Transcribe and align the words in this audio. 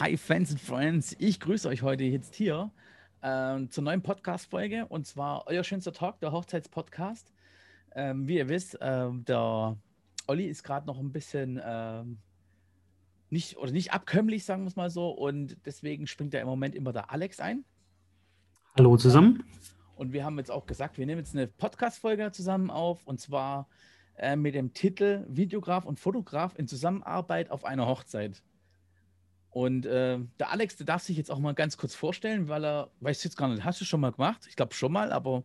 Hi 0.00 0.16
Fans 0.16 0.52
and 0.52 0.60
Friends, 0.60 1.16
ich 1.18 1.40
grüße 1.40 1.68
euch 1.68 1.82
heute 1.82 2.04
jetzt 2.04 2.36
hier 2.36 2.70
äh, 3.20 3.66
zur 3.66 3.82
neuen 3.82 4.00
Podcast-Folge 4.00 4.86
und 4.86 5.08
zwar 5.08 5.48
euer 5.48 5.64
schönster 5.64 5.92
Talk, 5.92 6.20
der 6.20 6.30
Hochzeitspodcast. 6.30 7.32
Ähm, 7.96 8.28
wie 8.28 8.36
ihr 8.36 8.48
wisst, 8.48 8.80
äh, 8.80 9.08
der 9.12 9.76
Olli 10.28 10.44
ist 10.44 10.62
gerade 10.62 10.86
noch 10.86 11.00
ein 11.00 11.10
bisschen 11.10 11.56
äh, 11.56 12.04
nicht 13.30 13.56
oder 13.56 13.72
nicht 13.72 13.92
abkömmlich, 13.92 14.44
sagen 14.44 14.62
wir 14.62 14.68
es 14.68 14.76
mal 14.76 14.88
so, 14.88 15.10
und 15.10 15.56
deswegen 15.66 16.06
springt 16.06 16.32
da 16.32 16.38
im 16.38 16.46
Moment 16.46 16.76
immer 16.76 16.92
der 16.92 17.10
Alex 17.10 17.40
ein. 17.40 17.64
Hallo 18.76 18.96
zusammen. 18.96 19.42
Und 19.96 20.12
wir 20.12 20.24
haben 20.24 20.38
jetzt 20.38 20.52
auch 20.52 20.66
gesagt, 20.66 20.96
wir 20.98 21.06
nehmen 21.06 21.22
jetzt 21.22 21.34
eine 21.34 21.48
Podcast-Folge 21.48 22.30
zusammen 22.30 22.70
auf 22.70 23.04
und 23.04 23.18
zwar 23.20 23.68
äh, 24.14 24.36
mit 24.36 24.54
dem 24.54 24.74
Titel 24.74 25.26
Videograf 25.28 25.84
und 25.84 25.98
Fotograf 25.98 26.56
in 26.56 26.68
Zusammenarbeit 26.68 27.50
auf 27.50 27.64
einer 27.64 27.88
Hochzeit. 27.88 28.44
Und 29.50 29.86
äh, 29.86 30.18
der 30.38 30.50
Alex, 30.50 30.76
der 30.76 30.86
darf 30.86 31.02
sich 31.02 31.16
jetzt 31.16 31.30
auch 31.30 31.38
mal 31.38 31.54
ganz 31.54 31.76
kurz 31.76 31.94
vorstellen, 31.94 32.48
weil 32.48 32.64
er, 32.64 32.90
weiß 33.00 33.24
jetzt 33.24 33.36
gar 33.36 33.48
nicht, 33.48 33.64
hast 33.64 33.80
du 33.80 33.84
schon 33.84 34.00
mal 34.00 34.12
gemacht? 34.12 34.46
Ich 34.48 34.56
glaube 34.56 34.74
schon 34.74 34.92
mal, 34.92 35.10
aber 35.10 35.42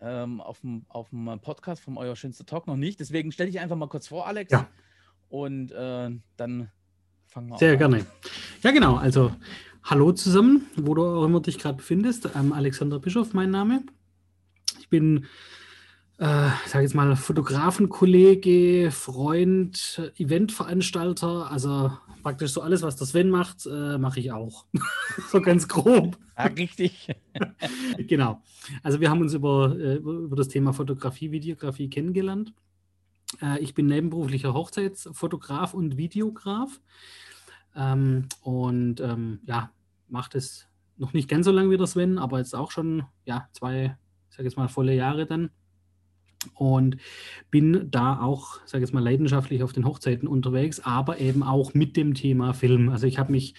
ähm, 0.00 0.40
auf, 0.40 0.60
dem, 0.60 0.84
auf 0.88 1.10
dem 1.10 1.38
Podcast 1.40 1.82
vom 1.82 1.96
Euer 1.96 2.16
schönster 2.16 2.46
Talk 2.46 2.66
noch 2.66 2.76
nicht. 2.76 3.00
Deswegen 3.00 3.30
stelle 3.30 3.50
ich 3.50 3.60
einfach 3.60 3.76
mal 3.76 3.88
kurz 3.88 4.08
vor, 4.08 4.26
Alex. 4.26 4.50
Ja. 4.50 4.66
Und 5.28 5.72
äh, 5.72 6.10
dann 6.36 6.70
fangen 7.26 7.48
wir 7.48 7.58
Sehr 7.58 7.76
gerne. 7.76 8.06
Ja, 8.62 8.70
genau. 8.70 8.96
Also, 8.96 9.32
hallo 9.84 10.12
zusammen, 10.12 10.66
wo 10.76 10.94
du 10.94 11.04
auch 11.04 11.24
immer 11.24 11.40
dich 11.40 11.58
gerade 11.58 11.76
befindest. 11.76 12.30
Ähm, 12.34 12.52
Alexander 12.52 12.98
Bischof, 12.98 13.34
mein 13.34 13.50
Name. 13.50 13.82
Ich 14.80 14.88
bin 14.88 15.26
äh, 16.18 16.50
sage 16.66 16.84
jetzt 16.84 16.94
mal, 16.94 17.16
Fotografenkollege, 17.16 18.90
Freund, 18.92 20.00
Eventveranstalter, 20.16 21.50
also 21.50 21.90
praktisch 22.22 22.52
so 22.52 22.60
alles, 22.60 22.82
was 22.82 22.96
der 22.96 23.06
Sven 23.06 23.30
macht, 23.30 23.66
äh, 23.66 23.98
mache 23.98 24.20
ich 24.20 24.32
auch. 24.32 24.66
so 25.30 25.40
ganz 25.40 25.68
grob. 25.68 26.18
Ja, 26.36 26.44
richtig. 26.44 27.08
genau. 27.98 28.42
Also 28.82 29.00
wir 29.00 29.10
haben 29.10 29.20
uns 29.20 29.34
über, 29.34 29.76
äh, 29.78 29.96
über 29.96 30.36
das 30.36 30.48
Thema 30.48 30.72
Fotografie, 30.72 31.30
Videografie 31.30 31.90
kennengelernt. 31.90 32.54
Äh, 33.40 33.60
ich 33.60 33.74
bin 33.74 33.86
nebenberuflicher 33.86 34.54
Hochzeitsfotograf 34.54 35.74
und 35.74 35.96
Videograf. 35.96 36.80
Ähm, 37.74 38.28
und 38.42 39.00
ähm, 39.00 39.40
ja, 39.46 39.70
mache 40.08 40.30
das 40.34 40.68
noch 40.96 41.12
nicht 41.12 41.28
ganz 41.28 41.46
so 41.46 41.52
lange 41.52 41.70
wie 41.70 41.78
der 41.78 41.86
Sven, 41.86 42.18
aber 42.18 42.38
jetzt 42.38 42.54
auch 42.54 42.70
schon 42.70 43.04
ja, 43.24 43.48
zwei, 43.52 43.96
ich 44.28 44.36
sage 44.36 44.48
jetzt 44.48 44.56
mal, 44.56 44.68
volle 44.68 44.94
Jahre 44.94 45.26
dann 45.26 45.50
und 46.54 46.96
bin 47.50 47.90
da 47.90 48.20
auch, 48.20 48.60
sage 48.66 48.82
ich 48.82 48.88
jetzt 48.88 48.94
mal, 48.94 49.02
leidenschaftlich 49.02 49.62
auf 49.62 49.72
den 49.72 49.84
Hochzeiten 49.84 50.28
unterwegs, 50.28 50.80
aber 50.80 51.20
eben 51.20 51.42
auch 51.42 51.74
mit 51.74 51.96
dem 51.96 52.14
Thema 52.14 52.52
Film. 52.54 52.88
Also 52.88 53.06
ich 53.06 53.18
habe 53.18 53.32
mich 53.32 53.54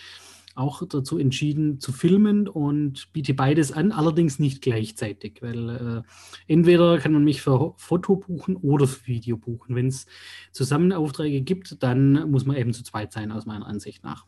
auch 0.56 0.84
dazu 0.88 1.17
entschieden 1.17 1.80
zu 1.80 1.92
filmen 1.92 2.48
und 2.48 3.12
biete 3.12 3.34
beides 3.34 3.72
an, 3.72 3.92
allerdings 3.92 4.40
nicht 4.40 4.62
gleichzeitig, 4.62 5.42
weil 5.42 5.70
äh, 5.70 6.52
entweder 6.52 7.00
kann 7.00 7.14
man 7.14 7.23
mich 7.23 7.42
für 7.42 7.73
Foto 7.78 8.17
buchen 8.17 8.56
oder 8.58 8.88
für 8.88 9.08
Video 9.08 9.38
buchen. 9.38 9.75
Wenn 9.75 9.88
es 9.88 10.06
zusammen 10.52 10.94
Aufträge 10.94 11.42
gibt, 11.42 11.81
dann 11.81 12.30
muss 12.30 12.45
man 12.45 12.56
eben 12.56 12.73
zu 12.73 12.84
zweit 12.84 13.12
sein, 13.12 13.31
aus 13.31 13.45
meiner 13.45 13.66
Ansicht 13.66 14.03
nach. 14.03 14.25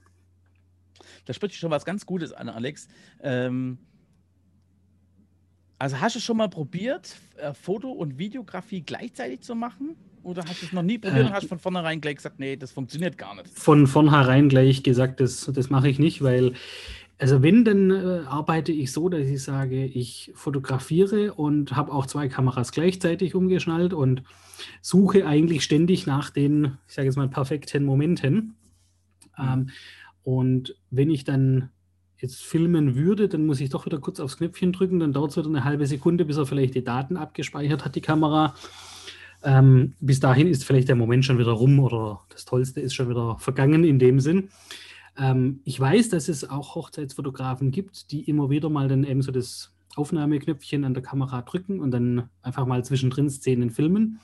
Da 1.25 1.34
spricht 1.34 1.56
schon 1.56 1.72
was 1.72 1.86
ganz 1.86 2.06
Gutes 2.06 2.34
an, 2.34 2.50
Alex. 2.50 2.88
Ähm 3.22 3.80
also 5.78 6.00
hast 6.00 6.16
du 6.16 6.20
schon 6.20 6.38
mal 6.38 6.50
probiert, 6.50 7.16
äh, 7.38 7.54
Foto- 7.54 7.92
und 7.92 8.18
Videografie 8.18 8.81
gleichzeitig 8.81 9.42
zu 9.42 9.56
machen? 9.56 9.95
Oder 10.23 10.44
hast 10.48 10.62
du 10.62 10.66
es 10.66 10.73
noch 10.73 10.81
nie 10.81 10.98
probiert 10.98 11.26
äh, 11.26 11.28
und 11.28 11.34
hast 11.34 11.48
von 11.48 11.59
vornherein 11.59 12.02
gleich 12.02 12.16
gesagt, 12.16 12.40
nee, 12.40 12.56
das 12.56 12.72
funktioniert 12.72 13.18
gar 13.18 13.36
nicht? 13.36 13.48
Von 13.50 13.86
vornherein 13.86 14.50
gleich 14.50 14.81
gesagt, 14.81 15.20
das, 15.20 15.50
das 15.53 15.70
mache 15.70 15.88
ich 15.88 16.00
nicht, 16.00 16.23
weil, 16.23 16.53
also 17.20 17.44
wenn, 17.44 17.64
dann 17.64 17.92
äh, 17.92 18.23
arbeite 18.26 18.72
ich 18.72 18.92
so, 18.92 19.08
dass 19.09 19.28
ich 19.28 19.44
sage, 19.44 19.86
ich 19.86 20.31
fotografiere 20.34 21.34
und 21.34 21.75
habe 21.75 21.92
auch 21.92 22.07
zwei 22.07 22.28
Kameras 22.28 22.72
gleichzeitig 22.72 23.36
umgeschnallt 23.36 23.94
und 23.94 24.24
suche 24.81 25.28
eigentlich 25.28 25.63
ständig 25.63 26.07
nach 26.07 26.31
den, 26.31 26.78
ich 26.88 26.96
sage 26.96 27.07
jetzt 27.07 27.18
mal, 27.18 27.28
perfekten 27.28 27.86
Momenten. 27.86 28.56
Mhm. 29.38 29.44
Ähm, 29.44 29.69
und 30.24 30.75
wenn 30.90 31.12
ich 31.12 31.24
dann 31.24 31.69
jetzt 32.18 32.44
filmen 32.44 32.96
würde, 32.96 33.28
dann 33.28 33.46
muss 33.46 33.59
ich 33.59 33.70
doch 33.70 33.86
wieder 33.86 34.00
kurz 34.00 34.20
aufs 34.20 34.38
Knöpfchen 34.38 34.72
drücken, 34.72 35.00
dann 35.00 35.14
dauert 35.14 35.31
es 35.31 35.38
wieder 35.38 35.48
eine 35.48 35.64
halbe 35.64 35.86
Sekunde, 35.86 36.26
bis 36.26 36.38
er 36.38 36.46
vielleicht 36.46 36.76
die 36.76 36.84
Daten 36.84 37.18
abgespeichert 37.18 37.86
hat, 37.86 37.96
die 37.96 38.02
Kamera. 38.02 38.56
Ähm, 39.44 39.94
bis 40.00 40.20
dahin 40.20 40.48
ist 40.48 40.64
vielleicht 40.64 40.88
der 40.88 40.96
Moment 40.96 41.25
schon 41.25 41.38
wieder 41.38 41.52
rum 41.52 41.80
oder 41.80 42.22
das 42.30 42.46
Tollste 42.46 42.81
ist 42.81 42.96
schon 42.96 43.09
wieder 43.09 43.38
vergangen 43.38 43.84
in 43.84 44.00
dem 44.00 44.20
Sinn. 44.20 44.50
Ähm, 45.18 45.59
ich 45.64 45.80
weiß, 45.80 46.09
dass 46.09 46.30
es 46.30 46.50
auch 46.50 46.75
Hochzeitsfotografen 46.75 47.72
gibt, 47.72 48.12
die 48.12 48.22
immer 48.24 48.50
wieder 48.50 48.70
mal 48.70 48.88
dann 48.88 49.04
eben 49.04 49.22
so 49.22 49.31
das 49.31 49.72
Aufnahmeknöpfchen 49.96 50.84
an 50.84 50.94
der 50.94 51.04
Kamera 51.04 51.42
drücken 51.42 51.80
und 51.80 51.92
dann 51.92 52.30
einfach 52.42 52.66
mal 52.66 52.84
zwischendrin 52.84 53.30
Szenen 53.30 53.70
filmen 53.70 54.20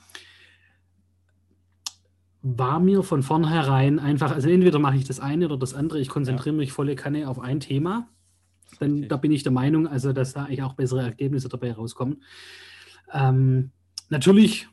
war 2.43 2.79
mir 2.79 3.03
von 3.03 3.21
vornherein 3.23 3.99
einfach, 3.99 4.31
also 4.31 4.49
entweder 4.49 4.79
mache 4.79 4.97
ich 4.97 5.05
das 5.05 5.19
eine 5.19 5.45
oder 5.45 5.57
das 5.57 5.73
andere, 5.73 5.99
ich 5.99 6.09
konzentriere 6.09 6.55
ja. 6.55 6.59
mich 6.59 6.71
volle 6.71 6.95
Kanne 6.95 7.29
auf 7.29 7.39
ein 7.39 7.59
Thema. 7.59 8.07
Dann, 8.79 9.07
da 9.07 9.17
bin 9.17 9.31
ich 9.31 9.43
der 9.43 9.51
Meinung, 9.51 9.87
also 9.87 10.13
dass 10.13 10.33
da 10.33 10.45
eigentlich 10.45 10.63
auch 10.63 10.73
bessere 10.73 11.01
Ergebnisse 11.01 11.49
dabei 11.49 11.73
rauskommen. 11.73 12.23
Ähm, 13.13 13.71
natürlich 14.09 14.67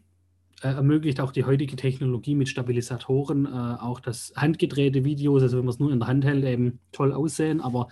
äh, 0.62 0.68
ermöglicht 0.68 1.20
auch 1.20 1.32
die 1.32 1.44
heutige 1.44 1.76
Technologie 1.76 2.34
mit 2.34 2.48
Stabilisatoren 2.48 3.46
äh, 3.46 3.48
auch 3.48 4.00
das 4.00 4.32
handgedrehte 4.36 5.04
Videos, 5.04 5.42
also 5.42 5.58
wenn 5.58 5.64
man 5.64 5.72
es 5.72 5.78
nur 5.78 5.92
in 5.92 5.98
der 5.98 6.08
Hand 6.08 6.24
hält, 6.24 6.44
eben 6.44 6.78
toll 6.92 7.12
aussehen. 7.12 7.60
Aber 7.60 7.88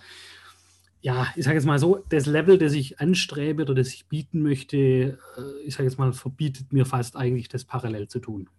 ja, 1.01 1.27
ich 1.35 1.45
sage 1.45 1.57
jetzt 1.57 1.65
mal 1.65 1.77
so, 1.77 2.03
das 2.09 2.25
Level, 2.25 2.57
das 2.57 2.73
ich 2.73 2.99
anstrebe 2.99 3.61
oder 3.61 3.75
das 3.75 3.93
ich 3.93 4.07
bieten 4.07 4.41
möchte, 4.41 4.77
äh, 4.77 5.17
ich 5.65 5.75
sage 5.75 5.87
jetzt 5.87 5.99
mal, 5.99 6.13
verbietet 6.13 6.73
mir 6.73 6.85
fast 6.85 7.15
eigentlich, 7.15 7.47
das 7.47 7.63
parallel 7.63 8.07
zu 8.07 8.19
tun. 8.19 8.49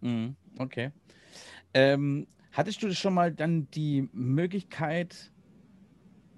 Mhm, 0.00 0.36
okay. 0.58 0.92
Ähm, 1.74 2.26
hattest 2.52 2.82
du 2.82 2.92
schon 2.94 3.14
mal 3.14 3.32
dann 3.32 3.70
die 3.70 4.08
Möglichkeit, 4.12 5.32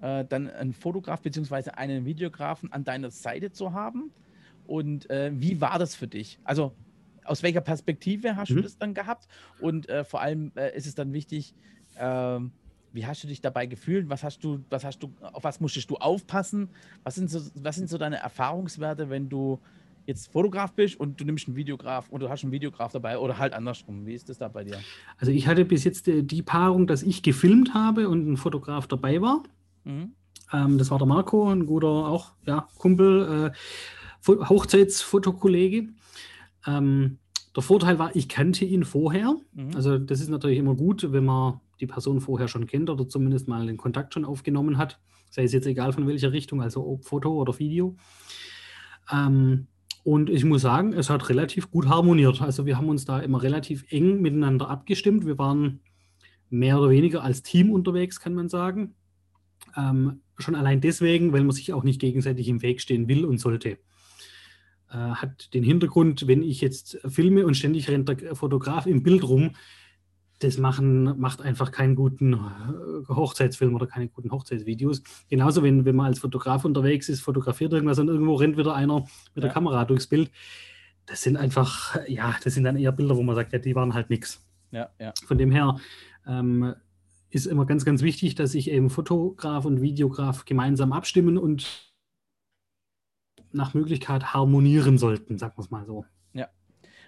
äh, 0.01 0.25
dann 0.25 0.49
einen 0.49 0.73
Fotograf 0.73 1.21
bzw. 1.21 1.71
einen 1.71 2.05
Videografen 2.05 2.71
an 2.71 2.83
deiner 2.83 3.11
Seite 3.11 3.51
zu 3.51 3.73
haben? 3.73 4.11
Und 4.67 5.09
äh, 5.09 5.31
wie 5.33 5.61
war 5.61 5.79
das 5.79 5.95
für 5.95 6.07
dich? 6.07 6.39
Also 6.43 6.73
aus 7.23 7.43
welcher 7.43 7.61
Perspektive 7.61 8.35
hast 8.35 8.51
mhm. 8.51 8.55
du 8.55 8.61
das 8.63 8.77
dann 8.77 8.93
gehabt? 8.93 9.27
Und 9.59 9.89
äh, 9.89 10.03
vor 10.03 10.21
allem 10.21 10.51
äh, 10.55 10.75
ist 10.75 10.87
es 10.87 10.95
dann 10.95 11.13
wichtig, 11.13 11.53
ähm, 11.97 12.51
wie 12.93 13.05
hast 13.05 13.23
du 13.23 13.27
dich 13.27 13.41
dabei 13.41 13.67
gefühlt? 13.67 14.09
Was 14.09 14.23
hast 14.23 14.43
du, 14.43 14.63
was 14.69 14.83
hast 14.83 14.99
du, 14.99 15.13
auf 15.21 15.43
was 15.43 15.59
musstest 15.59 15.89
du 15.89 15.95
aufpassen? 15.95 16.69
Was 17.03 17.15
sind 17.15 17.29
so, 17.29 17.39
was 17.55 17.75
sind 17.75 17.89
so 17.89 17.97
deine 17.97 18.17
Erfahrungswerte, 18.17 19.09
wenn 19.09 19.29
du 19.29 19.59
jetzt 20.05 20.31
Fotograf 20.31 20.73
bist 20.73 20.99
und 20.99 21.19
du 21.19 21.25
nimmst 21.25 21.47
einen 21.47 21.55
Videograf 21.55 22.09
und 22.09 22.21
du 22.21 22.29
hast 22.29 22.43
einen 22.43 22.51
Videograf 22.51 22.91
dabei 22.91 23.17
oder 23.17 23.37
halt 23.37 23.53
andersrum. 23.53 24.05
Wie 24.05 24.13
ist 24.13 24.29
das 24.29 24.37
da 24.37 24.47
bei 24.47 24.63
dir? 24.63 24.79
Also 25.17 25.31
ich 25.31 25.47
hatte 25.47 25.65
bis 25.65 25.83
jetzt 25.83 26.07
die, 26.07 26.23
die 26.23 26.41
Paarung, 26.41 26.87
dass 26.87 27.03
ich 27.03 27.23
gefilmt 27.23 27.73
habe 27.73 28.09
und 28.09 28.27
ein 28.29 28.37
Fotograf 28.37 28.87
dabei 28.87 29.21
war. 29.21 29.43
Mhm. 29.83 30.13
Ähm, 30.53 30.77
das 30.77 30.91
war 30.91 30.97
der 30.97 31.07
Marco, 31.07 31.49
ein 31.49 31.65
guter 31.65 31.87
auch 31.87 32.33
ja, 32.45 32.67
Kumpel, 32.77 33.51
äh, 33.53 34.27
Hochzeitsfotokollege. 34.27 35.89
Ähm, 36.67 37.17
der 37.55 37.63
Vorteil 37.63 37.99
war, 37.99 38.15
ich 38.15 38.29
kannte 38.29 38.65
ihn 38.65 38.83
vorher. 38.83 39.35
Mhm. 39.53 39.75
Also 39.75 39.97
das 39.97 40.21
ist 40.21 40.29
natürlich 40.29 40.57
immer 40.57 40.75
gut, 40.75 41.11
wenn 41.11 41.25
man 41.25 41.59
die 41.79 41.87
Person 41.87 42.21
vorher 42.21 42.47
schon 42.47 42.67
kennt 42.67 42.89
oder 42.89 43.07
zumindest 43.07 43.47
mal 43.47 43.65
den 43.65 43.77
Kontakt 43.77 44.13
schon 44.13 44.25
aufgenommen 44.25 44.77
hat. 44.77 44.99
Sei 45.29 45.43
es 45.43 45.53
jetzt 45.53 45.65
egal 45.65 45.93
von 45.93 46.07
welcher 46.07 46.31
Richtung, 46.31 46.61
also 46.61 46.85
ob 46.85 47.05
Foto 47.05 47.33
oder 47.33 47.57
Video. 47.57 47.95
Ähm, 49.11 49.67
und 50.03 50.29
ich 50.29 50.43
muss 50.43 50.61
sagen, 50.61 50.93
es 50.93 51.09
hat 51.09 51.29
relativ 51.29 51.69
gut 51.69 51.87
harmoniert. 51.87 52.41
Also 52.41 52.65
wir 52.65 52.77
haben 52.77 52.89
uns 52.89 53.05
da 53.05 53.19
immer 53.19 53.43
relativ 53.43 53.85
eng 53.89 54.21
miteinander 54.21 54.69
abgestimmt. 54.69 55.25
Wir 55.25 55.37
waren 55.37 55.81
mehr 56.49 56.79
oder 56.79 56.89
weniger 56.89 57.23
als 57.23 57.43
Team 57.43 57.71
unterwegs, 57.71 58.19
kann 58.19 58.33
man 58.33 58.49
sagen. 58.49 58.95
Ähm, 59.77 60.21
schon 60.37 60.55
allein 60.55 60.81
deswegen, 60.81 61.33
weil 61.33 61.43
man 61.43 61.51
sich 61.51 61.71
auch 61.71 61.83
nicht 61.83 62.01
gegenseitig 62.01 62.47
im 62.47 62.61
Weg 62.61 62.81
stehen 62.81 63.07
will 63.07 63.25
und 63.25 63.39
sollte. 63.39 63.77
Äh, 64.89 64.97
hat 64.97 65.53
den 65.53 65.63
Hintergrund, 65.63 66.27
wenn 66.27 66.43
ich 66.43 66.61
jetzt 66.61 66.99
filme 67.07 67.45
und 67.45 67.55
ständig 67.55 67.89
rennt 67.89 68.09
der 68.09 68.35
Fotograf 68.35 68.87
im 68.87 69.03
Bild 69.03 69.23
rum, 69.23 69.51
das 70.43 70.57
machen, 70.57 71.19
macht 71.19 71.41
einfach 71.41 71.71
keinen 71.71 71.95
guten 71.95 72.33
äh, 72.33 73.07
Hochzeitsfilm 73.07 73.75
oder 73.75 73.87
keine 73.87 74.07
guten 74.07 74.31
Hochzeitsvideos. 74.31 75.03
Genauso, 75.29 75.63
wenn, 75.63 75.85
wenn 75.85 75.95
man 75.95 76.07
als 76.07 76.19
Fotograf 76.19 76.65
unterwegs 76.65 77.09
ist, 77.09 77.21
fotografiert 77.21 77.73
irgendwas 77.73 77.99
und 77.99 78.07
irgendwo 78.07 78.35
rennt 78.35 78.57
wieder 78.57 78.75
einer 78.75 79.01
mit 79.01 79.07
ja. 79.35 79.41
der 79.41 79.51
Kamera 79.51 79.85
durchs 79.85 80.07
Bild. 80.07 80.31
Das 81.05 81.21
sind 81.21 81.37
einfach, 81.37 81.97
ja, 82.07 82.35
das 82.43 82.53
sind 82.53 82.63
dann 82.63 82.77
eher 82.77 82.91
Bilder, 82.91 83.15
wo 83.17 83.23
man 83.23 83.35
sagt, 83.35 83.53
ja, 83.53 83.59
die 83.59 83.75
waren 83.75 83.93
halt 83.93 84.09
nichts. 84.09 84.45
Ja, 84.71 84.89
ja. 84.99 85.13
Von 85.25 85.37
dem 85.37 85.51
her 85.51 85.77
ähm, 86.27 86.73
ist 87.29 87.45
immer 87.45 87.65
ganz, 87.65 87.85
ganz 87.85 88.01
wichtig, 88.01 88.35
dass 88.35 88.51
sich 88.51 88.71
eben 88.71 88.89
Fotograf 88.89 89.65
und 89.65 89.81
Videograf 89.81 90.45
gemeinsam 90.45 90.93
abstimmen 90.93 91.37
und 91.37 91.91
nach 93.51 93.73
Möglichkeit 93.73 94.33
harmonieren 94.33 94.97
sollten, 94.97 95.37
sagen 95.37 95.53
wir 95.57 95.63
es 95.63 95.71
mal 95.71 95.85
so. 95.85 96.05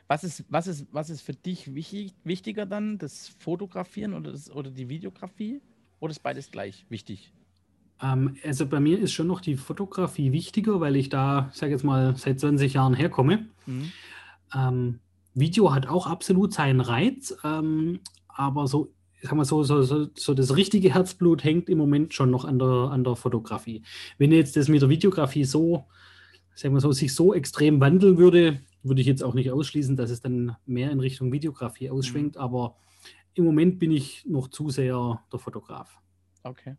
Was 0.07 0.23
ist, 0.23 0.45
was 0.49 0.67
ist, 0.67 0.87
was 0.91 1.09
ist 1.09 1.21
für 1.21 1.33
dich 1.33 1.73
wichtig, 1.73 2.13
wichtiger 2.23 2.65
dann, 2.65 2.97
das 2.97 3.29
Fotografieren 3.39 4.13
oder, 4.13 4.31
das, 4.31 4.51
oder 4.51 4.69
die 4.69 4.89
Videografie? 4.89 5.61
Oder 5.99 6.11
ist 6.11 6.19
beides 6.19 6.51
gleich 6.51 6.85
wichtig? 6.89 7.31
Ähm, 8.01 8.35
also 8.43 8.65
bei 8.65 8.79
mir 8.79 8.99
ist 8.99 9.13
schon 9.13 9.27
noch 9.27 9.39
die 9.39 9.55
Fotografie 9.55 10.31
wichtiger, 10.31 10.79
weil 10.79 10.95
ich 10.95 11.09
da, 11.09 11.49
ich 11.53 11.57
sage 11.57 11.71
jetzt 11.71 11.83
mal, 11.83 12.15
seit 12.17 12.39
20 12.39 12.73
Jahren 12.73 12.93
herkomme. 12.93 13.47
Mhm. 13.65 13.91
Ähm, 14.53 14.99
Video 15.33 15.73
hat 15.73 15.87
auch 15.87 16.05
absolut 16.07 16.53
seinen 16.53 16.81
Reiz, 16.81 17.35
ähm, 17.43 18.01
aber 18.27 18.67
so, 18.67 18.91
sag 19.21 19.33
mal 19.33 19.45
so, 19.45 19.63
so, 19.63 19.81
so, 19.81 20.07
so, 20.13 20.33
das 20.33 20.55
richtige 20.55 20.93
Herzblut 20.93 21.43
hängt 21.43 21.69
im 21.69 21.77
Moment 21.77 22.13
schon 22.13 22.29
noch 22.29 22.45
an 22.45 22.59
der, 22.59 22.67
an 22.67 23.03
der 23.03 23.15
Fotografie. 23.15 23.83
Wenn 24.17 24.31
jetzt 24.31 24.57
das 24.57 24.67
mit 24.67 24.81
der 24.81 24.89
Videografie 24.89 25.45
so, 25.45 25.85
sagen 26.53 26.75
wir 26.75 26.81
so, 26.81 26.91
sich 26.91 27.15
so 27.15 27.33
extrem 27.33 27.79
wandeln 27.79 28.17
würde, 28.17 28.59
würde 28.83 29.01
ich 29.01 29.07
jetzt 29.07 29.23
auch 29.23 29.33
nicht 29.33 29.51
ausschließen, 29.51 29.95
dass 29.95 30.09
es 30.09 30.21
dann 30.21 30.55
mehr 30.65 30.91
in 30.91 30.99
Richtung 30.99 31.31
Videografie 31.31 31.89
ausschwenkt, 31.89 32.35
mhm. 32.35 32.41
aber 32.41 32.75
im 33.33 33.45
Moment 33.45 33.79
bin 33.79 33.91
ich 33.91 34.25
noch 34.25 34.47
zu 34.49 34.69
sehr 34.69 35.23
der 35.31 35.39
Fotograf. 35.39 35.99
Okay. 36.43 36.75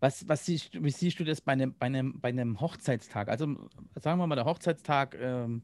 Was, 0.00 0.28
was 0.28 0.44
siehst, 0.44 0.82
wie 0.82 0.90
siehst 0.90 1.18
du 1.20 1.24
das 1.24 1.40
bei 1.40 1.52
einem, 1.52 1.74
bei, 1.78 1.86
einem, 1.86 2.20
bei 2.20 2.28
einem 2.28 2.60
Hochzeitstag? 2.60 3.28
Also 3.28 3.46
sagen 3.94 4.18
wir 4.18 4.26
mal 4.26 4.34
der 4.34 4.44
Hochzeitstag 4.44 5.16
ähm, 5.18 5.62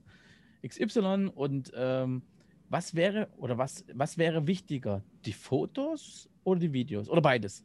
XY 0.67 1.31
und 1.35 1.73
ähm, 1.75 2.23
was 2.69 2.95
wäre 2.95 3.29
oder 3.37 3.59
was, 3.59 3.85
was 3.93 4.17
wäre 4.17 4.47
wichtiger? 4.47 5.03
Die 5.27 5.35
Fotos 5.35 6.31
oder 6.45 6.61
die 6.61 6.73
Videos? 6.73 7.11
Oder 7.11 7.21
beides? 7.21 7.65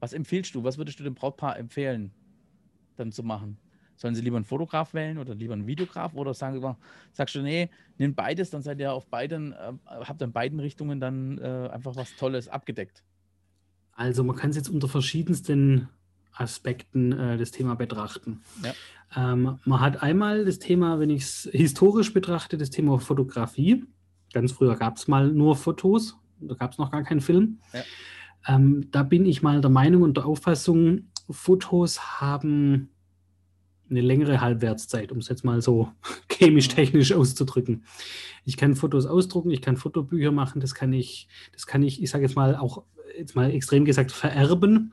Was 0.00 0.12
empfiehlst 0.12 0.54
du? 0.54 0.64
Was 0.64 0.76
würdest 0.76 1.00
du 1.00 1.04
dem 1.04 1.14
Brautpaar 1.14 1.58
empfehlen, 1.58 2.12
dann 2.96 3.12
zu 3.12 3.22
machen? 3.22 3.58
Sollen 4.00 4.14
sie 4.14 4.22
lieber 4.22 4.36
einen 4.36 4.46
Fotograf 4.46 4.94
wählen 4.94 5.18
oder 5.18 5.34
lieber 5.34 5.52
einen 5.52 5.66
Videograf? 5.66 6.14
Oder 6.14 6.32
sagen 6.32 6.58
sie, 6.58 6.76
sagst 7.12 7.34
du, 7.34 7.42
nee, 7.42 7.68
nimm 7.98 8.14
beides, 8.14 8.48
dann 8.48 8.62
seid 8.62 8.80
ihr 8.80 8.94
auf 8.94 9.06
beiden, 9.06 9.52
äh, 9.52 9.74
habt 9.84 10.22
ihr 10.22 10.24
in 10.24 10.32
beiden 10.32 10.58
Richtungen 10.58 11.00
dann 11.00 11.36
äh, 11.36 11.68
einfach 11.70 11.96
was 11.96 12.16
Tolles 12.16 12.48
abgedeckt. 12.48 13.04
Also 13.92 14.24
man 14.24 14.36
kann 14.36 14.50
es 14.50 14.56
jetzt 14.56 14.70
unter 14.70 14.88
verschiedensten 14.88 15.90
Aspekten 16.32 17.12
äh, 17.12 17.36
das 17.36 17.50
Thema 17.50 17.74
betrachten. 17.74 18.40
Ja. 18.64 18.72
Ähm, 19.14 19.58
man 19.66 19.80
hat 19.80 20.02
einmal 20.02 20.46
das 20.46 20.58
Thema, 20.58 20.98
wenn 20.98 21.10
ich 21.10 21.24
es 21.24 21.50
historisch 21.52 22.14
betrachte, 22.14 22.56
das 22.56 22.70
Thema 22.70 22.98
Fotografie. 22.98 23.84
Ganz 24.32 24.52
früher 24.52 24.76
gab 24.76 24.96
es 24.96 25.08
mal 25.08 25.30
nur 25.30 25.56
Fotos, 25.56 26.16
da 26.40 26.54
gab 26.54 26.72
es 26.72 26.78
noch 26.78 26.90
gar 26.90 27.02
keinen 27.02 27.20
Film. 27.20 27.58
Ja. 27.74 27.82
Ähm, 28.46 28.88
da 28.92 29.02
bin 29.02 29.26
ich 29.26 29.42
mal 29.42 29.60
der 29.60 29.70
Meinung 29.70 30.00
und 30.00 30.16
der 30.16 30.24
Auffassung, 30.24 31.10
Fotos 31.28 32.22
haben 32.22 32.88
eine 33.90 34.00
längere 34.00 34.40
Halbwertszeit, 34.40 35.12
um 35.12 35.18
es 35.18 35.28
jetzt 35.28 35.44
mal 35.44 35.60
so 35.60 35.88
chemisch-technisch 36.30 37.12
auszudrücken. 37.12 37.84
Ich 38.44 38.56
kann 38.56 38.74
Fotos 38.74 39.06
ausdrucken, 39.06 39.50
ich 39.50 39.62
kann 39.62 39.76
Fotobücher 39.76 40.32
machen, 40.32 40.60
das 40.60 40.74
kann 40.74 40.92
ich, 40.92 41.28
das 41.52 41.66
kann 41.66 41.82
ich, 41.82 42.02
ich 42.02 42.10
sage 42.10 42.24
jetzt 42.24 42.36
mal 42.36 42.56
auch, 42.56 42.84
jetzt 43.18 43.36
mal 43.36 43.50
extrem 43.50 43.84
gesagt, 43.84 44.12
vererben. 44.12 44.92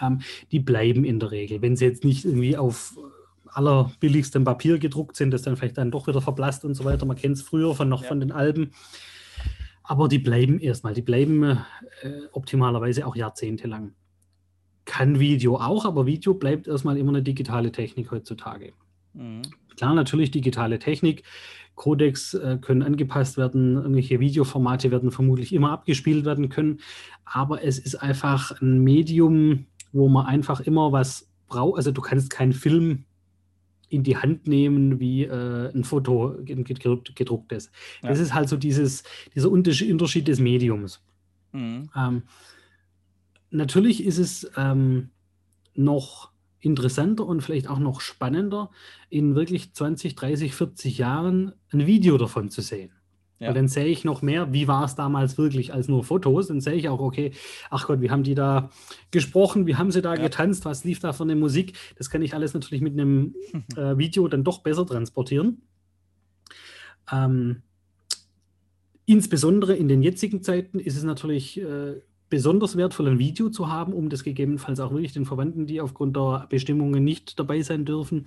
Ähm, 0.00 0.20
die 0.50 0.60
bleiben 0.60 1.04
in 1.04 1.20
der 1.20 1.30
Regel. 1.30 1.60
Wenn 1.60 1.76
sie 1.76 1.84
jetzt 1.84 2.04
nicht 2.04 2.24
irgendwie 2.24 2.56
auf 2.56 2.96
allerbilligstem 3.46 4.44
Papier 4.44 4.78
gedruckt 4.78 5.16
sind, 5.16 5.30
das 5.30 5.42
dann 5.42 5.56
vielleicht 5.56 5.78
dann 5.78 5.90
doch 5.90 6.06
wieder 6.06 6.20
verblasst 6.20 6.64
und 6.64 6.74
so 6.74 6.84
weiter. 6.84 7.06
Man 7.06 7.16
kennt 7.16 7.36
es 7.36 7.42
früher 7.42 7.74
von 7.74 7.88
noch 7.88 8.02
ja. 8.02 8.08
von 8.08 8.20
den 8.20 8.32
Alben. 8.32 8.72
Aber 9.82 10.08
die 10.08 10.18
bleiben 10.18 10.58
erstmal, 10.58 10.94
die 10.94 11.02
bleiben 11.02 11.42
äh, 11.42 11.58
optimalerweise 12.32 13.06
auch 13.06 13.14
jahrzehntelang. 13.14 13.94
Kann 14.84 15.18
Video 15.18 15.56
auch, 15.56 15.84
aber 15.84 16.06
Video 16.06 16.34
bleibt 16.34 16.68
erstmal 16.68 16.98
immer 16.98 17.10
eine 17.10 17.22
digitale 17.22 17.72
Technik 17.72 18.10
heutzutage. 18.10 18.72
Mhm. 19.14 19.42
Klar, 19.76 19.94
natürlich 19.94 20.30
digitale 20.30 20.78
Technik. 20.78 21.24
Codecs 21.74 22.34
äh, 22.34 22.58
können 22.60 22.82
angepasst 22.82 23.36
werden, 23.36 23.74
irgendwelche 23.74 24.20
Videoformate 24.20 24.90
werden 24.90 25.10
vermutlich 25.10 25.52
immer 25.52 25.72
abgespielt 25.72 26.24
werden 26.24 26.48
können, 26.48 26.78
aber 27.24 27.64
es 27.64 27.78
ist 27.78 27.96
einfach 27.96 28.60
ein 28.60 28.78
Medium, 28.78 29.66
wo 29.92 30.08
man 30.08 30.26
einfach 30.26 30.60
immer 30.60 30.92
was 30.92 31.28
braucht. 31.48 31.78
Also 31.78 31.90
du 31.90 32.00
kannst 32.00 32.30
keinen 32.30 32.52
Film 32.52 33.04
in 33.88 34.02
die 34.02 34.16
Hand 34.16 34.46
nehmen 34.46 35.00
wie 35.00 35.24
äh, 35.24 35.72
ein 35.72 35.84
Foto 35.84 36.36
gedrucktes. 36.44 37.70
Ja. 38.02 38.08
Das 38.08 38.18
ist 38.18 38.34
halt 38.34 38.48
so 38.48 38.56
dieses, 38.56 39.04
dieser 39.34 39.50
Unterschied 39.50 40.28
des 40.28 40.40
Mediums. 40.40 41.02
Mhm. 41.52 41.90
Ähm, 41.96 42.22
natürlich 43.54 44.04
ist 44.04 44.18
es 44.18 44.50
ähm, 44.56 45.10
noch 45.74 46.30
interessanter 46.60 47.26
und 47.26 47.42
vielleicht 47.42 47.68
auch 47.68 47.78
noch 47.78 48.00
spannender, 48.00 48.70
in 49.10 49.34
wirklich 49.34 49.72
20, 49.72 50.14
30, 50.14 50.54
40 50.54 50.98
Jahren 50.98 51.52
ein 51.72 51.86
Video 51.86 52.16
davon 52.16 52.50
zu 52.50 52.62
sehen. 52.62 52.92
Ja. 53.38 53.48
Weil 53.48 53.54
dann 53.54 53.68
sehe 53.68 53.86
ich 53.86 54.04
noch 54.04 54.22
mehr, 54.22 54.52
wie 54.52 54.68
war 54.68 54.84
es 54.84 54.94
damals 54.94 55.36
wirklich 55.36 55.74
als 55.74 55.88
nur 55.88 56.04
Fotos. 56.04 56.46
Dann 56.46 56.60
sehe 56.60 56.74
ich 56.74 56.88
auch, 56.88 57.00
okay, 57.00 57.32
ach 57.68 57.86
Gott, 57.86 58.00
wie 58.00 58.10
haben 58.10 58.22
die 58.22 58.34
da 58.34 58.70
gesprochen, 59.10 59.66
wie 59.66 59.76
haben 59.76 59.90
sie 59.90 60.02
da 60.02 60.14
ja. 60.14 60.22
getanzt, 60.22 60.64
was 60.64 60.84
lief 60.84 61.00
da 61.00 61.12
für 61.12 61.24
eine 61.24 61.36
Musik. 61.36 61.76
Das 61.98 62.10
kann 62.10 62.22
ich 62.22 62.32
alles 62.32 62.54
natürlich 62.54 62.80
mit 62.80 62.92
einem 62.94 63.34
äh, 63.76 63.98
Video 63.98 64.28
dann 64.28 64.44
doch 64.44 64.60
besser 64.60 64.86
transportieren. 64.86 65.62
Ähm, 67.12 67.62
insbesondere 69.04 69.74
in 69.74 69.88
den 69.88 70.02
jetzigen 70.02 70.42
Zeiten 70.42 70.78
ist 70.78 70.96
es 70.96 71.02
natürlich 71.02 71.60
äh, 71.60 72.00
besonders 72.34 72.76
wertvoll, 72.76 73.06
ein 73.06 73.20
Video 73.20 73.48
zu 73.48 73.70
haben, 73.70 73.92
um 73.92 74.08
das 74.08 74.24
gegebenenfalls 74.24 74.80
auch 74.80 74.90
wirklich 74.90 75.12
den 75.12 75.24
Verwandten, 75.24 75.68
die 75.68 75.80
aufgrund 75.80 76.16
der 76.16 76.48
Bestimmungen 76.50 77.04
nicht 77.04 77.38
dabei 77.38 77.62
sein 77.62 77.84
dürfen, 77.84 78.26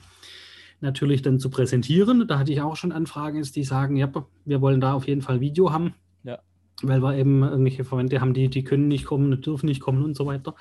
natürlich 0.80 1.22
dann 1.24 1.42
zu 1.42 1.50
präsentieren. 1.50 2.26
Da 2.26 2.40
hatte 2.40 2.54
ich 2.54 2.62
auch 2.62 2.78
schon 2.78 2.94
Anfragen, 2.94 3.42
die 3.42 3.66
sagen, 3.66 3.98
ja, 3.98 4.10
wir 4.46 4.62
wollen 4.62 4.80
da 4.80 4.94
auf 4.94 5.08
jeden 5.10 5.22
Fall 5.22 5.42
Video 5.42 5.74
haben, 5.74 5.94
ja. 6.24 6.40
weil 6.84 7.04
wir 7.04 7.18
eben 7.18 7.44
irgendwelche 7.44 7.84
Verwandte 7.84 8.22
haben, 8.22 8.34
die, 8.34 8.48
die 8.48 8.64
können 8.64 8.88
nicht 8.88 9.04
kommen, 9.04 9.42
dürfen 9.42 9.66
nicht 9.66 9.82
kommen 9.82 10.06
und 10.06 10.16
so 10.16 10.26
weiter. 10.26 10.56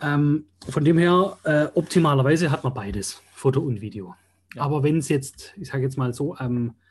Ähm, 0.00 0.46
von 0.68 0.84
dem 0.84 0.98
her, 0.98 1.36
äh, 1.44 1.66
optimalerweise 1.72 2.50
hat 2.50 2.64
man 2.64 2.74
beides, 2.74 3.22
Foto 3.32 3.60
und 3.60 3.80
Video. 3.80 4.16
Ja. 4.56 4.62
Aber 4.62 4.82
wenn 4.82 4.98
es 4.98 5.08
jetzt, 5.08 5.54
ich 5.56 5.68
sage 5.68 5.84
jetzt 5.84 5.98
mal 5.98 6.12
so, 6.12 6.36
ähm, 6.40 6.72
äh, 6.72 6.83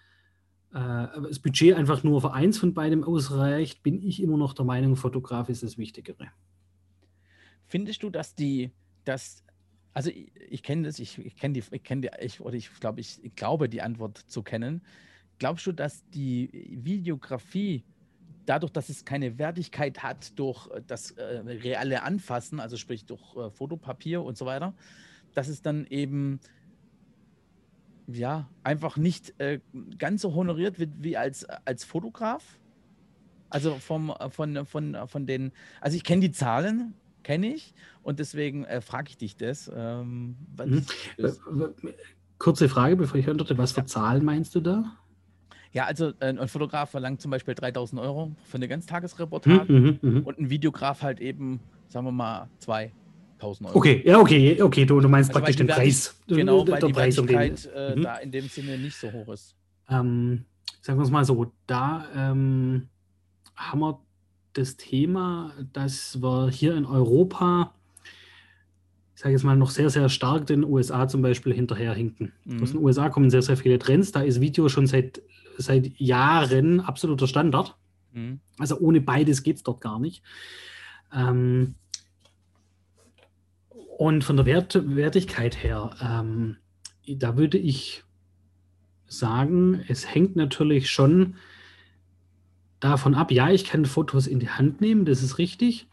das 0.74 1.38
Budget 1.40 1.76
einfach 1.76 2.04
nur 2.04 2.22
für 2.22 2.34
eins 2.34 2.58
von 2.58 2.74
beidem 2.74 3.04
ausreicht, 3.04 3.84
bin 3.84 4.02
ich 4.02 4.22
immer 4.22 4.38
noch 4.38 4.54
der 4.54 4.66
Meinung, 4.66 4.96
Fotograf 4.96 5.50
ist 5.50 5.62
das 5.62 5.78
Wichtigere. 5.78 6.32
Findest 7.68 8.02
du, 8.02 8.10
dass 8.10 8.34
die, 8.34 8.72
dass, 9.06 9.44
also 9.94 10.10
ich, 10.10 10.32
ich 10.50 10.64
kenne 10.64 10.88
das, 10.88 10.98
ich, 10.98 11.20
ich 11.20 11.36
kenne 11.36 11.54
die, 11.54 11.64
ich 11.70 11.84
kenne 11.84 12.02
die, 12.02 12.26
ich, 12.26 12.42
oder 12.42 12.56
ich 12.56 12.72
glaube, 12.80 13.02
ich, 13.02 13.24
ich 13.24 13.36
glaube, 13.36 13.70
die 13.70 13.84
Antwort 13.84 14.18
zu 14.18 14.42
kennen. 14.42 14.82
Glaubst 15.38 15.68
du, 15.68 15.74
dass 15.74 16.08
die 16.10 16.50
Videografie 16.84 17.84
dadurch, 18.46 18.72
dass 18.72 18.90
es 18.90 19.06
keine 19.06 19.38
Wertigkeit 19.38 20.02
hat 20.02 20.38
durch 20.40 20.68
das 20.88 21.12
äh, 21.12 21.24
reale 21.24 22.02
Anfassen, 22.02 22.60
also 22.60 22.78
sprich 22.78 23.06
durch 23.06 23.36
äh, 23.36 23.52
Fotopapier 23.52 24.24
und 24.24 24.38
so 24.38 24.46
weiter, 24.48 24.74
dass 25.36 25.48
es 25.48 25.62
dann 25.62 25.86
eben 25.88 26.40
ja, 28.08 28.50
einfach 28.64 28.98
nicht 28.98 29.40
äh, 29.40 29.60
ganz 29.98 30.22
so 30.22 30.34
honoriert 30.34 30.80
wird 30.80 30.92
wie 31.00 31.18
als, 31.18 31.46
als 31.46 31.84
Fotograf. 31.84 32.60
Also 33.50 33.76
vom, 33.76 34.10
äh, 34.10 34.30
von, 34.30 34.66
von, 34.66 34.98
von 35.08 35.26
den, 35.26 35.52
also 35.80 35.96
ich 35.96 36.04
kenne 36.04 36.22
die 36.22 36.32
Zahlen, 36.32 36.96
kenne 37.24 37.54
ich 37.54 37.74
und 38.02 38.20
deswegen 38.20 38.66
äh, 38.66 38.82
frage 38.82 39.10
ich 39.10 39.18
dich 39.18 39.38
das. 39.38 39.72
Ähm, 39.74 40.36
mhm. 40.58 40.86
Kurze 42.38 42.68
Frage, 42.68 42.96
bevor 42.96 43.20
ich 43.20 43.30
antworte, 43.30 43.58
was 43.58 43.72
für 43.72 43.82
ja. 43.82 43.86
Zahlen 43.86 44.26
meinst 44.26 44.54
du 44.56 44.60
da? 44.60 44.98
Ja, 45.72 45.86
also 45.86 46.10
äh, 46.20 46.28
ein 46.28 46.48
Fotograf 46.48 46.92
verlangt 46.92 47.22
zum 47.22 47.32
Beispiel 47.32 47.56
3000 47.56 48.00
Euro 48.02 48.36
für 48.44 48.58
eine 48.58 48.68
Ganztagesreportage 48.68 49.72
mhm, 49.72 50.00
mhm, 50.02 50.10
mhm, 50.10 50.22
und 50.24 50.40
ein 50.40 50.50
Videograf 50.50 51.02
halt 51.02 51.20
eben, 51.20 51.60
sagen 51.88 52.06
wir 52.06 52.12
mal, 52.12 52.50
zwei. 52.60 52.92
1000 53.44 53.70
Euro. 53.70 53.78
Okay, 53.78 54.02
ja, 54.06 54.20
okay, 54.20 54.62
okay, 54.62 54.86
du, 54.86 55.00
du 55.00 55.10
meinst 55.10 55.30
also 55.30 55.40
praktisch 55.40 55.58
den 55.58 55.68
Preis. 55.68 56.16
Genau, 56.28 56.68
weil 56.68 56.80
der 56.80 56.88
die 56.88 56.94
Preis 56.94 57.18
um 57.18 57.28
äh, 57.28 57.50
mhm. 57.96 58.02
da 58.02 58.18
in 58.18 58.32
dem 58.32 58.48
Sinne 58.48 58.78
nicht 58.78 58.96
so 58.96 59.12
hoch 59.12 59.28
ist. 59.34 59.56
Ähm, 59.90 60.46
sagen 60.82 61.00
wir 61.00 61.04
es 61.04 61.12
mal 61.12 61.26
so, 61.26 61.52
da 61.68 62.08
ähm, 62.16 62.88
haben 63.56 63.80
wir 63.80 64.00
das 64.54 64.78
Thema, 64.78 65.54
dass 65.74 66.22
wir 66.22 66.50
hier 66.50 66.76
in 66.76 66.86
Europa, 66.86 67.74
ich 69.16 69.22
sage 69.22 69.34
jetzt 69.34 69.44
mal, 69.44 69.58
noch 69.58 69.72
sehr, 69.72 69.90
sehr 69.90 70.10
stark 70.10 70.46
den 70.48 70.64
USA 70.64 71.08
zum 71.08 71.22
Beispiel 71.22 71.54
hinterherhinken. 71.54 72.32
Mhm. 72.46 72.64
Aus 72.64 72.72
den 72.72 72.82
USA 72.82 73.10
kommen 73.10 73.30
sehr, 73.30 73.42
sehr 73.42 73.58
viele 73.58 73.80
Trends. 73.80 74.12
Da 74.12 74.22
ist 74.22 74.42
Video 74.42 74.70
schon 74.70 74.88
seit, 74.88 75.22
seit 75.58 76.00
Jahren 76.00 76.80
absoluter 76.80 77.28
Standard. 77.28 77.76
Mhm. 78.14 78.40
Also 78.60 78.78
ohne 78.80 79.02
beides 79.02 79.44
geht 79.44 79.58
es 79.58 79.64
dort 79.64 79.82
gar 79.82 80.00
nicht. 80.00 80.24
Ähm, 81.14 81.76
und 83.98 84.24
von 84.24 84.38
der 84.38 84.46
Wert 84.46 84.96
Wertigkeit 84.96 85.64
her, 85.64 85.92
ähm, 86.02 86.58
da 87.08 87.38
würde 87.38 87.58
ich 87.58 88.04
sagen, 89.08 89.84
es 89.88 90.14
hängt 90.14 90.36
natürlich 90.36 90.90
schon 90.90 91.36
davon 92.80 93.16
ab, 93.16 93.32
ja, 93.32 93.50
ich 93.50 93.66
kann 93.66 93.86
Fotos 93.86 94.28
in 94.28 94.40
die 94.40 94.50
Hand 94.50 94.82
nehmen, 94.82 95.06
das 95.06 95.24
ist 95.24 95.38
richtig. 95.38 95.88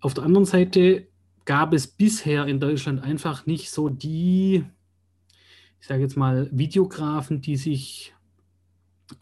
Auf 0.00 0.14
der 0.14 0.24
anderen 0.24 0.46
Seite 0.46 1.08
gab 1.44 1.72
es 1.72 1.86
bisher 1.86 2.46
in 2.46 2.60
Deutschland 2.60 3.02
einfach 3.02 3.46
nicht 3.46 3.70
so 3.70 3.88
die, 3.88 4.64
ich 5.80 5.86
sage 5.86 6.02
jetzt 6.02 6.16
mal, 6.16 6.48
Videografen, 6.52 7.40
die 7.40 7.56
sich 7.56 8.14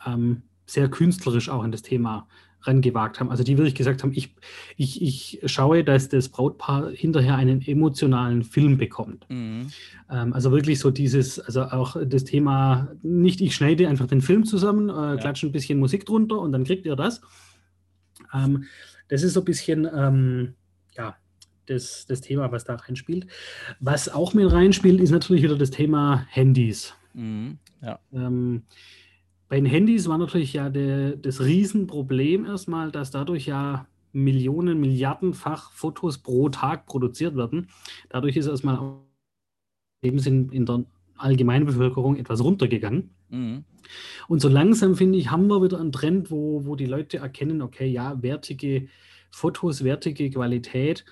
ähm, 0.07 0.43
sehr 0.67 0.89
künstlerisch 0.89 1.49
auch 1.49 1.65
in 1.65 1.73
das 1.73 1.83
Thema 1.83 2.29
rangewagt 2.67 3.21
haben. 3.21 3.31
Also 3.31 3.45
die 3.45 3.57
wirklich 3.57 3.75
gesagt 3.75 4.03
haben, 4.03 4.13
ich, 4.15 4.35
ich, 4.77 5.03
ich 5.03 5.41
schaue, 5.47 5.85
dass 5.85 6.09
das 6.09 6.29
Brautpaar 6.29 6.91
hinterher 6.91 7.37
einen 7.37 7.63
emotionalen 7.63 8.43
Film 8.43 8.77
bekommt. 8.79 9.27
Mhm. 9.29 9.69
Ähm, 10.11 10.33
also 10.33 10.53
wirklich 10.53 10.79
so 10.79 10.91
dieses, 10.91 11.39
also 11.39 11.63
auch 11.63 11.97
das 12.05 12.25
Thema, 12.25 12.89
nicht 13.03 13.41
ich 13.41 13.55
schneide 13.55 13.89
einfach 13.89 14.07
den 14.07 14.21
Film 14.21 14.45
zusammen, 14.45 14.89
äh, 14.89 14.93
ja. 14.93 15.17
klatsche 15.17 15.47
ein 15.47 15.53
bisschen 15.53 15.79
Musik 15.79 16.07
drunter 16.07 16.39
und 16.39 16.53
dann 16.53 16.65
kriegt 16.65 16.87
ihr 16.87 16.97
das. 16.97 17.21
Ähm, 18.33 18.65
das 19.09 19.23
ist 19.23 19.35
so 19.35 19.41
ein 19.41 19.45
bisschen, 19.45 19.89
ähm, 19.95 20.55
ja, 20.97 21.17
das, 21.67 22.07
das 22.07 22.21
Thema, 22.21 22.53
was 22.53 22.65
da 22.65 22.75
reinspielt. 22.75 23.27
Was 23.81 24.09
auch 24.09 24.35
mit 24.35 24.51
reinspielt, 24.51 25.01
ist 25.01 25.11
natürlich 25.11 25.43
wieder 25.43 25.57
das 25.57 25.71
Thema 25.71 26.27
Handys. 26.31 26.95
Mhm. 27.15 27.59
Ja. 27.83 27.99
Ähm, 28.13 28.65
bei 29.55 29.61
den 29.61 29.67
Handys 29.67 30.09
war 30.09 30.19
natürlich 30.19 30.53
ja 30.53 30.69
der, 30.69 31.15
das 31.15 31.41
Riesenproblem 31.41 32.45
erstmal, 32.45 32.91
dass 32.91 33.13
dadurch 33.13 33.47
ja 33.47 33.87
Millionen, 34.11 34.81
Milliardenfach 34.81 35.71
Fotos 35.71 36.19
pro 36.19 36.49
Tag 36.49 36.87
produziert 36.87 37.37
werden. 37.37 37.69
Dadurch 38.09 38.37
ist 38.37 38.49
erstmal 38.49 38.97
eben 40.03 40.19
sind 40.19 40.53
in 40.53 40.67
der 40.67 40.87
allgemeinen 41.17 41.67
Bevölkerung 41.67 42.17
etwas 42.17 42.43
runtergegangen. 42.43 43.11
Mhm. 43.29 43.65
Und 44.27 44.41
so 44.41 44.49
langsam, 44.49 44.97
finde 44.97 45.21
ich, 45.21 45.31
haben 45.31 45.47
wir 45.47 45.63
wieder 45.63 45.79
einen 45.79 45.93
Trend, 45.93 46.33
wo, 46.33 46.67
wo 46.67 46.75
die 46.75 46.87
Leute 46.87 47.19
erkennen, 47.19 47.63
okay, 47.63 47.87
ja, 47.87 48.21
wertige 48.25 48.89
Fotos, 49.31 49.85
wertige 49.85 50.31
Qualität 50.31 51.05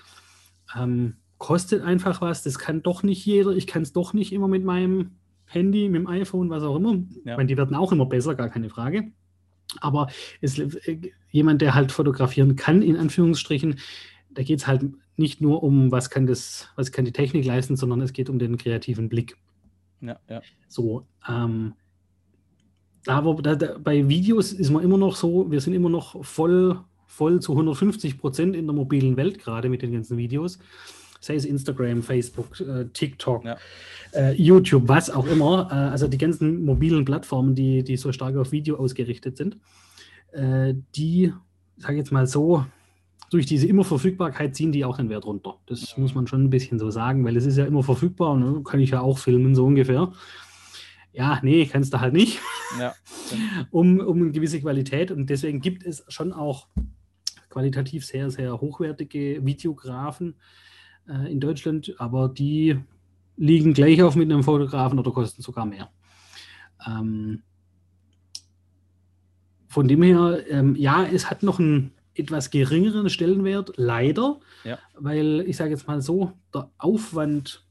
ähm, 0.77 1.15
kostet 1.37 1.81
einfach 1.81 2.19
was. 2.19 2.43
Das 2.43 2.59
kann 2.59 2.83
doch 2.83 3.03
nicht 3.03 3.25
jeder. 3.25 3.51
Ich 3.51 3.67
kann 3.67 3.83
es 3.83 3.93
doch 3.93 4.11
nicht 4.11 4.33
immer 4.33 4.49
mit 4.49 4.65
meinem 4.65 5.11
Handy, 5.53 5.89
mit 5.89 6.01
dem 6.01 6.07
iPhone, 6.07 6.49
was 6.49 6.63
auch 6.63 6.75
immer. 6.75 6.93
Ja. 6.93 7.01
Ich 7.33 7.37
meine, 7.37 7.45
die 7.45 7.57
werden 7.57 7.75
auch 7.75 7.91
immer 7.91 8.05
besser, 8.05 8.35
gar 8.35 8.49
keine 8.49 8.69
Frage. 8.69 9.11
Aber 9.79 10.07
es, 10.41 10.59
äh, 10.59 10.99
jemand, 11.31 11.61
der 11.61 11.75
halt 11.75 11.91
fotografieren 11.91 12.55
kann, 12.55 12.81
in 12.81 12.97
Anführungsstrichen, 12.97 13.79
da 14.31 14.43
geht 14.43 14.59
es 14.59 14.67
halt 14.67 14.83
nicht 15.15 15.41
nur 15.41 15.63
um, 15.63 15.91
was 15.91 16.09
kann 16.09 16.25
das, 16.25 16.69
was 16.75 16.91
kann 16.91 17.05
die 17.05 17.11
Technik 17.11 17.45
leisten, 17.45 17.75
sondern 17.75 18.01
es 18.01 18.13
geht 18.13 18.29
um 18.29 18.39
den 18.39 18.57
kreativen 18.57 19.09
Blick. 19.09 19.37
Ja, 20.01 20.19
ja. 20.29 20.41
So, 20.67 21.05
ähm, 21.27 21.73
aber 23.05 23.41
da, 23.41 23.55
da, 23.55 23.77
bei 23.77 24.07
Videos 24.07 24.53
ist 24.53 24.69
man 24.69 24.83
immer 24.83 24.97
noch 24.97 25.15
so, 25.15 25.51
wir 25.51 25.61
sind 25.61 25.73
immer 25.73 25.89
noch 25.89 26.23
voll, 26.23 26.79
voll 27.05 27.41
zu 27.41 27.51
150 27.51 28.17
Prozent 28.17 28.55
in 28.55 28.65
der 28.65 28.75
mobilen 28.75 29.17
Welt, 29.17 29.39
gerade 29.39 29.69
mit 29.69 29.81
den 29.81 29.91
ganzen 29.91 30.17
Videos 30.17 30.59
sei 31.23 31.35
es 31.35 31.45
Instagram, 31.45 32.03
Facebook, 32.03 32.59
äh, 32.59 32.85
TikTok, 32.91 33.45
ja. 33.45 33.57
äh, 34.13 34.33
YouTube, 34.33 34.87
was 34.87 35.09
auch 35.09 35.25
immer. 35.25 35.69
Äh, 35.71 35.75
also 35.75 36.07
die 36.07 36.17
ganzen 36.17 36.65
mobilen 36.65 37.05
Plattformen, 37.05 37.55
die, 37.55 37.83
die 37.83 37.95
so 37.95 38.11
stark 38.11 38.35
auf 38.35 38.51
Video 38.51 38.75
ausgerichtet 38.75 39.37
sind, 39.37 39.57
äh, 40.33 40.73
die, 40.95 41.31
sage 41.77 41.93
ich 41.93 41.99
jetzt 41.99 42.11
mal 42.11 42.27
so, 42.27 42.65
durch 43.29 43.45
diese 43.45 43.67
Immerverfügbarkeit 43.67 44.53
ziehen 44.55 44.73
die 44.73 44.83
auch 44.83 44.97
den 44.97 45.09
Wert 45.09 45.25
runter. 45.25 45.55
Das 45.65 45.95
ja. 45.95 46.01
muss 46.01 46.13
man 46.13 46.27
schon 46.27 46.43
ein 46.43 46.49
bisschen 46.49 46.77
so 46.77 46.91
sagen, 46.91 47.23
weil 47.23 47.37
es 47.37 47.45
ist 47.45 47.57
ja 47.57 47.65
immer 47.65 47.83
verfügbar 47.83 48.33
und 48.33 48.41
ne, 48.41 48.61
kann 48.63 48.81
ich 48.81 48.91
ja 48.91 48.99
auch 48.99 49.17
filmen, 49.17 49.55
so 49.55 49.65
ungefähr. 49.65 50.11
Ja, 51.13 51.39
nee, 51.41 51.65
kannst 51.65 51.93
du 51.93 52.01
halt 52.01 52.13
nicht. 52.13 52.39
Ja. 52.79 52.93
um, 53.71 53.99
um 53.99 54.21
eine 54.21 54.31
gewisse 54.31 54.59
Qualität. 54.59 55.09
Und 55.09 55.29
deswegen 55.29 55.61
gibt 55.61 55.85
es 55.85 56.03
schon 56.09 56.33
auch 56.33 56.67
qualitativ 57.49 58.05
sehr, 58.05 58.29
sehr 58.29 58.59
hochwertige 58.59 59.45
Videografen, 59.45 60.35
äh, 61.07 61.31
in 61.31 61.39
Deutschland, 61.39 61.93
aber 61.97 62.29
die 62.29 62.79
liegen 63.35 63.73
gleich 63.73 64.01
auf 64.01 64.15
mit 64.15 64.31
einem 64.31 64.43
Fotografen 64.43 64.99
oder 64.99 65.11
kosten 65.11 65.41
sogar 65.41 65.65
mehr. 65.65 65.89
Ähm, 66.85 67.43
von 69.67 69.87
dem 69.87 70.03
her, 70.03 70.43
ähm, 70.49 70.75
ja, 70.75 71.03
es 71.03 71.29
hat 71.29 71.43
noch 71.43 71.59
einen 71.59 71.91
etwas 72.13 72.51
geringeren 72.51 73.09
Stellenwert, 73.09 73.73
leider, 73.75 74.39
ja. 74.63 74.77
weil 74.95 75.43
ich 75.47 75.57
sage 75.57 75.71
jetzt 75.71 75.87
mal 75.87 76.01
so, 76.01 76.33
der 76.53 76.69
Aufwand 76.77 77.65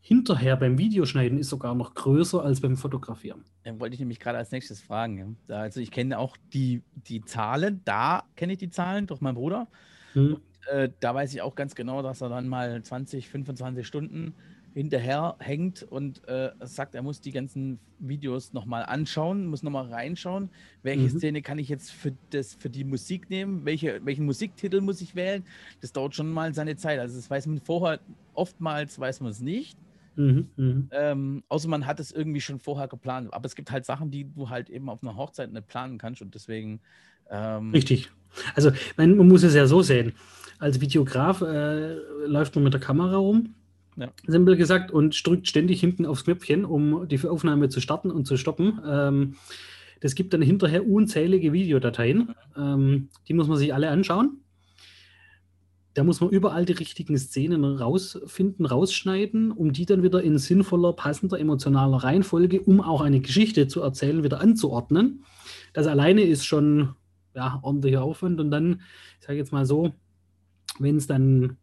hinterher 0.00 0.56
beim 0.56 0.78
Videoschneiden 0.78 1.38
ist 1.38 1.50
sogar 1.50 1.74
noch 1.74 1.94
größer 1.94 2.42
als 2.42 2.60
beim 2.60 2.76
Fotografieren. 2.76 3.44
Ja, 3.64 3.78
wollte 3.78 3.94
ich 3.94 4.00
nämlich 4.00 4.18
gerade 4.18 4.38
als 4.38 4.50
nächstes 4.50 4.80
fragen. 4.80 5.36
Also 5.48 5.80
ich 5.80 5.90
kenne 5.90 6.18
auch 6.18 6.36
die, 6.52 6.82
die 6.94 7.20
Zahlen, 7.24 7.82
da 7.84 8.24
kenne 8.34 8.54
ich 8.54 8.58
die 8.58 8.70
Zahlen 8.70 9.06
durch 9.06 9.20
meinen 9.20 9.34
Bruder. 9.34 9.68
Hm 10.14 10.38
äh, 10.70 10.90
da 11.00 11.14
weiß 11.14 11.32
ich 11.34 11.42
auch 11.42 11.54
ganz 11.54 11.74
genau, 11.74 12.02
dass 12.02 12.20
er 12.20 12.28
dann 12.28 12.48
mal 12.48 12.82
20, 12.82 13.28
25 13.28 13.86
Stunden 13.86 14.34
hinterher 14.74 15.36
hängt 15.38 15.82
und 15.82 16.26
äh, 16.28 16.50
sagt, 16.60 16.94
er 16.94 17.02
muss 17.02 17.20
die 17.20 17.32
ganzen 17.32 17.78
Videos 17.98 18.52
nochmal 18.52 18.84
anschauen, 18.84 19.46
muss 19.46 19.62
nochmal 19.62 19.92
reinschauen, 19.92 20.50
welche 20.82 21.02
mhm. 21.02 21.18
Szene 21.18 21.42
kann 21.42 21.58
ich 21.58 21.68
jetzt 21.68 21.90
für, 21.90 22.12
das, 22.30 22.54
für 22.54 22.70
die 22.70 22.84
Musik 22.84 23.30
nehmen, 23.30 23.64
welche, 23.64 24.00
welchen 24.04 24.24
Musiktitel 24.24 24.80
muss 24.80 25.00
ich 25.00 25.14
wählen. 25.14 25.42
Das 25.80 25.92
dauert 25.92 26.14
schon 26.14 26.30
mal 26.30 26.54
seine 26.54 26.76
Zeit. 26.76 27.00
Also 27.00 27.16
das 27.16 27.28
weiß 27.28 27.46
man 27.46 27.60
vorher, 27.60 27.98
oftmals 28.34 28.98
weiß 28.98 29.20
man 29.20 29.30
es 29.30 29.40
nicht. 29.40 29.78
Mhm, 30.16 30.48
mh. 30.56 30.82
ähm, 30.92 31.44
außer 31.48 31.68
man 31.68 31.86
hat 31.86 32.00
es 32.00 32.12
irgendwie 32.12 32.40
schon 32.40 32.58
vorher 32.58 32.88
geplant. 32.88 33.32
Aber 33.32 33.46
es 33.46 33.54
gibt 33.54 33.70
halt 33.70 33.84
Sachen, 33.84 34.10
die 34.10 34.24
du 34.24 34.50
halt 34.50 34.68
eben 34.68 34.88
auf 34.88 35.02
einer 35.02 35.16
Hochzeit 35.16 35.52
nicht 35.52 35.66
planen 35.68 35.98
kannst 35.98 36.22
und 36.22 36.34
deswegen. 36.34 36.80
Ähm, 37.30 37.72
Richtig. 37.72 38.10
Also 38.54 38.70
man 38.96 39.16
muss 39.16 39.42
es 39.42 39.54
ja 39.54 39.66
so 39.66 39.82
sehen 39.82 40.12
als 40.58 40.80
Videograf 40.80 41.42
äh, 41.42 41.94
läuft 42.26 42.54
man 42.54 42.64
mit 42.64 42.72
der 42.72 42.80
Kamera 42.80 43.16
rum, 43.16 43.54
ja. 43.96 44.08
simpel 44.26 44.56
gesagt, 44.56 44.90
und 44.90 45.26
drückt 45.26 45.48
ständig 45.48 45.80
hinten 45.80 46.06
aufs 46.06 46.24
Knöpfchen, 46.24 46.64
um 46.64 47.08
die 47.08 47.20
Aufnahme 47.26 47.68
zu 47.68 47.80
starten 47.80 48.10
und 48.10 48.26
zu 48.26 48.36
stoppen. 48.36 48.80
Ähm, 48.86 49.36
das 50.00 50.14
gibt 50.14 50.32
dann 50.32 50.42
hinterher 50.42 50.88
unzählige 50.88 51.52
Videodateien. 51.52 52.34
Ähm, 52.56 53.08
die 53.26 53.34
muss 53.34 53.48
man 53.48 53.58
sich 53.58 53.74
alle 53.74 53.90
anschauen. 53.90 54.40
Da 55.94 56.04
muss 56.04 56.20
man 56.20 56.30
überall 56.30 56.64
die 56.64 56.74
richtigen 56.74 57.18
Szenen 57.18 57.64
rausfinden, 57.64 58.66
rausschneiden, 58.66 59.50
um 59.50 59.72
die 59.72 59.84
dann 59.84 60.04
wieder 60.04 60.22
in 60.22 60.38
sinnvoller, 60.38 60.92
passender, 60.92 61.40
emotionaler 61.40 61.96
Reihenfolge, 61.96 62.60
um 62.60 62.80
auch 62.80 63.00
eine 63.00 63.18
Geschichte 63.18 63.66
zu 63.66 63.82
erzählen, 63.82 64.22
wieder 64.22 64.40
anzuordnen. 64.40 65.24
Das 65.72 65.88
alleine 65.88 66.22
ist 66.22 66.44
schon 66.44 66.94
ja, 67.34 67.58
ordentlicher 67.62 68.02
Aufwand. 68.02 68.38
Und 68.38 68.52
dann, 68.52 68.82
ich 69.18 69.26
sage 69.26 69.38
jetzt 69.38 69.50
mal 69.50 69.66
so, 69.66 69.92
wenn 70.80 70.96
es 70.96 71.06
dann 71.06 71.56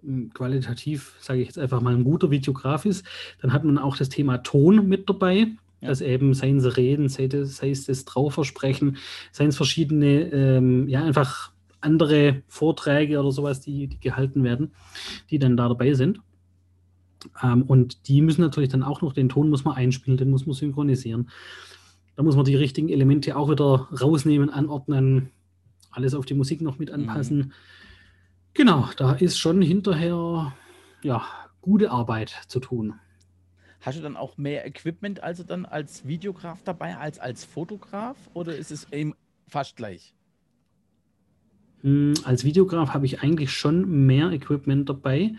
hm, 0.00 0.30
qualitativ, 0.34 1.14
sage 1.20 1.40
ich 1.40 1.48
jetzt 1.48 1.58
einfach 1.58 1.80
mal, 1.80 1.94
ein 1.94 2.04
guter 2.04 2.30
Videograf 2.30 2.84
ist, 2.84 3.04
dann 3.40 3.52
hat 3.52 3.64
man 3.64 3.78
auch 3.78 3.96
das 3.96 4.08
Thema 4.08 4.38
Ton 4.38 4.88
mit 4.88 5.08
dabei. 5.08 5.48
Ja. 5.80 5.88
Dass 5.88 6.00
eben 6.00 6.32
seien 6.34 6.58
es 6.58 6.76
Reden, 6.76 7.08
sei, 7.08 7.26
das, 7.26 7.56
sei 7.56 7.70
es 7.70 7.86
das 7.86 8.04
Trauversprechen, 8.04 8.96
seien 9.32 9.48
es 9.48 9.56
verschiedene, 9.56 10.30
ähm, 10.32 10.88
ja, 10.88 11.04
einfach 11.04 11.52
andere 11.80 12.42
Vorträge 12.48 13.20
oder 13.20 13.30
sowas, 13.30 13.60
die, 13.60 13.88
die 13.88 14.00
gehalten 14.00 14.42
werden, 14.42 14.72
die 15.30 15.38
dann 15.38 15.56
da 15.56 15.68
dabei 15.68 15.92
sind. 15.92 16.20
Ähm, 17.42 17.62
und 17.62 18.08
die 18.08 18.22
müssen 18.22 18.40
natürlich 18.40 18.70
dann 18.70 18.82
auch 18.82 19.02
noch, 19.02 19.12
den 19.12 19.28
Ton 19.28 19.50
muss 19.50 19.64
man 19.64 19.76
einspielen, 19.76 20.16
den 20.16 20.30
muss 20.30 20.46
man 20.46 20.54
synchronisieren. 20.54 21.30
Da 22.16 22.22
muss 22.22 22.36
man 22.36 22.44
die 22.44 22.56
richtigen 22.56 22.88
Elemente 22.88 23.36
auch 23.36 23.50
wieder 23.50 23.88
rausnehmen, 24.00 24.50
anordnen, 24.50 25.30
alles 25.90 26.14
auf 26.14 26.26
die 26.26 26.34
Musik 26.34 26.60
noch 26.60 26.78
mit 26.78 26.90
anpassen. 26.90 27.38
Mhm. 27.38 27.52
Genau, 28.54 28.88
da 28.96 29.14
ist 29.14 29.38
schon 29.38 29.60
hinterher 29.62 30.54
ja, 31.02 31.26
gute 31.60 31.90
Arbeit 31.90 32.42
zu 32.46 32.60
tun. 32.60 32.94
Hast 33.80 33.98
du 33.98 34.02
dann 34.02 34.16
auch 34.16 34.38
mehr 34.38 34.64
Equipment 34.64 35.22
also 35.22 35.42
dann 35.42 35.66
als 35.66 36.06
Videograf 36.06 36.62
dabei 36.62 36.96
als 36.96 37.18
als 37.18 37.44
Fotograf 37.44 38.16
oder 38.32 38.56
ist 38.56 38.70
es 38.70 38.90
eben 38.92 39.14
fast 39.48 39.76
gleich? 39.76 40.14
Hm, 41.82 42.14
als 42.24 42.44
Videograf 42.44 42.94
habe 42.94 43.04
ich 43.04 43.20
eigentlich 43.22 43.52
schon 43.52 44.06
mehr 44.06 44.30
Equipment 44.30 44.88
dabei. 44.88 45.34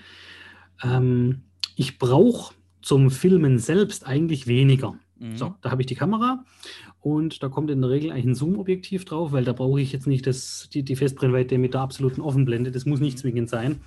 Ähm, 0.84 1.42
ich 1.76 1.98
brauche 1.98 2.54
zum 2.82 3.10
Filmen 3.10 3.58
selbst 3.58 4.06
eigentlich 4.06 4.46
weniger. 4.46 5.00
Mhm. 5.26 5.38
So, 5.38 5.56
da 5.62 5.72
habe 5.72 5.82
ich 5.82 5.88
die 5.88 5.96
Kamera 5.96 6.44
und 7.02 7.42
da 7.42 7.50
kommt 7.50 7.72
in 7.72 7.82
der 7.82 7.90
Regel 7.90 8.12
eigentlich 8.12 8.26
ein 8.26 8.36
Zoom-Objektiv 8.36 9.06
drauf, 9.06 9.32
weil 9.32 9.44
da 9.44 9.54
brauche 9.54 9.82
ich 9.82 9.92
jetzt 9.92 10.08
nicht 10.08 10.28
das, 10.28 10.70
die, 10.74 10.84
die 10.84 10.96
Festbrennweite 10.96 11.58
mit 11.58 11.74
der 11.74 11.82
absoluten 11.82 12.22
Offenblende. 12.22 12.72
Das 12.72 12.86
muss 12.86 13.00
nicht 13.00 13.18
mhm. 13.18 13.22
zwingend 13.22 13.50
sein, 13.50 13.82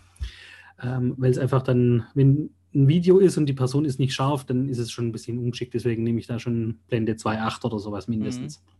ähm, 0.82 1.14
weil 1.16 1.30
es 1.30 1.38
einfach 1.38 1.62
dann, 1.62 2.04
wenn 2.14 2.50
ein 2.74 2.88
Video 2.88 3.18
ist 3.18 3.38
und 3.38 3.46
die 3.46 3.54
Person 3.54 3.84
ist 3.84 3.98
nicht 3.98 4.14
scharf, 4.14 4.44
dann 4.44 4.68
ist 4.68 4.78
es 4.78 4.90
schon 4.90 5.06
ein 5.06 5.12
bisschen 5.12 5.38
ungeschickt. 5.38 5.74
Deswegen 5.74 6.02
nehme 6.02 6.18
ich 6.18 6.26
da 6.26 6.38
schon 6.38 6.78
Blende 6.88 7.14
2.8 7.14 7.64
oder 7.64 7.78
sowas 7.78 8.08
mindestens. 8.08 8.60
Mhm. 8.60 8.78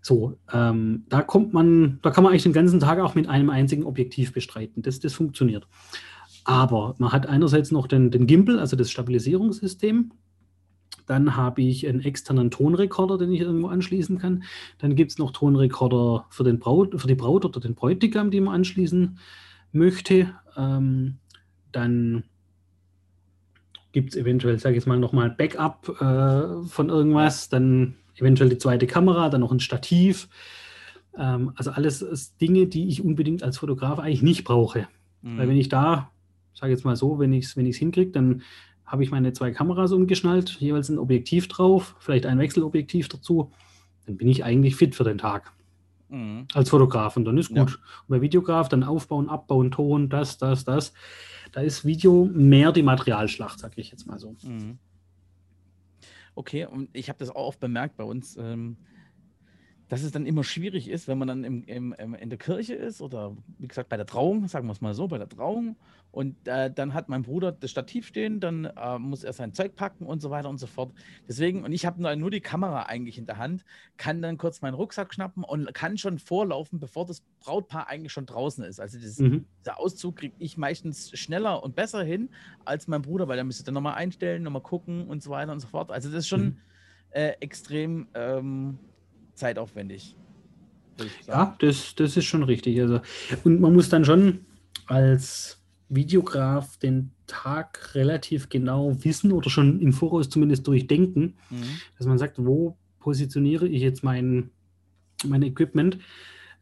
So, 0.00 0.38
ähm, 0.52 1.04
da 1.08 1.22
kommt 1.22 1.52
man, 1.52 1.98
da 2.02 2.10
kann 2.10 2.22
man 2.22 2.30
eigentlich 2.30 2.44
den 2.44 2.52
ganzen 2.52 2.78
Tag 2.78 3.00
auch 3.00 3.16
mit 3.16 3.28
einem 3.28 3.50
einzigen 3.50 3.82
Objektiv 3.82 4.32
bestreiten. 4.32 4.82
Das, 4.82 5.00
das 5.00 5.14
funktioniert. 5.14 5.66
Aber 6.44 6.94
man 6.98 7.10
hat 7.10 7.26
einerseits 7.26 7.72
noch 7.72 7.88
den, 7.88 8.12
den 8.12 8.28
Gimbal, 8.28 8.60
also 8.60 8.76
das 8.76 8.92
Stabilisierungssystem. 8.92 10.12
Dann 11.06 11.36
habe 11.36 11.62
ich 11.62 11.88
einen 11.88 12.00
externen 12.00 12.50
Tonrekorder, 12.50 13.18
den 13.18 13.32
ich 13.32 13.40
irgendwo 13.40 13.68
anschließen 13.68 14.18
kann. 14.18 14.42
Dann 14.78 14.96
gibt 14.96 15.12
es 15.12 15.18
noch 15.18 15.30
Tonrekorder 15.30 16.26
für, 16.30 16.44
den 16.44 16.58
Braut, 16.58 17.00
für 17.00 17.06
die 17.06 17.14
Braut 17.14 17.44
oder 17.44 17.60
den 17.60 17.74
Bräutigam, 17.74 18.30
die 18.30 18.40
man 18.40 18.54
anschließen 18.56 19.18
möchte. 19.72 20.34
Ähm, 20.56 21.18
dann 21.72 22.24
gibt 23.92 24.10
es 24.10 24.16
eventuell, 24.16 24.58
sage 24.58 24.74
ich 24.74 24.82
jetzt 24.82 24.86
mal, 24.86 24.98
nochmal 24.98 25.30
Backup 25.30 25.88
äh, 26.00 26.66
von 26.66 26.88
irgendwas. 26.88 27.48
Dann 27.48 27.96
eventuell 28.16 28.50
die 28.50 28.58
zweite 28.58 28.86
Kamera, 28.86 29.28
dann 29.28 29.40
noch 29.40 29.52
ein 29.52 29.60
Stativ. 29.60 30.28
Ähm, 31.16 31.52
also 31.56 31.70
alles 31.70 32.36
Dinge, 32.38 32.66
die 32.66 32.88
ich 32.88 33.04
unbedingt 33.04 33.42
als 33.42 33.58
Fotograf 33.58 33.98
eigentlich 33.98 34.22
nicht 34.22 34.44
brauche. 34.44 34.88
Mhm. 35.22 35.38
Weil 35.38 35.48
wenn 35.48 35.56
ich 35.56 35.68
da, 35.68 36.10
sage 36.54 36.72
jetzt 36.72 36.84
mal 36.84 36.96
so, 36.96 37.18
wenn 37.18 37.32
ich 37.32 37.46
es 37.46 37.56
wenn 37.56 37.70
hinkriege, 37.70 38.10
dann 38.10 38.42
habe 38.86 39.02
ich 39.02 39.10
meine 39.10 39.32
zwei 39.32 39.50
Kameras 39.50 39.92
umgeschnallt, 39.92 40.50
jeweils 40.60 40.88
ein 40.88 40.98
Objektiv 40.98 41.48
drauf, 41.48 41.96
vielleicht 41.98 42.26
ein 42.26 42.38
Wechselobjektiv 42.38 43.08
dazu, 43.08 43.50
dann 44.06 44.16
bin 44.16 44.28
ich 44.28 44.44
eigentlich 44.44 44.76
fit 44.76 44.94
für 44.94 45.04
den 45.04 45.18
Tag. 45.18 45.52
Mhm. 46.08 46.46
Als 46.54 46.70
Fotograf 46.70 47.16
und 47.16 47.24
dann 47.24 47.36
ist 47.36 47.48
gut. 47.48 47.56
Ja. 47.56 47.64
Und 47.64 48.08
bei 48.08 48.20
Videograf 48.20 48.68
dann 48.68 48.84
aufbauen, 48.84 49.28
abbauen, 49.28 49.72
Ton, 49.72 50.08
das, 50.08 50.38
das, 50.38 50.64
das. 50.64 50.92
Da 51.52 51.60
ist 51.60 51.84
Video 51.84 52.28
mehr 52.32 52.70
die 52.70 52.82
Materialschlacht, 52.82 53.58
sage 53.58 53.80
ich 53.80 53.90
jetzt 53.90 54.06
mal 54.06 54.18
so. 54.18 54.36
Mhm. 54.42 54.78
Okay, 56.36 56.66
und 56.66 56.90
ich 56.92 57.08
habe 57.08 57.18
das 57.18 57.30
auch 57.30 57.48
oft 57.48 57.60
bemerkt 57.60 57.96
bei 57.96 58.04
uns. 58.04 58.36
Ähm, 58.36 58.76
dass 59.88 60.02
es 60.02 60.10
dann 60.10 60.26
immer 60.26 60.42
schwierig 60.42 60.88
ist, 60.88 61.06
wenn 61.06 61.18
man 61.18 61.28
dann 61.28 61.44
im, 61.44 61.64
im, 61.64 61.92
im, 61.92 62.14
in 62.14 62.28
der 62.28 62.38
Kirche 62.38 62.74
ist 62.74 63.00
oder 63.00 63.36
wie 63.58 63.68
gesagt 63.68 63.88
bei 63.88 63.96
der 63.96 64.06
Trauung, 64.06 64.48
sagen 64.48 64.66
wir 64.66 64.72
es 64.72 64.80
mal 64.80 64.94
so, 64.94 65.06
bei 65.06 65.18
der 65.18 65.28
Trauung 65.28 65.76
und 66.10 66.48
äh, 66.48 66.72
dann 66.72 66.94
hat 66.94 67.08
mein 67.08 67.22
Bruder 67.22 67.52
das 67.52 67.70
Stativ 67.70 68.06
stehen, 68.06 68.40
dann 68.40 68.64
äh, 68.64 68.98
muss 68.98 69.22
er 69.22 69.32
sein 69.32 69.52
Zeug 69.52 69.76
packen 69.76 70.06
und 70.06 70.20
so 70.20 70.30
weiter 70.30 70.48
und 70.48 70.58
so 70.58 70.66
fort. 70.66 70.92
Deswegen, 71.28 71.62
und 71.62 71.72
ich 71.72 71.86
habe 71.86 72.00
nur, 72.02 72.16
nur 72.16 72.30
die 72.30 72.40
Kamera 72.40 72.84
eigentlich 72.84 73.18
in 73.18 73.26
der 73.26 73.36
Hand, 73.36 73.64
kann 73.96 74.22
dann 74.22 74.38
kurz 74.38 74.60
meinen 74.62 74.74
Rucksack 74.74 75.14
schnappen 75.14 75.44
und 75.44 75.72
kann 75.74 75.98
schon 75.98 76.18
vorlaufen, 76.18 76.80
bevor 76.80 77.06
das 77.06 77.22
Brautpaar 77.40 77.88
eigentlich 77.88 78.12
schon 78.12 78.26
draußen 78.26 78.64
ist. 78.64 78.80
Also 78.80 78.98
das, 78.98 79.18
mhm. 79.18 79.44
dieser 79.60 79.78
Auszug 79.78 80.16
kriege 80.16 80.34
ich 80.38 80.56
meistens 80.56 81.16
schneller 81.16 81.62
und 81.62 81.76
besser 81.76 82.02
hin 82.02 82.30
als 82.64 82.88
mein 82.88 83.02
Bruder, 83.02 83.28
weil 83.28 83.38
er 83.38 83.44
müsste 83.44 83.64
dann 83.64 83.74
nochmal 83.74 83.94
einstellen, 83.94 84.42
nochmal 84.42 84.62
gucken 84.62 85.06
und 85.06 85.22
so 85.22 85.30
weiter 85.30 85.52
und 85.52 85.60
so 85.60 85.68
fort. 85.68 85.92
Also 85.92 86.08
das 86.08 86.20
ist 86.20 86.28
schon 86.28 86.44
mhm. 86.44 86.56
äh, 87.10 87.32
extrem... 87.40 88.08
Ähm, 88.14 88.78
zeitaufwendig. 89.36 90.16
Ja, 91.28 91.56
das, 91.58 91.94
das 91.94 92.16
ist 92.16 92.24
schon 92.24 92.42
richtig. 92.42 92.80
Also, 92.80 93.00
und 93.44 93.60
man 93.60 93.74
muss 93.74 93.88
dann 93.88 94.04
schon 94.04 94.40
als 94.86 95.62
Videograf 95.88 96.78
den 96.78 97.10
Tag 97.26 97.94
relativ 97.94 98.48
genau 98.48 98.96
wissen 99.04 99.32
oder 99.32 99.50
schon 99.50 99.80
im 99.80 99.92
Voraus 99.92 100.28
zumindest 100.28 100.66
durchdenken, 100.66 101.34
mhm. 101.50 101.64
dass 101.98 102.06
man 102.06 102.18
sagt, 102.18 102.44
wo 102.44 102.76
positioniere 102.98 103.68
ich 103.68 103.82
jetzt 103.82 104.02
mein, 104.02 104.50
mein 105.24 105.42
Equipment. 105.42 105.98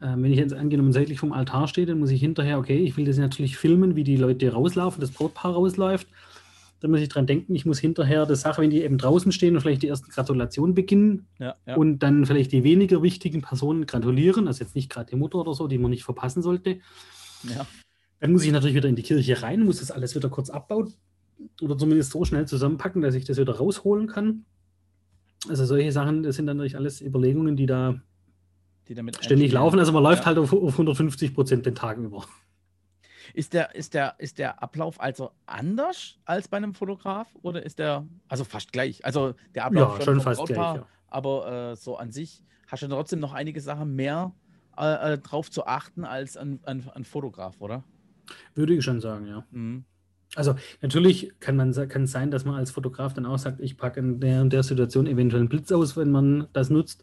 Ähm, 0.02 0.22
wenn 0.22 0.32
ich 0.32 0.38
jetzt 0.38 0.52
angenommen 0.52 0.92
seitlich 0.92 1.18
vom 1.18 1.32
Altar 1.32 1.68
stehe, 1.68 1.86
dann 1.86 2.00
muss 2.00 2.10
ich 2.10 2.20
hinterher, 2.20 2.58
okay, 2.58 2.78
ich 2.78 2.96
will 2.96 3.04
das 3.04 3.18
natürlich 3.18 3.56
filmen, 3.56 3.96
wie 3.96 4.04
die 4.04 4.16
Leute 4.16 4.52
rauslaufen, 4.52 5.00
das 5.00 5.12
Brautpaar 5.12 5.52
rausläuft. 5.52 6.08
Da 6.84 6.90
muss 6.90 7.00
ich 7.00 7.08
dran 7.08 7.26
denken, 7.26 7.54
ich 7.54 7.64
muss 7.64 7.78
hinterher 7.78 8.26
das 8.26 8.42
Sache, 8.42 8.60
wenn 8.60 8.68
die 8.68 8.82
eben 8.82 8.98
draußen 8.98 9.32
stehen 9.32 9.54
und 9.54 9.62
vielleicht 9.62 9.80
die 9.80 9.88
ersten 9.88 10.10
Gratulationen 10.10 10.74
beginnen 10.74 11.28
ja, 11.38 11.54
ja. 11.66 11.76
und 11.76 12.00
dann 12.00 12.26
vielleicht 12.26 12.52
die 12.52 12.62
weniger 12.62 13.02
wichtigen 13.02 13.40
Personen 13.40 13.86
gratulieren, 13.86 14.48
also 14.48 14.62
jetzt 14.62 14.74
nicht 14.74 14.90
gerade 14.90 15.08
die 15.08 15.16
Mutter 15.16 15.38
oder 15.38 15.54
so, 15.54 15.66
die 15.66 15.78
man 15.78 15.90
nicht 15.90 16.04
verpassen 16.04 16.42
sollte. 16.42 16.80
Ja. 17.48 17.66
Dann 18.20 18.32
muss 18.32 18.44
ich 18.44 18.52
natürlich 18.52 18.76
wieder 18.76 18.90
in 18.90 18.96
die 18.96 19.02
Kirche 19.02 19.40
rein, 19.40 19.64
muss 19.64 19.80
das 19.80 19.90
alles 19.90 20.14
wieder 20.14 20.28
kurz 20.28 20.50
abbauen 20.50 20.92
oder 21.62 21.78
zumindest 21.78 22.10
so 22.10 22.22
schnell 22.26 22.46
zusammenpacken, 22.46 23.00
dass 23.00 23.14
ich 23.14 23.24
das 23.24 23.38
wieder 23.38 23.56
rausholen 23.56 24.06
kann. 24.06 24.44
Also 25.48 25.64
solche 25.64 25.90
Sachen, 25.90 26.22
das 26.22 26.36
sind 26.36 26.46
dann 26.46 26.58
natürlich 26.58 26.76
alles 26.76 27.00
Überlegungen, 27.00 27.56
die 27.56 27.64
da 27.64 27.98
die 28.90 28.94
ständig 29.22 29.52
laufen. 29.52 29.78
Also 29.78 29.92
man 29.92 30.02
läuft 30.02 30.26
halt 30.26 30.36
auf, 30.36 30.52
auf 30.52 30.72
150 30.72 31.34
Prozent 31.34 31.64
den 31.64 31.74
Tag 31.74 31.96
über. 31.96 32.26
Ist 33.34 33.52
der, 33.52 33.74
ist, 33.74 33.94
der, 33.94 34.14
ist 34.18 34.38
der 34.38 34.62
Ablauf 34.62 35.00
also 35.00 35.32
anders 35.44 36.18
als 36.24 36.46
bei 36.46 36.56
einem 36.56 36.72
Fotograf 36.72 37.26
oder 37.42 37.64
ist 37.64 37.80
der, 37.80 38.06
also 38.28 38.44
fast 38.44 38.72
gleich? 38.72 39.04
Also 39.04 39.34
der 39.56 39.64
Ablauf 39.64 39.98
ja, 39.98 40.04
schon 40.04 40.20
fast 40.20 40.38
Brautpaar, 40.38 40.74
gleich, 40.74 40.84
ja. 40.84 40.90
aber 41.08 41.72
äh, 41.72 41.76
so 41.76 41.96
an 41.96 42.12
sich 42.12 42.44
hast 42.68 42.84
du 42.84 42.86
trotzdem 42.86 43.18
noch 43.18 43.32
einige 43.32 43.60
Sachen 43.60 43.96
mehr 43.96 44.32
äh, 44.78 45.14
äh, 45.14 45.18
drauf 45.18 45.50
zu 45.50 45.66
achten 45.66 46.04
als 46.04 46.36
ein, 46.36 46.60
ein, 46.62 46.88
ein, 46.94 47.04
Fotograf, 47.04 47.60
oder? 47.60 47.82
Würde 48.54 48.74
ich 48.74 48.84
schon 48.84 49.00
sagen, 49.00 49.26
ja. 49.26 49.44
Mhm. 49.50 49.84
Also 50.36 50.54
natürlich 50.80 51.32
kann 51.40 51.56
man 51.56 51.72
kann 51.88 52.04
es 52.04 52.12
sein, 52.12 52.30
dass 52.30 52.44
man 52.44 52.54
als 52.54 52.70
Fotograf 52.70 53.14
dann 53.14 53.26
auch 53.26 53.38
sagt, 53.38 53.60
ich 53.60 53.76
packe 53.76 53.98
in 53.98 54.20
der, 54.20 54.42
in 54.42 54.50
der 54.50 54.62
Situation 54.62 55.08
eventuell 55.08 55.40
einen 55.40 55.48
Blitz 55.48 55.72
aus, 55.72 55.96
wenn 55.96 56.12
man 56.12 56.46
das 56.52 56.70
nutzt. 56.70 57.02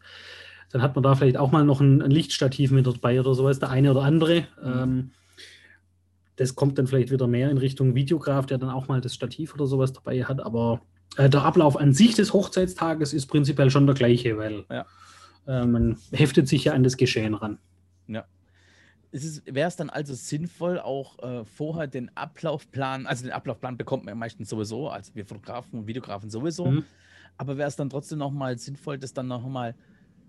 Dann 0.72 0.82
hat 0.82 0.96
man 0.96 1.04
da 1.04 1.16
vielleicht 1.16 1.38
auch 1.38 1.52
mal 1.52 1.66
noch 1.66 1.82
ein, 1.82 2.02
ein 2.02 2.12
Lichtstativ 2.12 2.72
mit 2.72 2.88
dabei 2.88 3.20
oder 3.20 3.36
sowas, 3.36 3.60
der 3.60 3.70
eine 3.70 3.92
oder 3.92 4.04
andere. 4.04 4.48
Mhm. 4.62 4.74
Ähm, 4.74 5.12
das 6.36 6.56
kommt 6.56 6.78
dann 6.78 6.88
vielleicht 6.88 7.12
wieder 7.12 7.28
mehr 7.28 7.50
in 7.52 7.58
Richtung 7.58 7.96
Videograf, 7.96 8.46
der 8.46 8.58
dann 8.58 8.70
auch 8.70 8.88
mal 8.88 9.02
das 9.02 9.14
Stativ 9.14 9.54
oder 9.54 9.68
sowas 9.68 9.94
dabei 9.94 10.24
hat. 10.24 10.42
Aber 10.42 10.82
äh, 11.18 11.30
der 11.30 11.44
Ablauf 11.44 11.78
an 11.78 11.94
sich 11.94 12.16
des 12.16 12.34
Hochzeitstages 12.34 13.14
ist 13.14 13.28
prinzipiell 13.28 13.70
schon 13.70 13.86
der 13.86 13.96
gleiche, 13.96 14.38
weil 14.38 14.66
ja. 14.70 14.86
äh, 15.48 15.66
man 15.66 15.98
heftet 16.12 16.48
sich 16.48 16.66
ja 16.66 16.74
an 16.74 16.84
das 16.84 16.98
Geschehen 16.98 17.34
ran. 17.34 17.60
Ja. 18.08 18.26
Wäre 19.12 19.68
es 19.68 19.76
dann 19.76 19.90
also 19.90 20.14
sinnvoll, 20.14 20.80
auch 20.80 21.20
äh, 21.20 21.44
vorher 21.44 21.88
den 21.88 22.16
Ablaufplan, 22.16 23.08
also 23.08 23.24
den 23.24 23.34
Ablaufplan 23.34 23.78
bekommt 23.78 24.06
man 24.06 24.14
ja 24.14 24.16
meistens 24.16 24.50
sowieso, 24.50 24.90
also 24.90 25.14
wir 25.16 25.26
Fotografen 25.26 25.80
und 25.80 25.88
Videografen 25.88 26.30
sowieso, 26.30 26.68
mhm. 26.72 26.86
aber 27.38 27.58
wäre 27.58 27.68
es 27.68 27.76
dann 27.76 27.90
trotzdem 27.90 28.20
nochmal 28.20 28.58
sinnvoll, 28.58 28.98
dass 28.98 29.14
dann 29.14 29.28
nochmal 29.28 29.76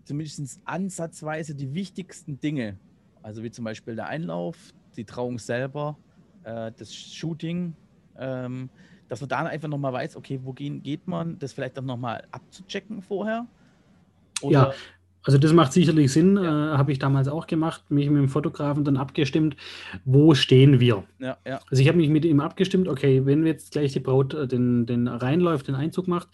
zumindest 0.05 0.61
ansatzweise 0.65 1.55
die 1.55 1.75
wichtigsten 1.75 2.41
Dinge, 2.41 2.77
also 3.23 3.45
wie 3.45 3.53
zum 3.53 3.65
Beispiel 3.65 3.95
der 3.95 4.09
Einlauf, 4.09 4.75
die 4.97 5.05
Trauung 5.05 5.39
selber, 5.39 5.97
äh, 6.45 6.73
das 6.77 6.95
Shooting, 6.95 7.75
ähm, 8.19 8.69
dass 9.09 9.21
man 9.21 9.29
da 9.29 9.39
einfach 9.39 9.69
nochmal 9.69 9.93
weiß, 9.93 10.17
okay, 10.17 10.41
wo 10.43 10.53
gehen, 10.53 10.83
geht 10.83 11.07
man, 11.07 11.39
das 11.39 11.53
vielleicht 11.53 11.79
auch 11.79 11.85
nochmal 11.85 12.25
abzuchecken 12.31 13.03
vorher? 13.03 13.47
Oder 14.41 14.53
ja, 14.53 14.73
also 15.25 15.39
das 15.39 15.53
macht 15.53 15.73
sicherlich 15.73 16.13
Sinn, 16.13 16.37
ja. 16.37 16.75
äh, 16.75 16.79
habe 16.79 16.91
ich 16.91 16.99
damals 16.99 17.29
auch 17.29 17.47
gemacht, 17.47 17.83
mich 17.91 18.09
mit 18.11 18.19
dem 18.19 18.29
Fotografen 18.29 18.85
dann 18.85 18.97
abgestimmt, 18.97 19.57
wo 20.05 20.35
stehen 20.35 20.81
wir? 20.81 21.05
Ja, 21.21 21.37
ja. 21.47 21.61
Also 21.71 21.81
ich 21.81 21.89
habe 21.89 21.99
mich 21.99 22.09
mit 22.09 22.25
ihm 22.25 22.41
abgestimmt, 22.41 22.89
okay, 22.89 23.25
wenn 23.25 23.47
jetzt 23.47 23.73
gleich 23.73 23.93
die 23.93 24.01
Braut 24.01 24.35
äh, 24.35 24.49
den, 24.49 24.87
den 24.87 25.07
reinläuft, 25.07 25.69
den 25.69 25.77
Einzug 25.77 26.09
macht, 26.09 26.29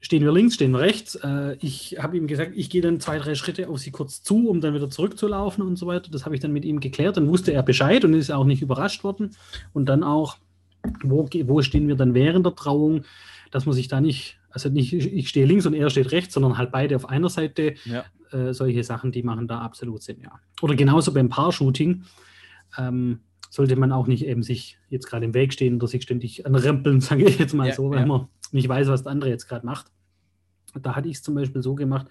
stehen 0.00 0.22
wir 0.22 0.32
links, 0.32 0.54
stehen 0.54 0.72
wir 0.72 0.80
rechts. 0.80 1.16
Äh, 1.16 1.56
ich 1.60 1.96
habe 2.00 2.16
ihm 2.16 2.26
gesagt, 2.26 2.52
ich 2.54 2.70
gehe 2.70 2.82
dann 2.82 3.00
zwei, 3.00 3.18
drei 3.18 3.34
Schritte 3.34 3.68
auf 3.68 3.78
sie 3.78 3.90
kurz 3.90 4.22
zu, 4.22 4.48
um 4.48 4.60
dann 4.60 4.74
wieder 4.74 4.90
zurückzulaufen 4.90 5.64
und 5.64 5.76
so 5.76 5.86
weiter. 5.86 6.10
Das 6.10 6.24
habe 6.24 6.34
ich 6.34 6.40
dann 6.40 6.52
mit 6.52 6.64
ihm 6.64 6.80
geklärt. 6.80 7.16
Dann 7.16 7.28
wusste 7.28 7.52
er 7.52 7.62
Bescheid 7.62 8.04
und 8.04 8.14
ist 8.14 8.30
auch 8.30 8.44
nicht 8.44 8.62
überrascht 8.62 9.04
worden. 9.04 9.30
Und 9.72 9.88
dann 9.88 10.04
auch, 10.04 10.38
wo, 11.02 11.28
wo 11.44 11.62
stehen 11.62 11.88
wir 11.88 11.96
dann 11.96 12.14
während 12.14 12.46
der 12.46 12.54
Trauung, 12.54 13.04
dass 13.50 13.66
man 13.66 13.74
sich 13.74 13.88
da 13.88 14.00
nicht, 14.00 14.38
also 14.50 14.68
nicht 14.68 14.92
ich 14.92 15.28
stehe 15.28 15.46
links 15.46 15.66
und 15.66 15.74
er 15.74 15.90
steht 15.90 16.12
rechts, 16.12 16.34
sondern 16.34 16.58
halt 16.58 16.70
beide 16.70 16.94
auf 16.96 17.08
einer 17.08 17.28
Seite. 17.28 17.74
Ja. 17.84 18.04
Äh, 18.30 18.52
solche 18.52 18.84
Sachen, 18.84 19.10
die 19.10 19.22
machen 19.22 19.48
da 19.48 19.60
absolut 19.60 20.02
Sinn, 20.02 20.18
ja. 20.22 20.38
Oder 20.60 20.74
genauso 20.74 21.12
beim 21.12 21.28
Paar-Shooting. 21.28 22.04
Ähm, 22.76 23.20
sollte 23.50 23.76
man 23.76 23.92
auch 23.92 24.06
nicht 24.06 24.26
eben 24.26 24.42
sich 24.42 24.78
jetzt 24.90 25.06
gerade 25.06 25.24
im 25.24 25.34
Weg 25.34 25.52
stehen 25.54 25.76
oder 25.76 25.86
sich 25.86 26.02
ständig 26.02 26.46
anrempeln, 26.46 27.00
sage 27.00 27.24
ich 27.24 27.38
jetzt 27.38 27.54
mal 27.54 27.68
ja, 27.68 27.74
so, 27.74 27.90
weil 27.90 28.00
ja. 28.00 28.06
man 28.06 28.28
nicht 28.52 28.68
weiß, 28.68 28.88
was 28.88 29.02
der 29.02 29.12
andere 29.12 29.30
jetzt 29.30 29.48
gerade 29.48 29.66
macht. 29.66 29.90
Da 30.74 30.94
hatte 30.94 31.08
ich 31.08 31.16
es 31.16 31.22
zum 31.22 31.34
Beispiel 31.34 31.62
so 31.62 31.74
gemacht, 31.74 32.06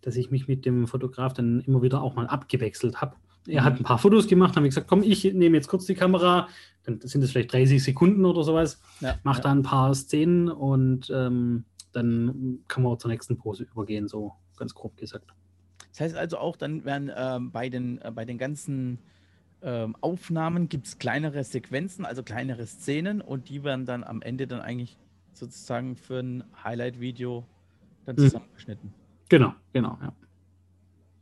dass 0.00 0.16
ich 0.16 0.30
mich 0.30 0.48
mit 0.48 0.64
dem 0.66 0.86
Fotograf 0.86 1.32
dann 1.32 1.60
immer 1.60 1.82
wieder 1.82 2.02
auch 2.02 2.14
mal 2.14 2.26
abgewechselt 2.26 3.00
habe. 3.00 3.16
Er 3.46 3.62
mhm. 3.62 3.64
hat 3.64 3.80
ein 3.80 3.84
paar 3.84 3.98
Fotos 3.98 4.26
gemacht, 4.26 4.56
habe 4.56 4.66
ich 4.66 4.70
gesagt, 4.70 4.88
komm, 4.88 5.02
ich 5.02 5.24
nehme 5.24 5.56
jetzt 5.56 5.68
kurz 5.68 5.86
die 5.86 5.94
Kamera, 5.94 6.48
dann 6.84 7.00
sind 7.00 7.22
es 7.22 7.32
vielleicht 7.32 7.52
30 7.52 7.82
Sekunden 7.82 8.24
oder 8.24 8.42
sowas, 8.42 8.80
ja, 9.00 9.18
mache 9.22 9.38
ja. 9.38 9.42
da 9.44 9.52
ein 9.52 9.62
paar 9.62 9.94
Szenen 9.94 10.50
und 10.50 11.10
ähm, 11.14 11.64
dann 11.92 12.60
kann 12.68 12.82
man 12.82 12.92
auch 12.92 12.98
zur 12.98 13.10
nächsten 13.10 13.36
Pose 13.36 13.64
übergehen, 13.64 14.08
so 14.08 14.32
ganz 14.56 14.74
grob 14.74 14.96
gesagt. 14.96 15.32
Das 15.90 16.00
heißt 16.00 16.16
also 16.16 16.38
auch, 16.38 16.56
dann 16.56 16.84
werden 16.84 17.10
ähm, 17.14 17.52
bei, 17.52 17.68
den, 17.68 18.00
äh, 18.00 18.10
bei 18.10 18.24
den 18.24 18.38
ganzen 18.38 18.98
ähm, 19.62 19.96
Aufnahmen 20.00 20.68
gibt 20.68 20.86
es 20.86 20.98
kleinere 20.98 21.44
Sequenzen, 21.44 22.04
also 22.04 22.22
kleinere 22.22 22.66
Szenen 22.66 23.20
und 23.20 23.48
die 23.48 23.62
werden 23.62 23.86
dann 23.86 24.04
am 24.04 24.20
Ende 24.20 24.46
dann 24.46 24.60
eigentlich 24.60 24.96
sozusagen 25.36 25.96
für 25.96 26.20
ein 26.20 26.44
Highlight-Video 26.62 27.44
dann 28.04 28.16
mhm. 28.16 28.22
zusammengeschnitten. 28.22 28.92
Genau, 29.28 29.54
genau, 29.72 29.98
ja. 30.02 30.12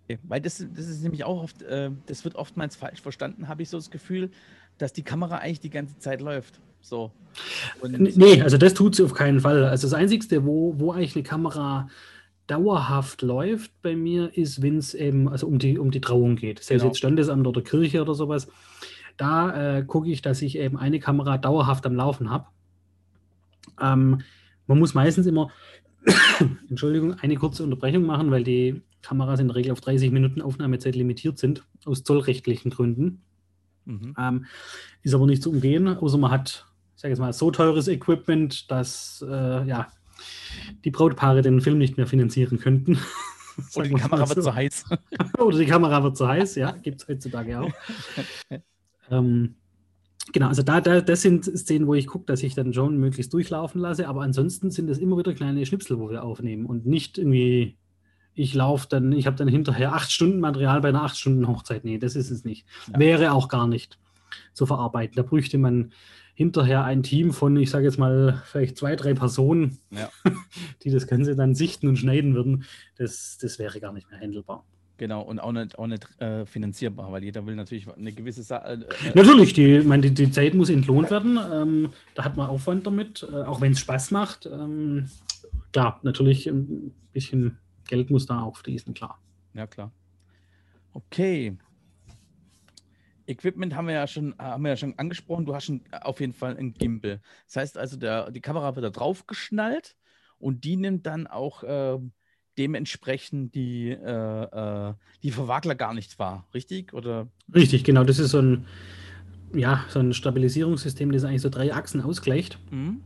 Okay, 0.04 0.18
weil 0.24 0.40
das, 0.40 0.58
das 0.74 0.88
ist 0.88 1.02
nämlich 1.02 1.24
auch 1.24 1.42
oft, 1.42 1.62
äh, 1.62 1.90
das 2.06 2.24
wird 2.24 2.34
oftmals 2.34 2.76
falsch 2.76 3.00
verstanden, 3.00 3.48
habe 3.48 3.62
ich 3.62 3.68
so 3.68 3.76
das 3.76 3.90
Gefühl, 3.90 4.30
dass 4.78 4.92
die 4.92 5.02
Kamera 5.02 5.36
eigentlich 5.36 5.60
die 5.60 5.70
ganze 5.70 5.98
Zeit 5.98 6.20
läuft. 6.20 6.60
So. 6.80 7.12
Und 7.80 8.16
nee, 8.16 8.42
also 8.42 8.58
das 8.58 8.74
tut 8.74 8.96
sie 8.96 9.04
auf 9.04 9.14
keinen 9.14 9.40
Fall. 9.40 9.64
Also 9.64 9.86
das 9.86 9.94
Einzige, 9.94 10.44
wo, 10.44 10.78
wo 10.78 10.92
eigentlich 10.92 11.14
eine 11.14 11.22
Kamera 11.22 11.88
dauerhaft 12.48 13.22
läuft 13.22 13.70
bei 13.82 13.94
mir, 13.94 14.36
ist, 14.36 14.62
wenn 14.62 14.76
es 14.76 14.94
eben 14.94 15.28
also 15.28 15.46
um 15.46 15.58
die, 15.58 15.78
um 15.78 15.90
die 15.90 16.00
Trauung 16.00 16.36
geht. 16.36 16.62
Sei 16.62 16.74
genau. 16.74 16.86
es 16.86 16.88
jetzt 16.88 16.98
Standesamt 16.98 17.46
oder 17.46 17.62
Kirche 17.62 18.02
oder 18.02 18.14
sowas. 18.14 18.48
Da 19.16 19.78
äh, 19.78 19.84
gucke 19.84 20.10
ich, 20.10 20.22
dass 20.22 20.42
ich 20.42 20.58
eben 20.58 20.76
eine 20.76 20.98
Kamera 20.98 21.38
dauerhaft 21.38 21.86
am 21.86 21.94
Laufen 21.94 22.30
habe. 22.30 22.46
Ähm, 23.82 24.22
man 24.66 24.78
muss 24.78 24.94
meistens 24.94 25.26
immer, 25.26 25.50
Entschuldigung, 26.70 27.14
eine 27.14 27.36
kurze 27.36 27.64
Unterbrechung 27.64 28.06
machen, 28.06 28.30
weil 28.30 28.44
die 28.44 28.82
Kameras 29.02 29.40
in 29.40 29.48
der 29.48 29.56
Regel 29.56 29.72
auf 29.72 29.80
30 29.80 30.10
Minuten 30.10 30.40
Aufnahmezeit 30.40 30.94
limitiert 30.94 31.38
sind, 31.38 31.64
aus 31.84 32.04
zollrechtlichen 32.04 32.70
Gründen. 32.70 33.22
Mhm. 33.84 34.14
Ähm, 34.18 34.46
ist 35.02 35.14
aber 35.14 35.26
nicht 35.26 35.42
zu 35.42 35.50
umgehen, 35.50 35.88
außer 35.88 36.18
man 36.18 36.30
hat, 36.30 36.66
ich 36.94 37.02
sage 37.02 37.12
jetzt 37.12 37.18
mal, 37.18 37.32
so 37.32 37.50
teures 37.50 37.88
Equipment, 37.88 38.70
dass 38.70 39.24
äh, 39.28 39.66
ja, 39.66 39.88
die 40.84 40.90
Brautpaare 40.90 41.42
den 41.42 41.60
Film 41.60 41.78
nicht 41.78 41.96
mehr 41.96 42.06
finanzieren 42.06 42.58
könnten. 42.58 42.98
Oder 43.74 43.88
die 43.88 43.94
Kamera 43.94 44.28
wird 44.28 44.42
zu 44.42 44.54
heiß. 44.54 44.84
Oder 45.38 45.58
die 45.58 45.66
Kamera 45.66 46.02
wird 46.02 46.16
zu 46.16 46.26
heiß, 46.26 46.54
ja, 46.54 46.70
gibt 46.70 47.02
es 47.02 47.08
heutzutage 47.08 47.60
auch. 47.60 47.72
ähm, 49.10 49.56
genau, 50.32 50.48
also 50.48 50.62
da, 50.62 50.80
da, 50.80 51.00
das 51.00 51.22
sind 51.22 51.44
Szenen, 51.44 51.86
wo 51.86 51.94
ich 51.94 52.06
gucke, 52.06 52.26
dass 52.26 52.42
ich 52.42 52.54
dann 52.54 52.72
John 52.72 52.98
möglichst 52.98 53.32
durchlaufen 53.32 53.80
lasse, 53.80 54.08
aber 54.08 54.22
ansonsten 54.22 54.70
sind 54.70 54.88
es 54.88 54.98
immer 54.98 55.16
wieder 55.18 55.34
kleine 55.34 55.64
Schnipsel, 55.66 55.98
wo 55.98 56.10
wir 56.10 56.22
aufnehmen 56.22 56.66
und 56.66 56.86
nicht 56.86 57.18
irgendwie, 57.18 57.76
ich 58.34 58.54
laufe 58.54 58.86
dann, 58.88 59.12
ich 59.12 59.26
habe 59.26 59.36
dann 59.36 59.48
hinterher 59.48 59.94
acht 59.94 60.12
Stunden 60.12 60.40
Material 60.40 60.80
bei 60.80 60.90
einer 60.90 61.02
acht 61.02 61.16
Stunden 61.16 61.48
Hochzeit. 61.48 61.84
Nee, 61.84 61.98
das 61.98 62.16
ist 62.16 62.30
es 62.30 62.44
nicht. 62.44 62.66
Ja. 62.92 62.98
Wäre 62.98 63.32
auch 63.32 63.48
gar 63.48 63.66
nicht 63.66 63.98
zu 64.54 64.64
verarbeiten. 64.66 65.16
Da 65.16 65.22
bräuchte 65.22 65.58
man 65.58 65.92
hinterher 66.34 66.84
ein 66.84 67.02
Team 67.02 67.32
von, 67.32 67.56
ich 67.56 67.70
sage 67.70 67.84
jetzt 67.84 67.98
mal, 67.98 68.42
vielleicht 68.46 68.78
zwei, 68.78 68.96
drei 68.96 69.14
Personen, 69.14 69.78
ja. 69.90 70.08
die 70.82 70.90
das 70.90 71.06
Ganze 71.06 71.36
dann 71.36 71.54
sichten 71.54 71.88
und 71.88 71.96
schneiden 71.96 72.34
würden. 72.34 72.64
Das, 72.96 73.38
das 73.40 73.58
wäre 73.58 73.80
gar 73.80 73.92
nicht 73.92 74.10
mehr 74.10 74.20
handelbar. 74.20 74.64
Genau, 75.02 75.22
und 75.22 75.40
auch 75.40 75.50
nicht, 75.50 75.76
auch 75.80 75.88
nicht 75.88 76.06
äh, 76.20 76.46
finanzierbar, 76.46 77.10
weil 77.10 77.24
jeder 77.24 77.44
will 77.44 77.56
natürlich 77.56 77.88
eine 77.88 78.12
gewisse 78.12 78.44
Sache. 78.44 78.86
Äh, 79.02 79.08
äh, 79.08 79.12
natürlich, 79.16 79.52
die, 79.52 79.80
meine, 79.80 80.02
die, 80.02 80.14
die, 80.14 80.30
Zeit 80.30 80.54
muss 80.54 80.70
entlohnt 80.70 81.10
werden. 81.10 81.40
Ähm, 81.52 81.92
da 82.14 82.22
hat 82.22 82.36
man 82.36 82.48
Aufwand 82.48 82.86
damit, 82.86 83.26
äh, 83.28 83.42
auch 83.42 83.60
wenn 83.60 83.72
es 83.72 83.80
Spaß 83.80 84.12
macht. 84.12 84.46
Ähm, 84.46 85.10
klar, 85.72 85.98
natürlich 86.04 86.46
ein 86.46 86.94
bisschen 87.12 87.58
Geld 87.88 88.10
muss 88.10 88.26
da 88.26 88.42
auch 88.42 88.56
fließen, 88.58 88.94
klar. 88.94 89.18
Ja, 89.54 89.66
klar. 89.66 89.90
Okay, 90.92 91.56
Equipment 93.26 93.74
haben 93.74 93.88
wir 93.88 93.94
ja 93.94 94.06
schon, 94.06 94.36
haben 94.38 94.62
wir 94.62 94.70
ja 94.70 94.76
schon 94.76 94.96
angesprochen. 95.00 95.46
Du 95.46 95.52
hast 95.52 95.64
schon 95.64 95.82
auf 95.90 96.20
jeden 96.20 96.32
Fall 96.32 96.56
ein 96.56 96.74
Gimbal. 96.74 97.20
Das 97.46 97.56
heißt 97.56 97.76
also, 97.76 97.96
der, 97.96 98.30
die 98.30 98.40
Kamera 98.40 98.76
wird 98.76 98.84
da 98.84 98.90
drauf 98.90 99.26
geschnallt 99.26 99.96
und 100.38 100.62
die 100.62 100.76
nimmt 100.76 101.06
dann 101.06 101.26
auch 101.26 101.64
äh, 101.64 101.98
dementsprechend 102.58 103.54
die, 103.54 103.90
äh, 103.90 104.88
äh, 104.90 104.94
die 105.22 105.30
Verwagler 105.30 105.74
gar 105.74 105.94
nicht 105.94 106.18
wahr, 106.18 106.46
richtig? 106.54 106.92
Oder? 106.92 107.28
Richtig, 107.54 107.84
genau. 107.84 108.04
Das 108.04 108.18
ist 108.18 108.30
so 108.30 108.40
ein, 108.40 108.66
ja, 109.54 109.84
so 109.88 110.00
ein 110.00 110.12
Stabilisierungssystem, 110.12 111.12
das 111.12 111.24
eigentlich 111.24 111.42
so 111.42 111.48
drei 111.48 111.72
Achsen 111.74 112.00
ausgleicht. 112.00 112.58
Mhm. 112.70 113.00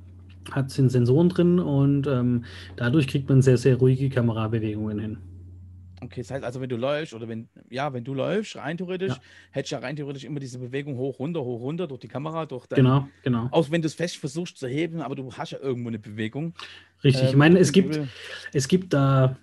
Hat 0.50 0.70
sind 0.70 0.90
Sensoren 0.90 1.28
drin 1.28 1.58
und 1.58 2.06
ähm, 2.06 2.44
dadurch 2.76 3.08
kriegt 3.08 3.28
man 3.28 3.42
sehr, 3.42 3.58
sehr 3.58 3.76
ruhige 3.76 4.08
Kamerabewegungen 4.10 4.98
hin. 4.98 5.18
Okay, 6.06 6.22
das 6.22 6.30
heißt 6.30 6.44
also, 6.44 6.60
wenn 6.60 6.68
du 6.68 6.76
läufst 6.76 7.14
oder 7.14 7.28
wenn, 7.28 7.48
ja, 7.68 7.92
wenn 7.92 8.04
du 8.04 8.14
läufst, 8.14 8.54
rein 8.54 8.78
theoretisch, 8.78 9.14
ja. 9.14 9.20
hättest 9.50 9.72
du 9.72 9.76
ja 9.76 9.82
rein 9.82 9.96
theoretisch 9.96 10.22
immer 10.22 10.38
diese 10.38 10.58
Bewegung 10.60 10.96
hoch, 10.96 11.18
runter, 11.18 11.40
hoch, 11.40 11.60
runter 11.60 11.88
durch 11.88 12.00
die 12.00 12.08
Kamera, 12.08 12.46
durch 12.46 12.66
dein, 12.66 12.76
Genau, 12.76 13.08
genau. 13.24 13.48
Auch 13.50 13.70
wenn 13.72 13.82
du 13.82 13.86
es 13.86 13.94
fest 13.94 14.18
versuchst 14.18 14.56
zu 14.56 14.68
heben, 14.68 15.02
aber 15.02 15.16
du 15.16 15.32
hast 15.32 15.50
ja 15.50 15.58
irgendwo 15.58 15.88
eine 15.88 15.98
Bewegung. 15.98 16.54
Richtig, 17.02 17.24
ähm, 17.24 17.28
ich 17.30 17.36
meine, 17.36 17.58
es 17.58 17.72
gibt, 17.72 18.00
es 18.52 18.68
gibt 18.68 18.94
da 18.94 19.36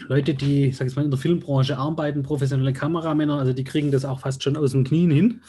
Leute, 0.00 0.34
die, 0.34 0.72
sag 0.72 0.88
ich 0.88 0.96
mal, 0.96 1.04
in 1.04 1.10
der 1.10 1.18
Filmbranche 1.18 1.78
arbeiten, 1.78 2.24
professionelle 2.24 2.72
Kameramänner, 2.72 3.38
also 3.38 3.52
die 3.52 3.64
kriegen 3.64 3.92
das 3.92 4.04
auch 4.04 4.20
fast 4.20 4.42
schon 4.42 4.56
aus 4.56 4.72
dem 4.72 4.82
Knien 4.82 5.10
hin. 5.12 5.40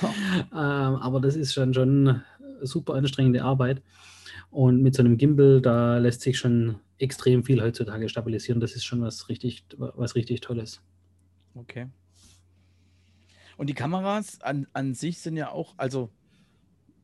ähm, 0.02 0.48
aber 0.52 1.20
das 1.20 1.34
ist 1.34 1.54
schon, 1.54 1.74
schon 1.74 2.22
super 2.62 2.94
anstrengende 2.94 3.42
Arbeit. 3.42 3.82
Und 4.50 4.82
mit 4.82 4.94
so 4.94 5.02
einem 5.02 5.18
Gimbal, 5.18 5.60
da 5.60 5.98
lässt 5.98 6.22
sich 6.22 6.38
schon 6.38 6.76
extrem 6.98 7.44
viel 7.44 7.62
heutzutage 7.62 8.08
stabilisieren. 8.08 8.60
Das 8.60 8.74
ist 8.74 8.84
schon 8.84 9.02
was 9.02 9.28
richtig, 9.28 9.64
was 9.76 10.14
richtig 10.14 10.40
Tolles. 10.40 10.80
Okay. 11.54 11.86
Und 13.56 13.68
die 13.68 13.74
Kameras 13.74 14.40
an, 14.42 14.66
an 14.72 14.94
sich 14.94 15.18
sind 15.18 15.36
ja 15.36 15.50
auch, 15.50 15.74
also 15.76 16.10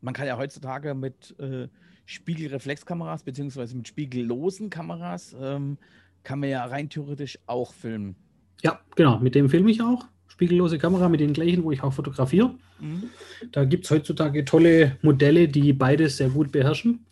man 0.00 0.14
kann 0.14 0.26
ja 0.26 0.36
heutzutage 0.36 0.94
mit 0.94 1.34
äh, 1.38 1.68
Spiegelreflexkameras 2.04 3.22
beziehungsweise 3.22 3.76
mit 3.76 3.88
spiegellosen 3.88 4.68
Kameras 4.68 5.34
ähm, 5.40 5.78
kann 6.24 6.40
man 6.40 6.50
ja 6.50 6.64
rein 6.64 6.88
theoretisch 6.88 7.38
auch 7.46 7.72
filmen. 7.72 8.16
Ja, 8.62 8.80
genau, 8.96 9.18
mit 9.18 9.34
dem 9.34 9.48
filme 9.48 9.70
ich 9.70 9.82
auch. 9.82 10.06
Spiegellose 10.28 10.78
Kamera 10.78 11.08
mit 11.08 11.20
den 11.20 11.32
gleichen, 11.32 11.62
wo 11.62 11.72
ich 11.72 11.82
auch 11.82 11.92
fotografiere. 11.92 12.54
Mhm. 12.80 13.04
Da 13.50 13.64
gibt 13.64 13.84
es 13.84 13.90
heutzutage 13.90 14.44
tolle 14.44 14.96
Modelle, 15.02 15.48
die 15.48 15.72
beides 15.72 16.16
sehr 16.16 16.30
gut 16.30 16.52
beherrschen. 16.52 17.04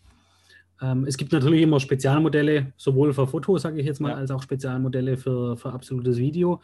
Ähm, 0.82 1.04
es 1.06 1.16
gibt 1.16 1.32
natürlich 1.32 1.62
immer 1.62 1.80
Spezialmodelle, 1.80 2.72
sowohl 2.76 3.12
für 3.12 3.26
Foto, 3.26 3.58
sage 3.58 3.80
ich 3.80 3.86
jetzt 3.86 4.00
mal, 4.00 4.10
ja. 4.10 4.16
als 4.16 4.30
auch 4.30 4.42
Spezialmodelle 4.42 5.16
für, 5.16 5.56
für 5.56 5.72
absolutes 5.72 6.16
Video. 6.16 6.60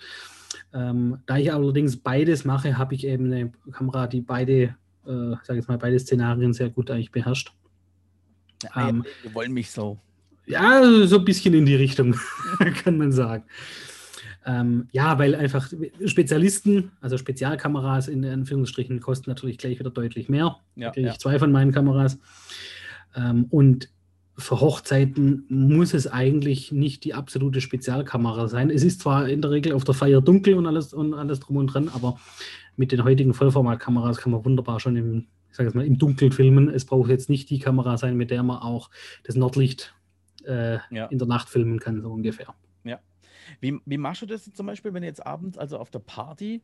Ähm, 0.72 1.18
da 1.26 1.36
ich 1.36 1.52
allerdings 1.52 1.96
beides 1.96 2.44
mache, 2.44 2.78
habe 2.78 2.94
ich 2.94 3.06
eben 3.06 3.26
eine 3.26 3.52
Kamera, 3.72 4.06
die 4.06 4.20
beide, 4.20 4.74
äh, 5.06 5.34
sage 5.42 5.60
ich 5.60 5.68
mal, 5.68 5.78
beide 5.78 5.98
Szenarien 5.98 6.52
sehr 6.52 6.70
gut 6.70 6.90
eigentlich 6.90 7.12
beherrscht. 7.12 7.52
Ja, 8.62 8.88
ähm, 8.88 9.04
wir 9.22 9.34
wollen 9.34 9.52
mich 9.52 9.70
so. 9.70 9.98
Ja, 10.46 10.82
so 11.06 11.18
ein 11.18 11.24
bisschen 11.24 11.54
in 11.54 11.66
die 11.66 11.74
Richtung, 11.74 12.14
kann 12.84 12.96
man 12.96 13.12
sagen. 13.12 13.44
Ähm, 14.46 14.88
ja, 14.92 15.18
weil 15.18 15.34
einfach 15.34 15.68
Spezialisten, 16.04 16.92
also 17.00 17.18
Spezialkameras 17.18 18.06
in 18.06 18.24
Anführungsstrichen, 18.24 19.00
kosten 19.00 19.28
natürlich 19.28 19.58
gleich 19.58 19.80
wieder 19.80 19.90
deutlich 19.90 20.28
mehr. 20.28 20.58
Ja, 20.76 20.86
da 20.86 20.90
kriege 20.92 21.08
ich 21.08 21.14
ja. 21.14 21.18
zwei 21.18 21.38
von 21.40 21.50
meinen 21.50 21.72
Kameras. 21.72 22.18
Ähm, 23.16 23.46
und 23.50 23.90
für 24.38 24.60
Hochzeiten 24.60 25.44
muss 25.48 25.94
es 25.94 26.06
eigentlich 26.06 26.70
nicht 26.70 27.04
die 27.04 27.14
absolute 27.14 27.60
Spezialkamera 27.60 28.48
sein. 28.48 28.70
Es 28.70 28.82
ist 28.82 29.00
zwar 29.00 29.28
in 29.28 29.40
der 29.40 29.50
Regel 29.50 29.72
auf 29.72 29.84
der 29.84 29.94
Feier 29.94 30.20
dunkel 30.20 30.54
und 30.54 30.66
alles, 30.66 30.92
und 30.92 31.14
alles 31.14 31.40
drum 31.40 31.56
und 31.56 31.68
dran, 31.68 31.88
aber 31.88 32.18
mit 32.76 32.92
den 32.92 33.04
heutigen 33.04 33.32
Vollformatkameras 33.32 34.18
kann 34.18 34.32
man 34.32 34.44
wunderbar 34.44 34.78
schon 34.78 34.96
im, 34.96 35.26
ich 35.50 35.56
sage 35.56 35.70
mal, 35.74 35.86
im 35.86 35.98
Dunkeln 35.98 36.32
filmen. 36.32 36.68
Es 36.68 36.84
braucht 36.84 37.08
jetzt 37.08 37.30
nicht 37.30 37.48
die 37.48 37.58
Kamera 37.58 37.96
sein, 37.96 38.16
mit 38.16 38.30
der 38.30 38.42
man 38.42 38.58
auch 38.58 38.90
das 39.24 39.36
Nordlicht 39.36 39.94
äh, 40.44 40.78
ja. 40.90 41.06
in 41.06 41.18
der 41.18 41.28
Nacht 41.28 41.48
filmen 41.48 41.80
kann, 41.80 42.02
so 42.02 42.10
ungefähr. 42.10 42.54
Ja. 42.84 43.00
Wie, 43.60 43.80
wie 43.86 43.98
machst 43.98 44.20
du 44.20 44.26
das 44.26 44.52
zum 44.52 44.66
Beispiel, 44.66 44.92
wenn 44.92 45.02
du 45.02 45.08
jetzt 45.08 45.24
abends, 45.24 45.56
also 45.56 45.78
auf 45.78 45.90
der 45.90 46.00
Party, 46.00 46.62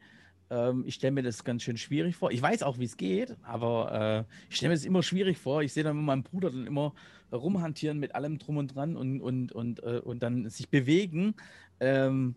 ähm, 0.53 0.85
ich 0.87 0.95
stelle 0.95 1.13
mir 1.13 1.23
das 1.23 1.45
ganz 1.45 1.63
schön 1.63 1.79
schwierig 1.79 2.15
vor. 2.17 2.31
Ich 2.31 2.43
weiß 2.43 2.63
auch, 2.63 2.79
wie 2.79 2.85
es 2.85 2.97
geht, 2.97 3.37
aber 3.43 4.27
äh, 4.29 4.35
ich 4.51 4.57
stelle 4.57 4.71
mir 4.71 4.77
das 4.77 4.85
immer 4.85 5.03
schwierig 5.03 5.39
vor. 5.39 5.63
Ich 5.63 5.73
sehe 5.73 5.83
dann 5.83 5.97
mit 5.97 6.05
meinem 6.05 6.23
Bruder 6.23 6.51
dann 6.51 6.67
immer 6.67 6.93
rumhantieren 7.33 7.99
mit 7.99 8.15
allem 8.15 8.39
drum 8.39 8.59
und 8.59 8.75
dran 8.75 8.97
und, 8.97 9.21
und, 9.23 9.53
und, 9.53 9.83
äh, 9.83 10.01
und 10.05 10.23
dann 10.23 10.51
sich 10.51 10.69
bewegen. 10.69 11.35
Ähm, 11.81 12.35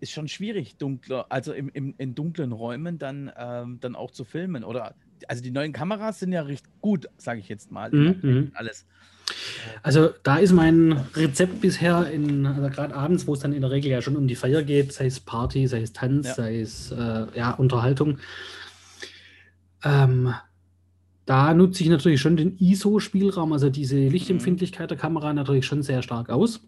ist 0.00 0.10
schon 0.12 0.28
schwierig, 0.28 0.76
dunkler, 0.76 1.26
also 1.30 1.52
im, 1.52 1.70
im, 1.72 1.94
in 1.96 2.14
dunklen 2.14 2.52
Räumen 2.52 2.98
dann, 2.98 3.32
ähm, 3.36 3.78
dann 3.80 3.94
auch 3.94 4.10
zu 4.10 4.24
filmen. 4.24 4.64
Oder 4.64 4.94
also 5.28 5.42
die 5.42 5.52
neuen 5.52 5.72
Kameras 5.72 6.18
sind 6.18 6.32
ja 6.32 6.42
recht 6.42 6.66
gut, 6.80 7.08
sage 7.16 7.40
ich 7.40 7.48
jetzt 7.48 7.70
mal. 7.70 7.90
Mhm, 7.90 8.18
mhm. 8.20 8.50
Alles. 8.54 8.84
Also 9.82 10.10
da 10.22 10.36
ist 10.36 10.52
mein 10.52 10.92
Rezept 11.14 11.60
bisher 11.60 12.10
in, 12.10 12.46
also 12.46 12.68
gerade 12.68 12.94
abends, 12.94 13.26
wo 13.26 13.34
es 13.34 13.40
dann 13.40 13.52
in 13.52 13.62
der 13.62 13.70
Regel 13.70 13.90
ja 13.90 14.02
schon 14.02 14.16
um 14.16 14.28
die 14.28 14.36
Feier 14.36 14.62
geht, 14.62 14.92
sei 14.92 15.06
es 15.06 15.20
Party, 15.20 15.66
sei 15.66 15.82
es 15.82 15.92
Tanz, 15.92 16.28
ja. 16.28 16.34
sei 16.34 16.60
es 16.60 16.92
äh, 16.92 17.26
ja, 17.34 17.52
Unterhaltung. 17.52 18.18
Ähm, 19.84 20.34
da 21.26 21.54
nutze 21.54 21.82
ich 21.82 21.88
natürlich 21.88 22.20
schon 22.20 22.36
den 22.36 22.58
ISO-Spielraum, 22.58 23.52
also 23.52 23.70
diese 23.70 23.96
Lichtempfindlichkeit 23.96 24.90
der 24.90 24.98
Kamera 24.98 25.32
natürlich 25.32 25.66
schon 25.66 25.82
sehr 25.82 26.02
stark 26.02 26.30
aus. 26.30 26.60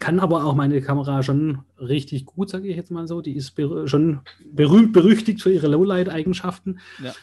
Kann 0.00 0.20
aber 0.20 0.44
auch 0.44 0.54
meine 0.54 0.80
Kamera 0.80 1.22
schon 1.22 1.60
richtig 1.80 2.24
gut, 2.24 2.50
sage 2.50 2.68
ich 2.68 2.76
jetzt 2.76 2.90
mal 2.90 3.08
so. 3.08 3.20
Die 3.20 3.34
ist 3.34 3.52
ber 3.52 3.88
schon 3.88 4.20
berühmt 4.52 4.92
berüchtigt 4.92 5.42
für 5.42 5.52
ihre 5.52 5.66
Lowlight-Eigenschaften. 5.66 6.78
Ja. 7.02 7.14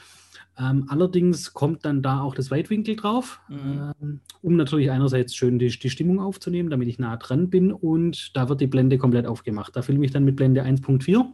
Ähm, 0.58 0.86
allerdings 0.88 1.54
kommt 1.54 1.84
dann 1.84 2.02
da 2.02 2.22
auch 2.22 2.34
das 2.34 2.50
Weitwinkel 2.50 2.96
drauf, 2.96 3.42
mhm. 3.50 3.94
ähm, 4.02 4.20
um 4.42 4.56
natürlich 4.56 4.90
einerseits 4.90 5.36
schön 5.36 5.60
die, 5.60 5.68
die, 5.68 5.90
Stimmung 5.90 6.20
aufzunehmen, 6.20 6.70
damit 6.70 6.88
ich 6.88 6.98
nah 6.98 7.18
dran 7.18 7.50
bin 7.50 7.74
und 7.74 8.36
da 8.38 8.48
wird 8.48 8.62
die 8.62 8.68
Blende 8.68 8.98
komplett 8.98 9.26
aufgemacht. 9.26 9.76
Da 9.76 9.82
filme 9.82 10.06
ich 10.06 10.12
dann 10.12 10.24
mit 10.24 10.38
Blende 10.38 10.64
1.4. 10.64 11.26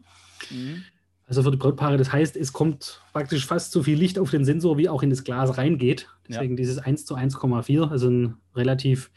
Mhm. 0.49 0.83
Also 1.27 1.43
für 1.43 1.51
die 1.51 1.57
Brautpaare, 1.57 1.97
das 1.97 2.11
heißt, 2.11 2.35
es 2.35 2.51
kommt 2.51 3.01
praktisch 3.13 3.45
fast 3.45 3.71
so 3.71 3.83
viel 3.83 3.97
Licht 3.97 4.17
auf 4.17 4.31
den 4.31 4.43
Sensor, 4.43 4.77
wie 4.77 4.89
auch 4.89 5.03
in 5.03 5.11
das 5.11 5.23
Glas 5.23 5.57
reingeht. 5.57 6.09
Deswegen 6.27 6.55
ja. 6.55 6.57
dieses 6.57 6.79
1 6.79 7.05
zu 7.05 7.15
1,4, 7.15 7.89
also 7.89 8.09
ein 8.09 8.37
relativ 8.55 9.11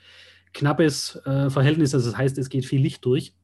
knappes 0.52 1.16
äh, 1.24 1.50
Verhältnis. 1.50 1.94
Also 1.94 2.10
das 2.10 2.18
heißt, 2.18 2.38
es 2.38 2.50
geht 2.50 2.66
viel 2.66 2.80
Licht 2.80 3.04
durch, 3.04 3.34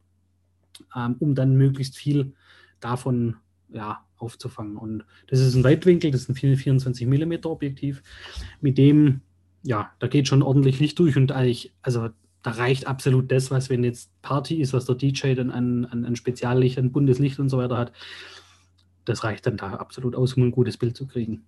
ähm, 0.94 1.16
um 1.18 1.34
dann 1.34 1.56
möglichst 1.56 1.96
viel 1.96 2.34
davon 2.80 3.36
ja, 3.72 4.04
aufzufangen. 4.16 4.76
Und 4.76 5.04
das 5.28 5.40
ist 5.40 5.54
ein 5.54 5.64
Weitwinkel, 5.64 6.10
das 6.10 6.22
ist 6.22 6.28
ein 6.28 6.56
24 6.56 7.06
mm 7.06 7.32
Objektiv, 7.44 8.02
mit 8.60 8.78
dem, 8.78 9.22
ja, 9.62 9.90
da 9.98 10.06
geht 10.06 10.28
schon 10.28 10.42
ordentlich 10.42 10.80
Licht 10.80 10.98
durch 10.98 11.16
und 11.16 11.32
eigentlich, 11.32 11.72
also 11.82 12.10
da 12.42 12.52
reicht 12.52 12.86
absolut 12.86 13.30
das, 13.30 13.50
was 13.50 13.68
wenn 13.68 13.84
jetzt 13.84 14.10
Party 14.22 14.60
ist, 14.60 14.72
was 14.72 14.86
der 14.86 14.94
DJ 14.94 15.34
dann 15.34 15.50
an, 15.50 15.84
an, 15.84 16.04
an 16.04 16.16
Speziallicht, 16.16 16.78
an 16.78 16.92
buntes 16.92 17.18
Licht 17.18 17.38
und 17.38 17.48
so 17.48 17.58
weiter 17.58 17.76
hat, 17.76 17.92
das 19.04 19.24
reicht 19.24 19.46
dann 19.46 19.56
da 19.56 19.74
absolut 19.74 20.14
aus, 20.14 20.34
um 20.34 20.44
ein 20.44 20.50
gutes 20.50 20.76
Bild 20.76 20.96
zu 20.96 21.06
kriegen. 21.06 21.44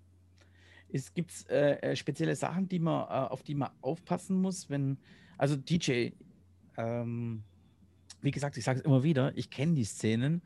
Es 0.92 1.14
gibt 1.14 1.48
äh, 1.48 1.76
äh, 1.78 1.96
spezielle 1.96 2.36
Sachen, 2.36 2.68
die 2.68 2.78
man, 2.78 3.04
äh, 3.04 3.30
auf 3.30 3.42
die 3.42 3.54
man 3.54 3.70
aufpassen 3.80 4.40
muss, 4.40 4.68
wenn, 4.68 4.98
also 5.38 5.56
DJ, 5.56 6.10
ähm, 6.76 7.42
wie 8.20 8.30
gesagt, 8.30 8.58
ich 8.58 8.64
sage 8.64 8.80
es 8.80 8.84
immer 8.84 9.02
wieder, 9.02 9.32
ich 9.36 9.48
kenne 9.48 9.74
die 9.74 9.84
Szenen, 9.84 10.42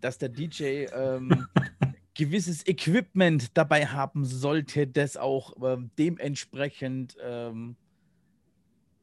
dass 0.00 0.18
der 0.18 0.28
DJ 0.28 0.86
ähm, 0.92 1.46
gewisses 2.14 2.66
Equipment 2.66 3.56
dabei 3.56 3.86
haben 3.86 4.24
sollte, 4.24 4.86
das 4.86 5.16
auch 5.16 5.54
ähm, 5.62 5.90
dementsprechend 5.98 7.16
ähm, 7.22 7.76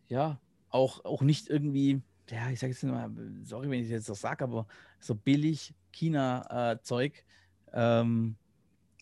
ja 0.08 0.39
auch, 0.69 1.05
auch 1.05 1.21
nicht 1.21 1.49
irgendwie 1.49 2.01
ja, 2.31 2.49
ich 2.49 2.60
sage 2.60 2.73
jetzt 2.73 2.84
mal, 2.84 3.12
sorry, 3.43 3.69
wenn 3.69 3.84
ich 3.84 3.89
jetzt 3.89 4.10
das 4.10 4.21
sage, 4.21 4.43
aber 4.43 4.65
so 4.99 5.15
billig 5.15 5.73
China-Zeug, 5.91 7.23
äh, 7.71 8.01
ähm, 8.01 8.36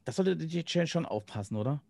das 0.05 0.17
sollte 0.17 0.35
die 0.35 0.63
Challenge 0.63 0.87
schon 0.87 1.05
aufpassen, 1.05 1.55
oder? 1.55 1.81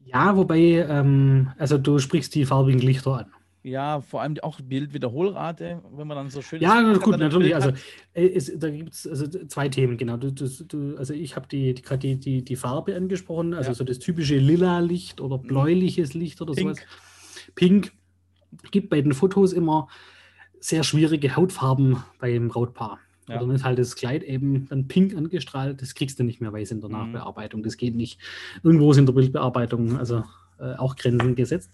Ja, 0.00 0.36
wobei, 0.36 0.58
ähm, 0.58 1.52
also 1.58 1.78
du 1.78 1.98
sprichst 1.98 2.34
die 2.34 2.44
farbigen 2.44 2.80
Lichter 2.80 3.18
an. 3.18 3.32
Ja, 3.66 4.00
vor 4.00 4.22
allem 4.22 4.36
auch 4.42 4.60
Bildwiederholrate, 4.60 5.82
wenn 5.90 6.06
man 6.06 6.16
dann 6.16 6.30
so 6.30 6.40
schön. 6.40 6.62
Ja, 6.62 6.80
gut, 6.98 7.18
natürlich. 7.18 7.52
Also 7.52 7.70
äh, 8.14 8.28
es, 8.28 8.56
da 8.56 8.70
gibt 8.70 8.94
es 8.94 9.08
also 9.08 9.26
zwei 9.26 9.68
Themen, 9.68 9.96
genau. 9.96 10.16
Du, 10.16 10.30
du, 10.30 10.96
also 10.96 11.12
ich 11.12 11.34
habe 11.34 11.48
die, 11.48 11.74
gerade 11.74 11.98
die, 11.98 12.16
die, 12.16 12.44
die 12.44 12.54
Farbe 12.54 12.94
angesprochen, 12.94 13.54
also 13.54 13.70
ja. 13.70 13.74
so 13.74 13.82
das 13.82 13.98
typische 13.98 14.38
lila 14.38 14.78
Licht 14.78 15.20
oder 15.20 15.38
mhm. 15.38 15.48
bläuliches 15.48 16.14
Licht 16.14 16.40
oder 16.40 16.54
Pink. 16.54 16.76
sowas. 16.76 16.86
Pink. 17.56 17.92
Gibt 18.70 18.88
bei 18.88 19.02
den 19.02 19.14
Fotos 19.14 19.52
immer 19.52 19.88
sehr 20.60 20.84
schwierige 20.84 21.34
Hautfarben 21.34 21.96
beim 22.20 22.46
Brautpaar. 22.46 23.00
Ja. 23.28 23.34
Oder 23.34 23.46
dann 23.46 23.56
ist 23.56 23.64
halt 23.64 23.80
das 23.80 23.96
Kleid 23.96 24.22
eben 24.22 24.68
dann 24.68 24.86
pink 24.86 25.16
angestrahlt, 25.16 25.82
das 25.82 25.96
kriegst 25.96 26.20
du 26.20 26.22
nicht 26.22 26.40
mehr 26.40 26.52
weiß 26.52 26.70
in 26.70 26.80
der 26.80 26.88
mhm. 26.88 26.98
Nachbearbeitung. 26.98 27.64
Das 27.64 27.76
geht 27.76 27.96
nicht. 27.96 28.20
Irgendwo 28.62 28.92
ist 28.92 28.98
in 28.98 29.06
der 29.06 29.12
Bildbearbeitung 29.12 29.98
also 29.98 30.22
äh, 30.60 30.74
auch 30.76 30.94
Grenzen 30.94 31.34
gesetzt. 31.34 31.72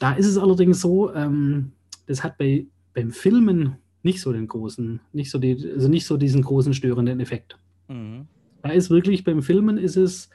Da 0.00 0.14
ist 0.14 0.26
es 0.26 0.36
allerdings 0.36 0.80
so, 0.80 1.14
ähm, 1.14 1.70
das 2.06 2.24
hat 2.24 2.38
bei, 2.38 2.66
beim 2.94 3.12
Filmen 3.12 3.76
nicht 4.02 4.20
so 4.20 4.32
den 4.32 4.48
großen, 4.48 4.98
nicht 5.12 5.30
so 5.30 5.38
die, 5.38 5.70
also 5.74 5.88
nicht 5.88 6.06
so 6.06 6.16
diesen 6.16 6.42
großen 6.42 6.74
störenden 6.74 7.20
Effekt. 7.20 7.58
Mhm. 7.86 8.26
Da 8.62 8.70
ist 8.70 8.90
wirklich 8.90 9.24
beim 9.24 9.42
Filmen 9.42 9.78
ist 9.78 9.96
es, 9.96 10.30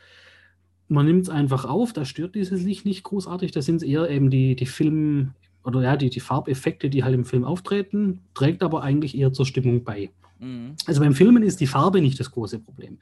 man 0.87 1.07
nimmt 1.07 1.23
es 1.23 1.29
einfach 1.29 1.65
auf, 1.65 1.93
da 1.93 2.05
stört 2.05 2.35
dieses 2.35 2.61
Licht 2.61 2.85
nicht 2.85 3.03
großartig, 3.03 3.51
da 3.51 3.61
sind 3.61 3.77
es 3.77 3.83
eher 3.83 4.09
eben 4.09 4.29
die, 4.29 4.55
die 4.55 4.67
Film- 4.67 5.33
oder 5.63 5.81
ja, 5.81 5.97
die, 5.97 6.11
die 6.11 6.19
Farbeffekte, 6.19 6.91
die 6.91 7.03
halt 7.03 7.15
im 7.15 7.25
Film 7.25 7.43
auftreten, 7.43 8.21
trägt 8.35 8.61
aber 8.61 8.83
eigentlich 8.83 9.17
eher 9.17 9.33
zur 9.33 9.47
Stimmung 9.47 9.83
bei. 9.83 10.11
Mhm. 10.39 10.75
Also 10.85 11.01
beim 11.01 11.13
Filmen 11.13 11.41
ist 11.41 11.59
die 11.59 11.67
Farbe 11.67 12.01
nicht 12.01 12.19
das 12.19 12.29
große 12.29 12.59
Problem. 12.59 12.99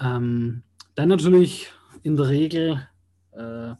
Ähm, 0.00 0.62
dann 0.94 1.10
natürlich 1.10 1.70
in 2.02 2.16
der 2.16 2.28
Regel 2.28 2.88
äh, 3.32 3.74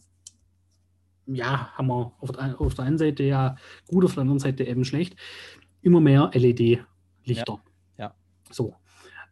ja, 1.26 1.70
haben 1.74 1.88
wir 1.88 2.12
auf 2.20 2.32
der, 2.32 2.60
auf 2.60 2.74
der 2.74 2.84
einen 2.84 2.98
Seite 2.98 3.22
ja 3.22 3.56
gut, 3.88 4.04
auf 4.04 4.14
der 4.14 4.22
anderen 4.22 4.38
Seite 4.38 4.64
eben 4.64 4.84
schlecht. 4.84 5.16
Immer 5.82 6.00
mehr 6.00 6.30
LED-Lichter. 6.32 7.60
Ja. 7.98 8.04
ja. 8.04 8.14
So. 8.50 8.74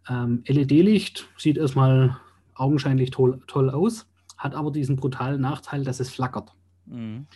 Ähm, 0.09 0.43
LED-Licht 0.47 1.29
sieht 1.37 1.57
erstmal 1.57 2.17
augenscheinlich 2.55 3.11
toll, 3.11 3.41
toll 3.47 3.71
aus, 3.71 4.09
hat 4.37 4.55
aber 4.55 4.71
diesen 4.71 4.97
brutalen 4.97 5.41
Nachteil, 5.41 5.85
dass 5.85 6.01
es 6.01 6.11
flackert. 6.11 6.53
Mhm. 6.87 7.27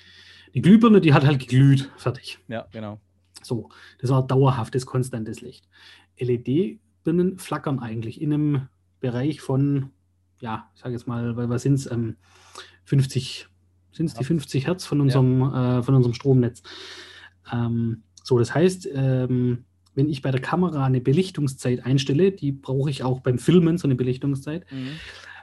Die 0.54 0.62
Glühbirne, 0.62 1.00
die 1.00 1.14
hat 1.14 1.24
halt 1.24 1.38
geglüht, 1.38 1.90
fertig. 1.96 2.38
Ja, 2.48 2.66
genau. 2.72 3.00
So, 3.42 3.68
das 4.00 4.10
war 4.10 4.26
dauerhaftes, 4.26 4.86
konstantes 4.86 5.40
Licht. 5.40 5.68
LED-Birnen 6.18 7.38
flackern 7.38 7.78
eigentlich 7.78 8.20
in 8.20 8.32
einem 8.32 8.68
Bereich 9.00 9.40
von, 9.40 9.90
ja, 10.40 10.70
ich 10.74 10.80
sage 10.80 10.94
jetzt 10.94 11.06
mal, 11.06 11.36
was 11.36 11.62
sind 11.62 11.74
es, 11.74 11.90
ähm, 11.90 12.16
50 12.84 13.48
sind 13.96 14.06
es 14.06 14.14
die 14.14 14.24
50 14.24 14.66
Hertz 14.66 14.84
von 14.84 15.00
unserem, 15.00 15.40
ja. 15.40 15.78
äh, 15.78 15.82
von 15.82 15.94
unserem 15.94 16.14
Stromnetz. 16.14 16.62
Ähm, 17.52 18.02
so, 18.22 18.38
das 18.38 18.54
heißt, 18.54 18.88
ähm, 18.92 19.64
wenn 19.94 20.08
ich 20.08 20.22
bei 20.22 20.30
der 20.30 20.40
Kamera 20.40 20.84
eine 20.84 21.00
Belichtungszeit 21.00 21.84
einstelle, 21.84 22.32
die 22.32 22.52
brauche 22.52 22.90
ich 22.90 23.02
auch 23.02 23.20
beim 23.20 23.38
Filmen, 23.38 23.78
so 23.78 23.88
eine 23.88 23.94
Belichtungszeit, 23.94 24.66
mhm. 24.70 24.88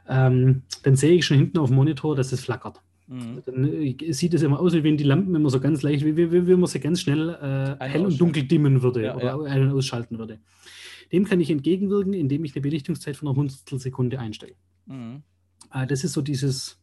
ähm, 0.08 0.62
dann 0.84 0.96
sehe 0.96 1.14
ich 1.14 1.26
schon 1.26 1.38
hinten 1.38 1.58
auf 1.58 1.70
dem 1.70 1.76
Monitor, 1.76 2.16
dass 2.16 2.32
es 2.32 2.42
flackert. 2.42 2.82
Mhm. 3.08 3.42
Dann 3.46 3.84
äh, 3.84 4.14
sieht 4.14 4.34
es 4.34 4.44
immer 4.44 4.60
aus, 4.60 4.74
wie 4.74 4.84
wenn 4.84 4.98
die 4.98 5.04
Lampen 5.04 5.34
immer 5.36 5.50
so 5.50 5.60
ganz 5.60 5.82
leicht, 5.82 6.06
wie, 6.06 6.16
wie, 6.16 6.32
wie, 6.32 6.48
wie 6.48 6.56
man 6.56 6.68
sie 6.68 6.80
ganz 6.80 7.02
schnell 7.02 7.30
äh, 7.30 7.84
hell 7.84 8.06
und 8.06 8.20
dunkel 8.20 8.44
dimmen 8.44 8.82
würde 8.82 9.04
ja, 9.04 9.16
oder 9.16 9.48
ja. 9.48 9.72
ausschalten 9.72 10.20
würde. 10.20 10.40
Dem 11.12 11.26
kann 11.26 11.40
ich 11.40 11.50
entgegenwirken, 11.50 12.14
indem 12.14 12.44
ich 12.46 12.56
eine 12.56 12.62
Belichtungszeit 12.62 13.16
von 13.16 13.28
einer 13.28 13.38
Hundertstelsekunde 13.38 14.20
einstelle. 14.20 14.54
Mhm. 14.86 15.24
Äh, 15.74 15.88
das 15.88 16.04
ist 16.04 16.14
so 16.14 16.22
dieses, 16.22 16.80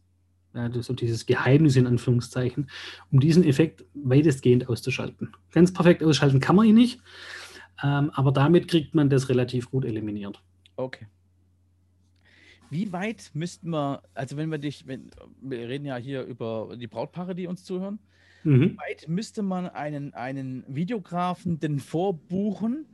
ja, 0.53 0.69
so 0.81 0.93
dieses 0.93 1.25
Geheimnis 1.25 1.75
in 1.75 1.87
Anführungszeichen, 1.87 2.69
um 3.11 3.19
diesen 3.19 3.43
Effekt 3.43 3.85
weitestgehend 3.93 4.69
auszuschalten. 4.69 5.33
Ganz 5.51 5.73
perfekt 5.73 6.03
ausschalten 6.03 6.39
kann 6.39 6.55
man 6.55 6.67
ihn 6.67 6.75
nicht, 6.75 6.99
ähm, 7.83 8.11
aber 8.13 8.31
damit 8.31 8.67
kriegt 8.67 8.95
man 8.95 9.09
das 9.09 9.29
relativ 9.29 9.69
gut 9.71 9.85
eliminiert. 9.85 10.41
Okay. 10.75 11.07
Wie 12.69 12.91
weit 12.93 13.31
müssten 13.33 13.69
wir, 13.71 14.01
also 14.13 14.37
wenn 14.37 14.49
wir 14.49 14.57
dich, 14.57 14.87
wenn, 14.87 15.11
wir 15.41 15.67
reden 15.67 15.85
ja 15.85 15.97
hier 15.97 16.23
über 16.23 16.75
die 16.79 16.87
Brautpaare, 16.87 17.35
die 17.35 17.47
uns 17.47 17.65
zuhören, 17.65 17.99
mhm. 18.43 18.61
wie 18.61 18.77
weit 18.77 19.07
müsste 19.09 19.43
man 19.43 19.67
einen, 19.67 20.13
einen 20.13 20.63
Videografen 20.67 21.59
denn 21.59 21.79
vorbuchen, 21.79 22.85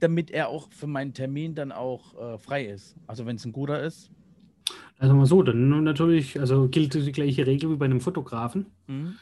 damit 0.00 0.30
er 0.30 0.48
auch 0.48 0.70
für 0.70 0.86
meinen 0.86 1.14
Termin 1.14 1.54
dann 1.54 1.72
auch 1.72 2.34
äh, 2.34 2.38
frei 2.38 2.66
ist? 2.66 2.96
Also 3.06 3.24
wenn 3.24 3.36
es 3.36 3.44
ein 3.46 3.52
guter 3.52 3.82
ist, 3.82 4.10
also 4.98 5.14
mal 5.14 5.26
so, 5.26 5.42
dann 5.42 5.82
natürlich, 5.84 6.38
also 6.38 6.68
gilt 6.68 6.94
die 6.94 7.12
gleiche 7.12 7.46
Regel 7.46 7.70
wie 7.70 7.76
bei 7.76 7.86
einem 7.86 8.00
Fotografen. 8.00 8.66
Mhm. 8.86 9.14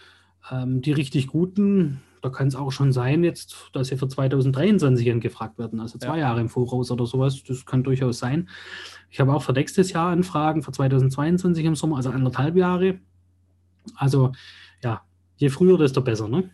Ähm, 0.51 0.83
die 0.83 0.93
richtig 0.93 1.29
guten, 1.29 2.01
da 2.23 2.29
kann 2.29 2.49
es 2.49 2.55
auch 2.55 2.71
schon 2.71 2.93
sein, 2.93 3.25
jetzt, 3.25 3.71
dass 3.73 3.89
sie 3.89 3.97
für 3.97 4.09
2023 4.09 5.11
angefragt 5.11 5.59
werden, 5.59 5.81
also 5.81 5.99
zwei 5.99 6.19
ja. 6.19 6.29
Jahre 6.29 6.41
im 6.41 6.49
Voraus 6.49 6.91
oder 6.91 7.07
sowas. 7.07 7.43
Das 7.45 7.65
kann 7.65 7.83
durchaus 7.83 8.19
sein. 8.19 8.49
Ich 9.11 9.21
habe 9.21 9.35
auch 9.35 9.43
für 9.43 9.53
nächstes 9.53 9.93
Jahr 9.93 10.11
Anfragen 10.11 10.63
für 10.63 10.73
2022 10.73 11.65
im 11.65 11.75
Sommer, 11.77 11.97
also 11.97 12.11
anderthalb 12.11 12.57
Jahre. 12.57 12.99
Also 13.97 14.33
ja, 14.83 15.03
je 15.37 15.49
früher, 15.49 15.79
desto 15.79 16.03
besser, 16.03 16.29
ne? 16.29 16.51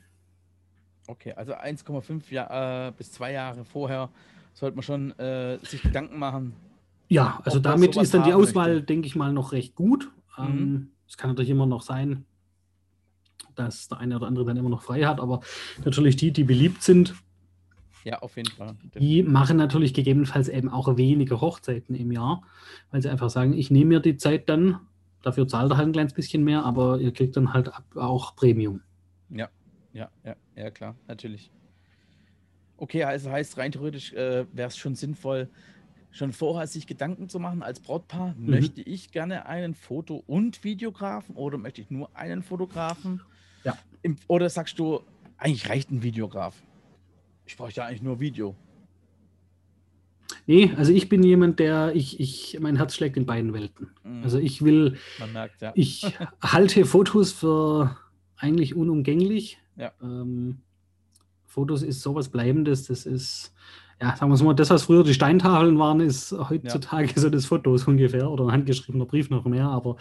Okay, 1.09 1.33
also 1.33 1.53
1,5 1.53 2.33
Jahr, 2.33 2.89
äh, 2.89 2.93
bis 2.97 3.13
zwei 3.13 3.33
Jahre 3.33 3.65
vorher 3.65 4.09
sollte 4.55 4.77
man 4.77 4.83
schon 4.83 5.17
äh, 5.19 5.59
sich 5.59 5.83
Gedanken 5.83 6.19
machen, 6.19 6.55
ja, 7.09 7.41
also 7.45 7.59
damit 7.59 7.97
ist 7.97 8.15
dann 8.15 8.25
die 8.25 8.33
Auswahl, 8.33 8.75
möchte. 8.75 8.87
denke 8.87 9.07
ich 9.07 9.17
mal, 9.17 9.33
noch 9.33 9.53
recht 9.53 9.75
gut. 9.75 10.11
Mhm. 10.39 10.45
Ähm, 10.45 10.91
es 11.09 11.17
kann 11.17 11.31
natürlich 11.31 11.51
immer 11.51 11.67
noch 11.67 11.83
sein, 11.83 12.25
dass 13.55 13.89
der 13.89 13.99
eine 13.99 14.17
oder 14.17 14.27
andere 14.27 14.45
dann 14.45 14.57
immer 14.57 14.69
noch 14.69 14.83
frei 14.83 15.03
hat, 15.03 15.21
aber 15.21 15.41
natürlich 15.85 16.17
die, 16.17 16.33
die 16.33 16.45
beliebt 16.45 16.83
sind, 16.83 17.15
ja, 18.07 18.21
auf 18.21 18.37
jeden 18.37 18.53
Fall. 18.53 18.77
Die 18.95 19.25
machen 19.25 19.57
natürlich 19.57 19.93
gegebenenfalls 19.93 20.49
eben 20.49 20.69
auch 20.69 20.97
weniger 20.97 21.41
Hochzeiten 21.41 21.97
im 21.97 22.13
Jahr, 22.13 22.45
weil 22.93 23.03
sie 23.03 23.09
einfach 23.09 23.31
sagen, 23.31 23.53
ich 23.53 23.73
nehme 23.73 23.87
mir 23.87 24.01
die 24.01 24.17
Zeit 24.17 24.49
dann, 24.49 24.79
dafür 25.23 25.49
zahlt 25.49 25.73
er 25.73 25.77
halt 25.77 25.89
ein 25.89 25.93
kleines 25.93 26.13
bisschen 26.13 26.45
mehr, 26.45 26.65
aber 26.65 27.01
ihr 27.01 27.13
kriegt 27.13 27.37
dann 27.37 27.53
halt 27.53 27.69
auch 27.97 28.37
Premium. 28.37 28.81
Ja, 29.31 29.49
ja, 29.93 30.09
ja, 30.25 30.37
ja, 30.55 30.71
klar, 30.71 30.95
natürlich. 31.09 31.51
Okay, 32.77 33.03
also 33.03 33.29
heißt 33.29 33.59
rein 33.59 33.73
theoretisch 33.73 34.13
äh, 34.13 34.47
wäre 34.53 34.69
es 34.69 34.77
schon 34.77 34.95
sinnvoll, 34.95 35.51
schon 36.11 36.33
vorher 36.33 36.67
sich 36.67 36.87
Gedanken 36.87 37.29
zu 37.29 37.39
machen 37.39 37.63
als 37.63 37.81
Brautpaar, 37.81 38.35
mhm. 38.37 38.51
möchte 38.51 38.83
ich 38.83 39.11
gerne 39.11 39.47
einen 39.47 39.75
Foto- 39.75 40.23
und 40.27 40.65
Videografen 40.65 41.37
oder 41.37 41.59
möchte 41.59 41.81
ich 41.81 41.91
nur 41.91 42.15
einen 42.17 42.43
Fotografen? 42.43 43.21
Ja. 43.65 43.77
Im, 44.03 44.17
oder 44.29 44.49
sagst 44.49 44.79
du, 44.79 45.01
eigentlich 45.37 45.69
reicht 45.69 45.91
ein 45.91 46.03
Videograf? 46.03 46.55
Ich 47.47 47.57
brauche 47.57 47.73
ja 47.73 47.85
eigentlich 47.85 48.03
nur 48.03 48.21
Video. 48.21 48.57
Nee, 50.47 50.73
also 50.77 50.93
ich 50.93 51.09
bin 51.09 51.23
jemand, 51.23 51.59
der, 51.59 51.95
ich, 51.95 52.21
ich, 52.21 52.59
mein 52.61 52.77
Herz 52.77 52.95
schlägt 52.95 53.17
in 53.17 53.27
beiden 53.27 53.53
Welten. 53.53 53.91
Mhm. 54.05 54.23
Also 54.23 54.39
ich 54.39 54.63
will, 54.63 54.97
merkt, 55.33 55.63
ja. 55.63 55.73
ich 55.75 56.17
halte 56.43 56.85
Fotos 56.85 57.33
für 57.33 57.97
eigentlich 58.37 58.75
unumgänglich. 58.75 59.59
Ja. 59.77 59.93
Ähm, 60.03 60.59
Fotos 61.45 61.83
ist 61.83 62.03
sowas 62.03 62.29
Bleibendes, 62.29 62.87
das 62.87 63.07
ist, 63.07 63.53
ja, 64.01 64.15
sagen 64.17 64.31
wir 64.31 64.35
es 64.35 64.43
mal, 64.43 64.55
das, 64.55 64.71
was 64.71 64.85
früher 64.85 65.05
die 65.05 65.15
Steintafeln 65.15 65.79
waren, 65.79 66.01
ist 66.01 66.33
heutzutage 66.33 67.09
ja. 67.09 67.21
so 67.21 67.31
das 67.31 67.47
Fotos 67.47 67.87
ungefähr 67.87 68.31
oder 68.31 68.45
ein 68.45 68.53
handgeschriebener 68.53 69.07
Brief 69.07 69.31
noch 69.31 69.45
mehr. 69.47 69.67
Aber 69.67 69.97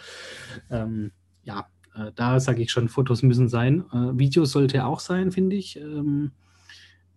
ähm, 0.70 1.12
ja, 1.44 1.66
äh, 1.94 2.12
da 2.14 2.38
sage 2.38 2.62
ich 2.62 2.70
schon, 2.70 2.88
Fotos 2.88 3.22
müssen 3.22 3.48
sein. 3.48 3.84
Äh, 3.92 4.18
Videos 4.18 4.52
sollte 4.52 4.84
auch 4.84 5.00
sein, 5.00 5.32
finde 5.32 5.56
ich. 5.56 5.76
Ähm, 5.78 6.32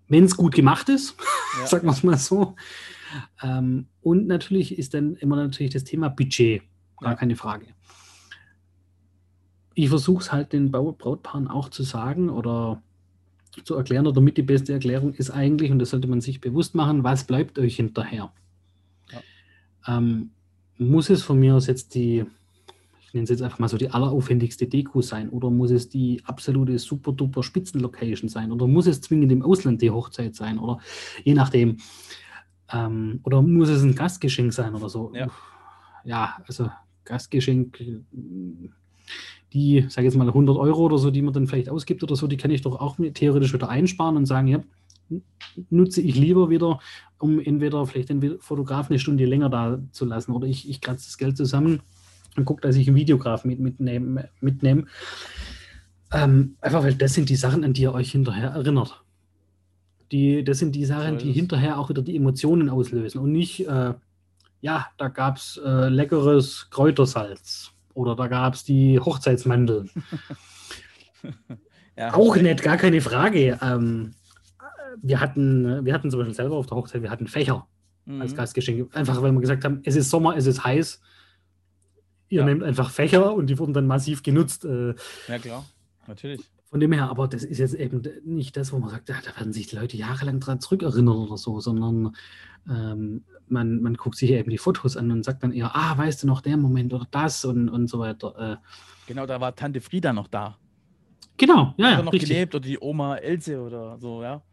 Wenn 0.07 0.23
es 0.23 0.37
gut 0.37 0.55
gemacht 0.55 0.87
ist, 0.87 1.15
ja. 1.59 1.67
sagen 1.67 1.85
wir 1.85 1.91
es 1.91 2.03
mal 2.03 2.17
so. 2.17 2.55
Ähm, 3.43 3.87
und 4.01 4.27
natürlich 4.27 4.77
ist 4.77 4.93
dann 4.93 5.15
immer 5.15 5.35
natürlich 5.35 5.73
das 5.73 5.83
Thema 5.83 6.09
Budget, 6.09 6.61
gar 6.97 7.11
ja. 7.11 7.15
keine 7.17 7.35
Frage. 7.35 7.67
Ich 9.73 9.89
versuche 9.89 10.21
es 10.21 10.31
halt 10.31 10.53
den 10.53 10.71
Brautpaaren 10.71 11.47
auch 11.47 11.69
zu 11.69 11.83
sagen 11.83 12.29
oder 12.29 12.81
zu 13.63 13.75
erklären 13.75 14.07
oder 14.07 14.21
mit 14.21 14.37
die 14.37 14.43
beste 14.43 14.73
Erklärung 14.73 15.13
ist 15.13 15.31
eigentlich, 15.31 15.71
und 15.71 15.79
das 15.79 15.89
sollte 15.89 16.07
man 16.07 16.21
sich 16.21 16.41
bewusst 16.41 16.75
machen, 16.75 17.03
was 17.03 17.23
bleibt 17.23 17.57
euch 17.59 17.75
hinterher? 17.75 18.31
Ja. 19.11 19.21
Ähm, 19.87 20.31
muss 20.77 21.09
es 21.09 21.23
von 21.23 21.39
mir 21.39 21.55
aus 21.55 21.67
jetzt 21.67 21.95
die, 21.95 22.25
ich 23.01 23.13
nenne 23.13 23.23
es 23.23 23.29
jetzt 23.29 23.41
einfach 23.41 23.59
mal 23.59 23.67
so 23.67 23.77
die 23.77 23.89
alleraufwendigste 23.89 24.67
Deko 24.67 25.01
sein 25.01 25.29
oder 25.29 25.49
muss 25.49 25.71
es 25.71 25.89
die 25.89 26.21
absolute 26.25 26.77
super 26.79 27.11
duper 27.11 27.43
Spitzenlocation 27.43 28.29
sein 28.29 28.51
oder 28.51 28.67
muss 28.67 28.87
es 28.87 29.01
zwingend 29.01 29.31
im 29.31 29.43
Ausland 29.43 29.81
die 29.81 29.91
Hochzeit 29.91 30.35
sein 30.35 30.57
oder 30.57 30.79
je 31.23 31.33
nachdem. 31.33 31.77
Ähm, 32.71 33.19
oder 33.23 33.41
muss 33.41 33.69
es 33.69 33.81
ein 33.81 33.95
Gastgeschenk 33.95 34.53
sein 34.53 34.75
oder 34.75 34.89
so? 34.89 35.11
Ja, 35.15 35.27
ja 36.05 36.37
also 36.47 36.69
Gastgeschenk 37.03 37.81
die, 39.53 39.85
sage 39.89 40.05
jetzt 40.05 40.17
mal 40.17 40.27
100 40.27 40.57
Euro 40.57 40.85
oder 40.85 40.97
so, 40.97 41.11
die 41.11 41.21
man 41.21 41.33
dann 41.33 41.47
vielleicht 41.47 41.69
ausgibt 41.69 42.03
oder 42.03 42.15
so, 42.15 42.27
die 42.27 42.37
kann 42.37 42.51
ich 42.51 42.61
doch 42.61 42.79
auch 42.79 42.97
theoretisch 43.13 43.53
wieder 43.53 43.69
einsparen 43.69 44.17
und 44.17 44.25
sagen, 44.25 44.47
ja, 44.47 44.59
nutze 45.69 46.01
ich 46.01 46.15
lieber 46.15 46.49
wieder, 46.49 46.79
um 47.17 47.39
entweder 47.39 47.85
vielleicht 47.85 48.09
den 48.09 48.39
Fotograf 48.39 48.89
eine 48.89 48.99
Stunde 48.99 49.25
länger 49.25 49.49
da 49.49 49.79
zu 49.91 50.05
lassen 50.05 50.31
oder 50.31 50.47
ich, 50.47 50.69
ich 50.69 50.81
kratze 50.81 51.07
das 51.07 51.17
Geld 51.17 51.35
zusammen 51.35 51.81
und 52.35 52.45
gucke, 52.45 52.61
dass 52.61 52.75
ich 52.75 52.87
einen 52.87 52.95
Videograf 52.95 53.43
mit, 53.43 53.59
mitnehme. 53.59 54.29
mitnehme. 54.39 54.85
Ähm, 56.11 56.55
einfach 56.61 56.83
weil 56.83 56.95
das 56.95 57.13
sind 57.13 57.29
die 57.29 57.35
Sachen, 57.35 57.63
an 57.63 57.73
die 57.73 57.83
ihr 57.83 57.93
euch 57.93 58.11
hinterher 58.11 58.49
erinnert. 58.49 59.03
Die, 60.11 60.43
das 60.43 60.57
sind 60.57 60.75
die 60.75 60.85
Sachen, 60.85 61.19
die 61.19 61.31
hinterher 61.31 61.77
auch 61.77 61.89
wieder 61.89 62.01
die 62.01 62.15
Emotionen 62.15 62.69
auslösen 62.69 63.19
und 63.19 63.31
nicht, 63.31 63.67
äh, 63.67 63.93
ja, 64.61 64.87
da 64.97 65.07
gab 65.07 65.37
es 65.37 65.59
äh, 65.63 65.87
leckeres 65.89 66.67
Kräutersalz 66.71 67.71
oder 67.99 68.15
da 68.15 68.27
gab 68.27 68.53
es 68.53 68.63
die 68.63 68.97
Hochzeitsmandeln. 68.97 69.89
ja, 71.97 72.13
auch 72.13 72.37
nett, 72.37 72.63
gar 72.63 72.77
keine 72.77 73.01
Frage. 73.01 73.59
Ähm, 73.61 74.13
wir, 75.01 75.19
hatten, 75.19 75.83
wir 75.83 75.93
hatten 75.93 76.09
zum 76.09 76.21
Beispiel 76.21 76.35
selber 76.35 76.55
auf 76.55 76.65
der 76.65 76.77
Hochzeit, 76.77 77.01
wir 77.01 77.11
hatten 77.11 77.27
Fächer 77.27 77.67
mhm. 78.05 78.21
als 78.21 78.35
Gastgeschenk. 78.35 78.95
Einfach, 78.95 79.21
weil 79.21 79.33
wir 79.33 79.41
gesagt 79.41 79.65
haben, 79.65 79.81
es 79.83 79.97
ist 79.97 80.09
Sommer, 80.09 80.37
es 80.37 80.45
ist 80.45 80.63
heiß. 80.63 81.01
Ihr 82.29 82.39
ja. 82.39 82.45
nehmt 82.45 82.63
einfach 82.63 82.89
Fächer 82.89 83.33
und 83.33 83.47
die 83.47 83.59
wurden 83.59 83.73
dann 83.73 83.85
massiv 83.85 84.23
genutzt. 84.23 84.63
Äh, 84.63 84.95
ja, 85.27 85.39
klar, 85.39 85.65
natürlich. 86.07 86.41
Von 86.69 86.79
dem 86.79 86.91
her, 86.91 87.09
aber 87.09 87.27
das 87.27 87.43
ist 87.43 87.57
jetzt 87.57 87.73
eben 87.73 88.03
nicht 88.23 88.55
das, 88.55 88.71
wo 88.71 88.77
man 88.77 88.91
sagt, 88.91 89.09
ja, 89.09 89.15
da 89.25 89.35
werden 89.39 89.53
sich 89.53 89.67
die 89.67 89.75
Leute 89.75 89.97
jahrelang 89.97 90.39
dran 90.39 90.59
zurückerinnern 90.59 91.15
oder 91.15 91.35
so, 91.35 91.59
sondern 91.59 92.15
ähm, 92.69 93.23
man, 93.47 93.81
man 93.81 93.95
guckt 93.95 94.17
sich 94.17 94.29
eben 94.29 94.51
die 94.51 94.59
Fotos 94.59 94.95
an 94.95 95.09
und 95.11 95.25
sagt 95.25 95.41
dann 95.41 95.51
eher, 95.51 95.75
ah, 95.75 95.97
weißt 95.97 96.21
du 96.21 96.27
noch 96.27 96.41
der 96.41 96.57
Moment 96.57 96.93
oder 96.93 97.07
das 97.09 97.43
und, 97.43 97.69
und 97.69 97.89
so 97.89 97.97
weiter. 97.97 98.35
Äh, 98.37 98.57
genau, 99.07 99.25
da 99.25 99.41
war 99.41 99.55
Tante 99.55 99.81
Frieda 99.81 100.13
noch 100.13 100.27
da. 100.27 100.57
Genau, 101.37 101.73
ja. 101.77 101.97
Hat 101.97 102.05
noch 102.05 102.13
richtig. 102.13 102.29
gelebt 102.29 102.53
oder 102.53 102.67
die 102.67 102.77
Oma 102.79 103.15
Else 103.15 103.59
oder 103.59 103.97
so, 103.97 104.21
ja. 104.21 104.43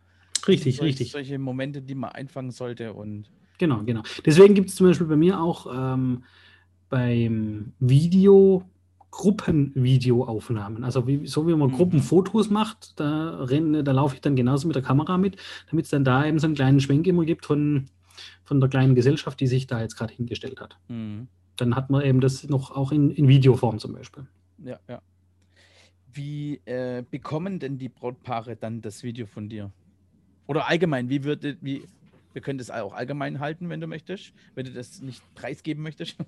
Richtig, 0.46 0.76
solche, 0.76 0.88
richtig. 0.88 1.12
Solche 1.12 1.38
Momente, 1.38 1.82
die 1.82 1.94
man 1.94 2.12
einfangen 2.12 2.50
sollte 2.50 2.94
und. 2.94 3.30
Genau, 3.58 3.82
genau. 3.84 4.02
Deswegen 4.24 4.54
gibt 4.54 4.70
es 4.70 4.76
zum 4.76 4.86
Beispiel 4.86 5.06
bei 5.06 5.16
mir 5.16 5.40
auch 5.40 5.66
ähm, 5.74 6.24
beim 6.88 7.72
Video 7.80 8.62
Gruppenvideoaufnahmen. 9.16 10.84
Also 10.84 11.06
wie, 11.06 11.26
so 11.26 11.48
wie 11.48 11.54
man 11.54 11.70
mhm. 11.70 11.74
Gruppenfotos 11.74 12.50
macht, 12.50 13.00
da, 13.00 13.44
renn, 13.44 13.82
da 13.82 13.92
laufe 13.92 14.14
ich 14.14 14.20
dann 14.20 14.36
genauso 14.36 14.68
mit 14.68 14.76
der 14.76 14.82
Kamera 14.82 15.16
mit, 15.16 15.36
damit 15.70 15.86
es 15.86 15.90
dann 15.90 16.04
da 16.04 16.26
eben 16.26 16.38
so 16.38 16.46
einen 16.46 16.54
kleinen 16.54 16.80
Schwenk 16.80 17.06
immer 17.06 17.24
gibt 17.24 17.46
von, 17.46 17.86
von 18.44 18.60
der 18.60 18.68
kleinen 18.68 18.94
Gesellschaft, 18.94 19.40
die 19.40 19.46
sich 19.46 19.66
da 19.66 19.80
jetzt 19.80 19.96
gerade 19.96 20.12
hingestellt 20.12 20.60
hat. 20.60 20.76
Mhm. 20.88 21.28
Dann 21.56 21.74
hat 21.76 21.88
man 21.88 22.02
eben 22.02 22.20
das 22.20 22.46
noch 22.46 22.70
auch 22.72 22.92
in, 22.92 23.10
in 23.10 23.26
Videoform 23.26 23.78
zum 23.78 23.94
Beispiel. 23.94 24.26
Ja, 24.62 24.78
ja. 24.86 25.00
Wie 26.12 26.60
äh, 26.66 27.02
bekommen 27.10 27.58
denn 27.58 27.78
die 27.78 27.88
Brautpaare 27.88 28.54
dann 28.54 28.82
das 28.82 29.02
Video 29.02 29.24
von 29.24 29.48
dir? 29.48 29.72
Oder 30.46 30.68
allgemein, 30.68 31.08
wie 31.08 31.24
würde, 31.24 31.56
wie, 31.62 31.84
wir 32.34 32.42
können 32.42 32.58
das 32.58 32.70
auch 32.70 32.92
allgemein 32.92 33.40
halten, 33.40 33.70
wenn 33.70 33.80
du 33.80 33.86
möchtest, 33.86 34.34
wenn 34.54 34.66
du 34.66 34.72
das 34.72 35.00
nicht 35.00 35.22
preisgeben 35.34 35.82
möchtest. 35.82 36.18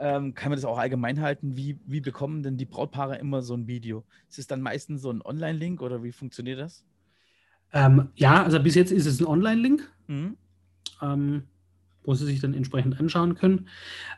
Ähm, 0.00 0.34
kann 0.34 0.50
man 0.50 0.56
das 0.56 0.64
auch 0.64 0.78
allgemein 0.78 1.20
halten? 1.20 1.56
Wie, 1.56 1.78
wie 1.86 2.00
bekommen 2.00 2.42
denn 2.42 2.56
die 2.56 2.64
Brautpaare 2.64 3.16
immer 3.18 3.42
so 3.42 3.54
ein 3.54 3.66
Video? 3.66 4.04
Ist 4.28 4.38
es 4.38 4.46
dann 4.46 4.60
meistens 4.60 5.02
so 5.02 5.10
ein 5.10 5.22
Online-Link 5.22 5.82
oder 5.82 6.02
wie 6.02 6.12
funktioniert 6.12 6.60
das? 6.60 6.84
Ähm, 7.72 8.08
ja, 8.14 8.42
also 8.42 8.60
bis 8.60 8.74
jetzt 8.74 8.92
ist 8.92 9.06
es 9.06 9.20
ein 9.20 9.26
Online-Link, 9.26 9.90
mhm. 10.06 10.36
ähm, 11.02 11.42
wo 12.04 12.14
sie 12.14 12.26
sich 12.26 12.40
dann 12.40 12.54
entsprechend 12.54 12.98
anschauen 13.00 13.34
können. 13.34 13.68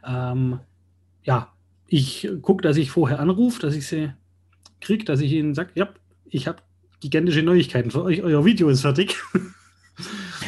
Ähm, 0.07 0.61
ja, 1.23 1.53
ich 1.87 2.29
gucke, 2.43 2.62
dass 2.62 2.77
ich 2.77 2.91
vorher 2.91 3.21
anrufe, 3.21 3.61
dass 3.61 3.75
ich 3.75 3.87
sie 3.87 4.12
kriege, 4.81 5.05
dass 5.05 5.21
ich 5.21 5.33
ihnen 5.33 5.55
sage, 5.55 5.71
ja, 5.75 5.88
ich 6.27 6.47
habe 6.47 6.62
gigantische 7.01 7.43
Neuigkeiten 7.43 7.91
für 7.91 8.03
euch. 8.03 8.23
Euer 8.23 8.45
Video 8.45 8.69
ist 8.69 8.83
fertig. 8.83 9.17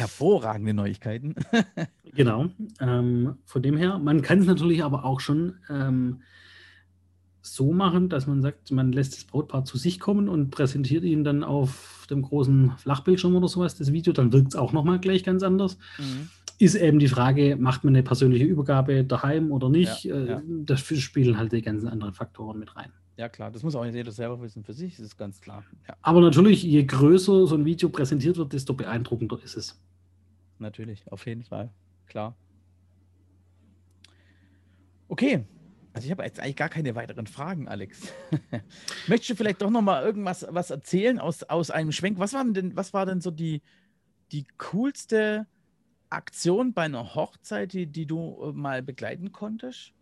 Hervorragende 0.01 0.73
Neuigkeiten. 0.73 1.35
genau. 2.15 2.47
Ähm, 2.79 3.35
von 3.45 3.61
dem 3.61 3.77
her, 3.77 3.99
man 3.99 4.21
kann 4.21 4.39
es 4.39 4.47
natürlich 4.47 4.83
aber 4.83 5.05
auch 5.05 5.19
schon 5.19 5.55
ähm, 5.69 6.21
so 7.41 7.71
machen, 7.71 8.09
dass 8.09 8.27
man 8.27 8.41
sagt, 8.41 8.71
man 8.71 8.91
lässt 8.91 9.13
das 9.13 9.23
Brautpaar 9.25 9.65
zu 9.65 9.77
sich 9.77 9.99
kommen 9.99 10.29
und 10.29 10.49
präsentiert 10.49 11.03
ihnen 11.03 11.23
dann 11.23 11.43
auf 11.43 12.07
dem 12.09 12.21
großen 12.21 12.73
Flachbildschirm 12.77 13.35
oder 13.35 13.47
sowas 13.47 13.75
das 13.75 13.91
Video, 13.91 14.13
dann 14.13 14.33
wirkt 14.33 14.49
es 14.49 14.55
auch 14.55 14.73
nochmal 14.73 14.99
gleich 14.99 15.23
ganz 15.23 15.43
anders. 15.43 15.77
Mhm. 15.97 16.29
Ist 16.59 16.75
eben 16.75 16.99
die 16.99 17.07
Frage, 17.07 17.57
macht 17.59 17.83
man 17.83 17.95
eine 17.95 18.03
persönliche 18.03 18.45
Übergabe 18.45 19.03
daheim 19.03 19.51
oder 19.51 19.69
nicht? 19.69 20.03
Ja, 20.03 20.17
ja. 20.17 20.37
Äh, 20.37 20.41
das 20.65 20.81
spielen 20.81 21.37
halt 21.37 21.51
die 21.51 21.61
ganzen 21.61 21.87
anderen 21.87 22.13
Faktoren 22.13 22.59
mit 22.59 22.75
rein. 22.75 22.91
Ja, 23.17 23.29
klar, 23.29 23.51
das 23.51 23.63
muss 23.63 23.75
auch 23.75 23.85
jeder 23.85 24.11
selber 24.11 24.41
wissen 24.41 24.63
für 24.63 24.73
sich, 24.73 24.95
das 24.95 25.05
ist 25.05 25.17
ganz 25.17 25.41
klar. 25.41 25.63
Ja. 25.87 25.95
Aber 26.01 26.21
natürlich, 26.21 26.63
je 26.63 26.83
größer 26.83 27.45
so 27.45 27.55
ein 27.55 27.65
Video 27.65 27.89
präsentiert 27.89 28.37
wird, 28.37 28.53
desto 28.53 28.73
beeindruckender 28.73 29.39
ist 29.43 29.57
es. 29.57 29.79
Natürlich, 30.59 31.11
auf 31.11 31.25
jeden 31.25 31.43
Fall, 31.43 31.71
klar. 32.07 32.35
Okay, 35.07 35.45
also 35.93 36.05
ich 36.05 36.11
habe 36.11 36.23
jetzt 36.23 36.39
eigentlich 36.39 36.55
gar 36.55 36.69
keine 36.69 36.95
weiteren 36.95 37.27
Fragen, 37.27 37.67
Alex. 37.67 38.13
Möchtest 39.07 39.31
du 39.31 39.35
vielleicht 39.35 39.61
doch 39.61 39.69
noch 39.69 39.81
mal 39.81 40.03
irgendwas 40.03 40.45
was 40.49 40.69
erzählen 40.69 41.19
aus, 41.19 41.43
aus 41.43 41.69
einem 41.69 41.91
Schwenk? 41.91 42.17
Was 42.17 42.33
war 42.33 42.45
denn, 42.45 42.75
was 42.77 42.93
war 42.93 43.05
denn 43.05 43.19
so 43.19 43.29
die, 43.29 43.61
die 44.31 44.45
coolste 44.57 45.47
Aktion 46.09 46.73
bei 46.73 46.83
einer 46.83 47.15
Hochzeit, 47.15 47.73
die, 47.73 47.87
die 47.87 48.05
du 48.05 48.37
äh, 48.41 48.51
mal 48.53 48.81
begleiten 48.81 49.33
konntest? 49.33 49.93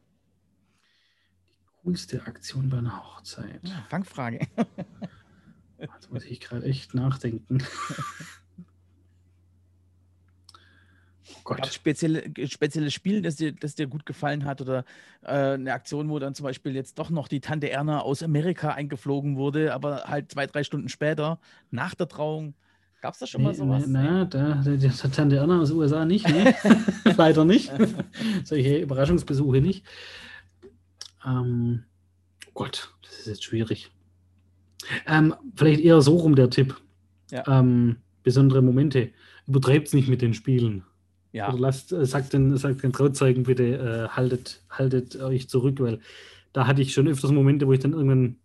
Coolste 1.84 2.26
Aktion 2.26 2.70
bei 2.70 2.78
einer 2.78 2.98
Hochzeit? 2.98 3.62
Ja, 3.63 3.86
Fangfrage. 3.89 4.39
Jetzt 5.80 6.12
muss 6.12 6.26
ich 6.26 6.39
gerade 6.39 6.65
echt 6.65 6.94
nachdenken. 6.94 7.60
Oh 11.32 11.42
Gott. 11.44 11.58
Gab 11.58 11.72
spezielle, 11.72 12.24
spezielles 12.48 12.94
Spiel, 12.94 13.22
das 13.22 13.36
dir, 13.36 13.52
das 13.52 13.76
dir 13.76 13.88
gut 13.88 14.06
gefallen 14.06 14.46
hat 14.46 14.62
oder 14.62 14.84
äh, 15.22 15.54
eine 15.54 15.74
Aktion, 15.74 16.10
wo 16.10 16.18
dann 16.18 16.34
zum 16.34 16.44
Beispiel 16.46 16.74
jetzt 16.74 16.98
doch 16.98 17.12
noch 17.12 17.28
die 17.28 17.39
Tante 17.39 17.70
Erna 17.70 18.02
aus 18.02 18.24
Amerika 18.24 18.72
eingeflogen 18.72 19.38
wurde, 19.38 19.74
aber 19.74 20.06
halt 20.06 20.32
zwei, 20.32 20.48
drei 20.48 20.63
Stunden 20.63 20.89
später, 20.89 21.39
nach 21.70 21.94
der 21.94 22.08
Trauung. 22.08 22.56
Gab 23.02 23.13
es 23.13 23.20
da 23.20 23.28
schon 23.28 23.42
nee, 23.42 23.48
mal 23.48 23.54
sowas? 23.56 23.84
Na, 23.88 24.26
da, 24.26 24.56
da, 24.56 24.72
die 24.72 24.89
Tante 24.89 25.38
Erna 25.38 25.62
aus 25.62 25.70
den 25.70 25.78
USA 25.78 26.04
nicht, 26.04 26.28
ne? 26.28 26.56
leider 27.18 27.46
nicht. 27.46 27.72
Solche 28.44 28.80
Überraschungsbesuche 28.80 29.62
nicht. 29.62 29.86
Ähm, 31.25 31.84
oh 32.47 32.51
Gott, 32.53 32.93
das 33.03 33.19
ist 33.19 33.27
jetzt 33.27 33.43
schwierig. 33.43 33.91
Ähm, 35.05 35.36
vielleicht 35.55 35.82
eher 35.82 36.01
so 36.01 36.17
rum 36.17 36.36
der 36.36 36.49
Tipp. 36.49 36.75
Ja. 37.32 37.43
Ähm, 37.47 37.97
besondere 38.23 38.62
Momente. 38.62 39.12
Übertreibt 39.47 39.88
es 39.88 39.93
nicht 39.93 40.08
mit 40.08 40.21
den 40.21 40.34
Spielen. 40.34 40.84
Ja. 41.32 41.49
Oder 41.49 41.60
lasst, 41.60 41.91
äh, 41.91 42.05
sagt, 42.05 42.34
den, 42.34 42.55
sagt 42.58 42.84
den 42.84 42.93
Trauzeugen 42.93 43.43
bitte, 43.43 43.63
äh, 43.63 44.08
haltet, 44.10 44.63
haltet 44.69 45.19
euch 45.21 45.49
zurück, 45.49 45.79
weil 45.79 45.99
da 46.53 46.65
hatte 46.65 46.82
ich 46.82 46.93
schon 46.93 47.08
öfters 47.08 47.32
Momente, 47.32 47.67
wo 47.67 47.73
ich 47.73 47.79
dann 47.79 47.93
irgendwann 47.93 48.38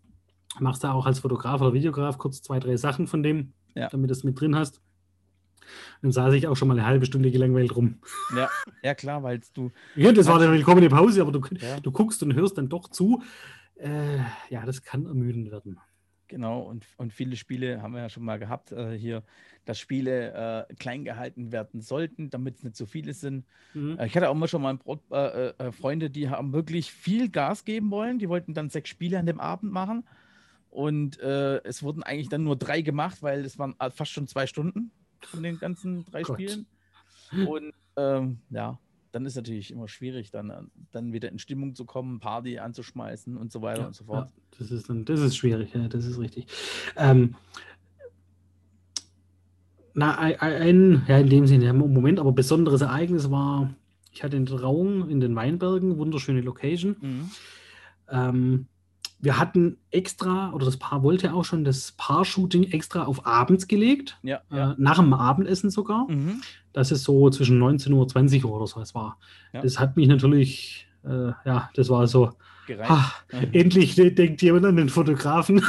machst 0.60 0.84
du 0.84 0.88
auch 0.88 1.06
als 1.06 1.20
Fotograf 1.20 1.60
oder 1.60 1.72
Videograf 1.72 2.18
kurz 2.18 2.42
zwei, 2.42 2.60
drei 2.60 2.76
Sachen 2.76 3.06
von 3.06 3.22
dem, 3.22 3.52
ja. 3.74 3.88
damit 3.88 4.10
du 4.10 4.12
es 4.12 4.24
mit 4.24 4.38
drin 4.38 4.54
hast. 4.54 4.80
Dann 6.03 6.12
saß 6.12 6.35
ich 6.35 6.46
auch 6.46 6.57
schon 6.57 6.68
mal 6.68 6.79
eine 6.79 6.87
halbe 6.87 7.07
Stunde 7.07 7.31
gelangweilt 7.31 7.74
rum. 7.74 8.00
Ja, 8.37 8.48
ja 8.83 8.94
klar, 8.94 9.22
weil 9.22 9.40
du. 9.55 9.70
Ja, 9.96 10.12
das 10.12 10.27
war 10.27 10.40
eine 10.40 10.53
willkommene 10.53 10.88
Pause, 10.88 11.20
aber 11.20 11.33
du, 11.33 11.40
ja. 11.57 11.81
du 11.81 11.92
guckst 11.92 12.22
und 12.22 12.35
hörst 12.35 12.59
dann 12.59 12.68
doch 12.68 12.88
zu. 12.88 13.22
Äh, 13.77 14.18
ja, 14.50 14.64
das 14.64 14.83
kann 14.83 15.07
ermüdend 15.07 15.50
werden. 15.50 15.79
Genau, 16.29 16.62
und, 16.62 16.87
und 16.96 17.12
viele 17.12 17.37
Spiele 17.37 17.83
haben 17.83 17.92
wir 17.92 18.00
ja 18.00 18.09
schon 18.09 18.24
mal 18.24 18.38
gehabt 18.38 18.72
äh, 18.72 18.96
hier, 18.96 19.22
dass 19.66 19.79
Spiele 19.79 20.66
äh, 20.68 20.74
klein 20.74 21.05
gehalten 21.05 21.53
werden 21.53 21.81
sollten, 21.81 22.31
damit 22.31 22.57
es 22.57 22.64
nicht 22.64 22.77
so 22.77 22.87
viele 22.87 23.12
sind. 23.12 23.44
Mhm. 23.74 23.98
Äh, 23.98 24.07
ich 24.07 24.16
hatte 24.16 24.31
auch 24.31 24.35
mal 24.35 24.48
schon 24.48 24.62
mal 24.62 24.77
Brot, 24.77 25.03
äh, 25.11 25.48
äh, 25.50 25.72
Freunde, 25.72 26.11
die 26.11 26.31
haben 26.31 26.53
wirklich 26.53 26.92
viel 26.92 27.29
Gas 27.29 27.64
geben 27.64 27.90
wollen. 27.90 28.18
Die 28.18 28.29
wollten 28.29 28.55
dann 28.55 28.70
sechs 28.70 28.88
Spiele 28.88 29.18
an 29.18 29.27
dem 29.27 29.38
Abend 29.40 29.72
machen. 29.72 30.05
Und 30.70 31.20
es 31.20 31.85
wurden 31.85 32.03
eigentlich 32.03 32.31
dann 32.31 32.42
nur 32.42 32.56
drei 32.56 32.81
gemacht, 32.81 33.23
weil 33.23 33.44
es 33.44 33.60
waren 33.60 33.77
fast 33.92 34.10
schon 34.10 34.27
zwei 34.27 34.48
Stunden 34.48 34.90
von 35.27 35.42
den 35.42 35.58
ganzen 35.58 36.04
drei 36.04 36.22
Gott. 36.22 36.40
Spielen. 36.40 36.66
Und 37.46 37.72
ähm, 37.96 38.38
ja, 38.50 38.79
dann 39.12 39.27
ist 39.27 39.37
natürlich 39.37 39.70
immer 39.70 39.88
schwierig, 39.88 40.31
dann, 40.31 40.70
dann 40.90 41.12
wieder 41.12 41.31
in 41.31 41.38
Stimmung 41.38 41.75
zu 41.75 41.85
kommen, 41.85 42.18
Party 42.18 42.58
anzuschmeißen 42.58 43.37
und 43.37 43.52
so 43.52 43.62
weiter 43.62 43.83
ja, 43.83 43.87
und 43.87 43.94
so 43.94 44.04
fort. 44.04 44.31
Ja, 44.31 44.56
das, 44.58 44.70
ist 44.70 44.88
dann, 44.88 45.04
das 45.04 45.20
ist 45.20 45.37
schwierig, 45.37 45.72
ja, 45.75 45.87
das 45.88 46.04
ist 46.04 46.18
richtig. 46.18 46.46
Ähm, 46.96 47.37
na, 49.94 50.18
ein, 50.18 51.04
ja, 51.06 51.18
in 51.18 51.29
dem 51.29 51.46
Sinne, 51.46 51.72
Moment, 51.72 52.18
aber 52.18 52.33
besonderes 52.33 52.81
Ereignis 52.81 53.31
war, 53.31 53.72
ich 54.10 54.25
hatte 54.25 54.37
in 54.37 54.46
Trauung 54.46 55.08
in 55.08 55.20
den 55.20 55.37
Weinbergen, 55.37 55.98
wunderschöne 55.98 56.40
Location. 56.40 56.96
Mhm. 57.00 57.31
Ähm, 58.08 58.66
wir 59.25 59.38
hatten 59.38 59.79
extra, 59.90 60.52
oder 60.52 60.66
das 60.66 60.77
Paar 60.77 61.02
wollte 61.02 61.35
auch 61.35 61.44
schon 61.44 61.64
das 61.64 61.92
Paar-Shooting 61.92 62.64
extra 62.64 63.04
auf 63.04 63.27
abends 63.27 63.66
gelegt. 63.66 64.18
Ja, 64.22 64.42
ja. 64.50 64.72
Äh, 64.72 64.75
nach 64.79 64.98
dem 64.98 65.12
Abendessen 65.12 65.70
sogar. 65.70 66.06
Mhm. 66.08 66.42
Das 66.72 66.92
ist 66.92 67.04
so 67.04 67.31
zwischen 67.31 67.58
19 67.58 67.92
Uhr, 67.92 68.06
20 68.06 68.44
Uhr 68.44 68.52
oder 68.52 68.66
so 68.66 68.81
es 68.81 68.94
war. 68.94 69.18
Ja. 69.52 69.62
Das 69.62 69.79
hat 69.79 69.96
mich 69.96 70.08
natürlich 70.08 70.88
äh, 71.04 71.33
ja, 71.44 71.70
das 71.75 71.88
war 71.88 72.06
so, 72.06 72.33
ach, 72.83 73.25
endlich 73.52 73.94
denkt 73.94 74.42
jemand 74.42 74.66
an 74.66 74.77
den 74.77 74.88
Fotografen. 74.88 75.62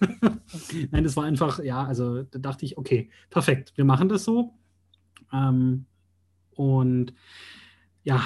Nein, 0.90 1.04
das 1.04 1.16
war 1.16 1.24
einfach, 1.24 1.62
ja, 1.62 1.84
also 1.84 2.22
da 2.24 2.38
dachte 2.38 2.64
ich, 2.64 2.76
okay, 2.76 3.10
perfekt, 3.30 3.72
wir 3.76 3.84
machen 3.84 4.08
das 4.08 4.24
so. 4.24 4.54
Ähm, 5.32 5.86
und 6.54 7.14
ja, 8.02 8.22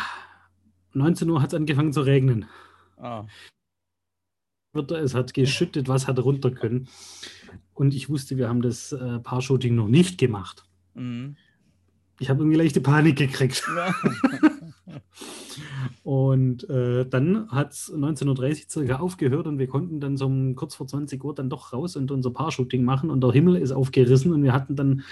19 0.93 1.29
Uhr 1.29 1.43
hat 1.43 1.53
es 1.53 1.55
angefangen 1.55 1.93
zu 1.93 2.03
regnen. 2.03 2.47
Ah. 2.97 3.25
Es 4.73 5.15
hat 5.15 5.35
geschüttet, 5.35 5.89
was 5.89 6.07
hat 6.07 6.19
runter 6.21 6.51
können. 6.51 6.89
Und 7.75 7.95
ich 7.95 8.09
wusste, 8.09 8.37
wir 8.37 8.49
haben 8.49 8.63
das 8.63 8.93
äh, 8.93 9.19
Paar-Shooting 9.19 9.75
noch 9.75 9.89
nicht 9.89 10.19
gemacht. 10.19 10.65
Mhm. 10.95 11.37
Ich 12.21 12.29
habe 12.29 12.41
irgendwie 12.41 12.59
leichte 12.59 12.81
Panik 12.81 13.17
gekriegt. 13.17 13.65
Ja. 13.75 13.95
und 16.03 16.69
äh, 16.69 17.07
dann 17.07 17.51
hat 17.51 17.73
es 17.73 17.93
19.30 17.93 18.29
Uhr 18.29 18.71
circa 18.71 18.97
aufgehört 18.97 19.47
und 19.47 19.59
wir 19.59 19.67
konnten 19.67 20.01
dann 20.01 20.17
so 20.17 20.27
um 20.27 20.55
kurz 20.55 20.75
vor 20.75 20.87
20 20.87 21.23
Uhr 21.25 21.35
dann 21.35 21.51
doch 21.51 21.73
raus 21.73 21.97
und 21.97 22.11
unser 22.11 22.31
Paar-Shooting 22.31 22.85
machen 22.85 23.11
und 23.11 23.23
der 23.23 23.33
Himmel 23.33 23.57
ist 23.57 23.73
aufgerissen 23.73 24.33
und 24.33 24.43
wir 24.43 24.53
hatten 24.53 24.77
dann 24.77 25.03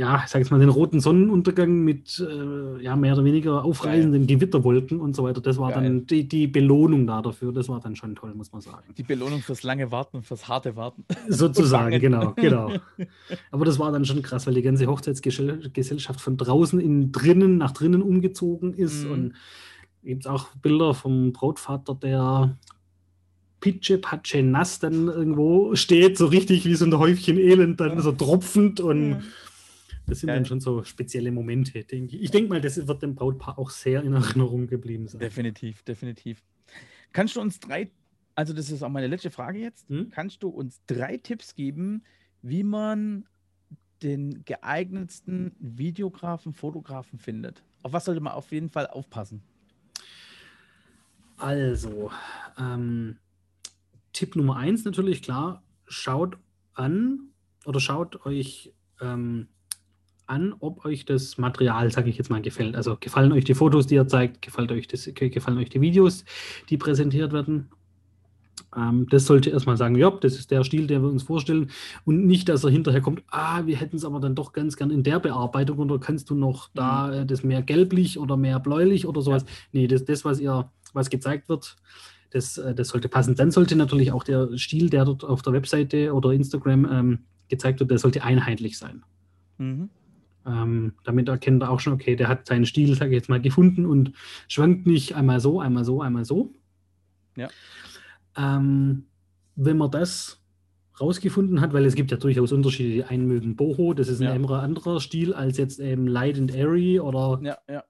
ja, 0.00 0.22
ich 0.24 0.30
sage 0.30 0.42
jetzt 0.42 0.50
mal, 0.50 0.58
den 0.58 0.70
roten 0.70 0.98
Sonnenuntergang 0.98 1.84
mit 1.84 2.24
äh, 2.26 2.82
ja, 2.82 2.96
mehr 2.96 3.12
oder 3.12 3.22
weniger 3.22 3.62
aufreisenden 3.66 4.26
Geil. 4.26 4.38
Gewitterwolken 4.38 4.98
und 4.98 5.14
so 5.14 5.24
weiter. 5.24 5.42
Das 5.42 5.58
war 5.58 5.72
Geil. 5.72 5.82
dann 5.82 6.06
die, 6.06 6.26
die 6.26 6.46
Belohnung 6.46 7.06
da 7.06 7.20
dafür. 7.20 7.52
Das 7.52 7.68
war 7.68 7.80
dann 7.80 7.96
schon 7.96 8.16
toll, 8.16 8.32
muss 8.34 8.50
man 8.50 8.62
sagen. 8.62 8.94
Die 8.96 9.02
Belohnung 9.02 9.42
fürs 9.42 9.62
lange 9.62 9.92
Warten, 9.92 10.22
fürs 10.22 10.48
harte 10.48 10.74
Warten. 10.74 11.04
Sozusagen, 11.28 12.00
genau, 12.00 12.32
genau. 12.34 12.72
Aber 13.50 13.66
das 13.66 13.78
war 13.78 13.92
dann 13.92 14.06
schon 14.06 14.22
krass, 14.22 14.46
weil 14.46 14.54
die 14.54 14.62
ganze 14.62 14.86
Hochzeitsgesellschaft 14.86 16.18
von 16.18 16.38
draußen 16.38 16.80
in 16.80 17.12
drinnen 17.12 17.58
nach 17.58 17.72
drinnen 17.72 18.00
umgezogen 18.00 18.72
ist. 18.72 19.04
Mhm. 19.04 19.10
Und 19.10 19.32
gibt 20.02 20.24
es 20.24 20.30
auch 20.30 20.48
Bilder 20.62 20.94
vom 20.94 21.34
Brautvater, 21.34 21.94
der 21.94 22.56
Pitsche, 23.60 23.98
Patsche, 23.98 24.42
nass 24.42 24.78
dann 24.78 25.08
irgendwo 25.08 25.74
steht, 25.74 26.16
so 26.16 26.24
richtig 26.24 26.64
wie 26.64 26.74
so 26.74 26.86
ein 26.86 26.98
Häufchen 26.98 27.36
Elend, 27.36 27.80
dann 27.80 28.00
so 28.00 28.12
tropfend 28.12 28.80
und. 28.80 29.24
Das 30.10 30.20
sind 30.20 30.28
ja. 30.28 30.34
dann 30.34 30.44
schon 30.44 30.60
so 30.60 30.82
spezielle 30.82 31.30
Momente, 31.30 31.84
denke 31.84 32.16
ich. 32.16 32.22
Ich 32.24 32.30
denke 32.32 32.50
mal, 32.50 32.60
das 32.60 32.86
wird 32.86 33.02
dem 33.02 33.14
Brautpaar 33.14 33.58
auch 33.58 33.70
sehr 33.70 34.02
in 34.02 34.12
Erinnerung 34.12 34.66
geblieben 34.66 35.06
sein. 35.06 35.20
Definitiv, 35.20 35.82
definitiv. 35.84 36.42
Kannst 37.12 37.36
du 37.36 37.40
uns 37.40 37.60
drei, 37.60 37.90
also 38.34 38.52
das 38.52 38.70
ist 38.70 38.82
auch 38.82 38.88
meine 38.88 39.06
letzte 39.06 39.30
Frage 39.30 39.60
jetzt, 39.60 39.88
hm? 39.88 40.10
kannst 40.10 40.42
du 40.42 40.48
uns 40.48 40.82
drei 40.86 41.16
Tipps 41.16 41.54
geben, 41.54 42.02
wie 42.42 42.64
man 42.64 43.24
den 44.02 44.44
geeignetsten 44.44 45.52
Videografen, 45.60 46.54
Fotografen 46.54 47.20
findet? 47.20 47.62
Auf 47.82 47.92
was 47.92 48.04
sollte 48.04 48.20
man 48.20 48.32
auf 48.32 48.50
jeden 48.50 48.68
Fall 48.68 48.88
aufpassen? 48.88 49.42
Also, 51.36 52.10
ähm, 52.58 53.18
Tipp 54.12 54.34
Nummer 54.34 54.56
eins 54.56 54.84
natürlich, 54.84 55.22
klar, 55.22 55.62
schaut 55.86 56.36
an 56.74 57.30
oder 57.64 57.78
schaut 57.78 58.26
euch 58.26 58.74
ähm, 59.00 59.48
an, 60.30 60.54
ob 60.60 60.84
euch 60.84 61.04
das 61.04 61.36
Material, 61.38 61.90
sage 61.90 62.08
ich 62.08 62.16
jetzt 62.16 62.30
mal, 62.30 62.40
gefällt. 62.40 62.76
Also 62.76 62.96
gefallen 62.98 63.32
euch 63.32 63.44
die 63.44 63.54
Fotos, 63.54 63.86
die 63.86 63.96
ihr 63.96 64.06
zeigt, 64.06 64.42
gefällt 64.42 64.72
euch 64.72 64.86
das, 64.86 65.10
gefallen 65.14 65.58
euch 65.58 65.68
die 65.68 65.80
Videos, 65.80 66.24
die 66.70 66.76
präsentiert 66.76 67.32
werden. 67.32 67.68
Ähm, 68.76 69.06
das 69.10 69.26
sollte 69.26 69.50
erstmal 69.50 69.76
sagen, 69.76 69.96
ja, 69.96 70.10
das 70.10 70.36
ist 70.36 70.50
der 70.50 70.64
Stil, 70.64 70.86
den 70.86 71.02
wir 71.02 71.08
uns 71.10 71.24
vorstellen. 71.24 71.70
Und 72.04 72.26
nicht, 72.26 72.48
dass 72.48 72.64
er 72.64 72.70
hinterher 72.70 73.00
kommt, 73.00 73.22
ah, 73.30 73.66
wir 73.66 73.76
hätten 73.76 73.96
es 73.96 74.04
aber 74.04 74.20
dann 74.20 74.34
doch 74.34 74.52
ganz 74.52 74.76
gern 74.76 74.90
in 74.90 75.02
der 75.02 75.18
Bearbeitung 75.18 75.78
oder 75.78 75.98
kannst 75.98 76.30
du 76.30 76.34
noch 76.34 76.70
da 76.74 77.08
mhm. 77.08 77.12
äh, 77.12 77.26
das 77.26 77.42
mehr 77.42 77.62
gelblich 77.62 78.18
oder 78.18 78.36
mehr 78.36 78.60
bläulich 78.60 79.06
oder 79.06 79.22
sowas. 79.22 79.42
Ja. 79.42 79.48
Nee, 79.72 79.86
das, 79.88 80.04
das, 80.04 80.24
was 80.24 80.40
ihr, 80.40 80.70
was 80.92 81.10
gezeigt 81.10 81.48
wird, 81.48 81.76
das, 82.30 82.58
äh, 82.58 82.74
das 82.74 82.88
sollte 82.88 83.08
passen. 83.08 83.34
Dann 83.34 83.50
sollte 83.50 83.76
natürlich 83.76 84.12
auch 84.12 84.22
der 84.22 84.56
Stil, 84.56 84.90
der 84.90 85.04
dort 85.04 85.24
auf 85.24 85.42
der 85.42 85.52
Webseite 85.52 86.14
oder 86.14 86.30
Instagram 86.32 86.86
ähm, 86.90 87.18
gezeigt 87.48 87.80
wird, 87.80 87.90
der 87.90 87.98
sollte 87.98 88.22
einheitlich 88.22 88.78
sein. 88.78 89.02
Mhm. 89.58 89.90
Ähm, 90.46 90.94
damit 91.04 91.28
erkennt 91.28 91.62
er 91.62 91.70
auch 91.70 91.80
schon, 91.80 91.92
okay, 91.92 92.16
der 92.16 92.28
hat 92.28 92.46
seinen 92.46 92.66
Stil, 92.66 92.94
sage 92.94 93.10
ich 93.10 93.16
jetzt 93.16 93.28
mal, 93.28 93.40
gefunden 93.40 93.86
und 93.86 94.12
schwankt 94.48 94.86
nicht 94.86 95.14
einmal 95.14 95.40
so, 95.40 95.60
einmal 95.60 95.84
so, 95.84 96.00
einmal 96.00 96.24
so. 96.24 96.54
Ja. 97.36 97.48
Ähm, 98.36 99.04
wenn 99.56 99.76
man 99.76 99.90
das 99.90 100.40
rausgefunden 101.00 101.60
hat, 101.60 101.72
weil 101.72 101.84
es 101.86 101.94
gibt 101.94 102.10
ja 102.10 102.16
durchaus 102.16 102.52
Unterschiede. 102.52 102.90
Die 102.90 103.04
einen 103.04 103.26
mögen 103.26 103.56
Boho, 103.56 103.94
das 103.94 104.08
ist 104.08 104.20
ein 104.20 104.44
ja. 104.44 104.58
anderer 104.60 105.00
Stil 105.00 105.32
als 105.32 105.56
jetzt 105.56 105.80
eben 105.80 106.06
Light 106.06 106.38
and 106.38 106.54
Airy 106.54 107.00
oder 107.00 107.40
ja, 107.42 107.58
ja. 107.68 107.84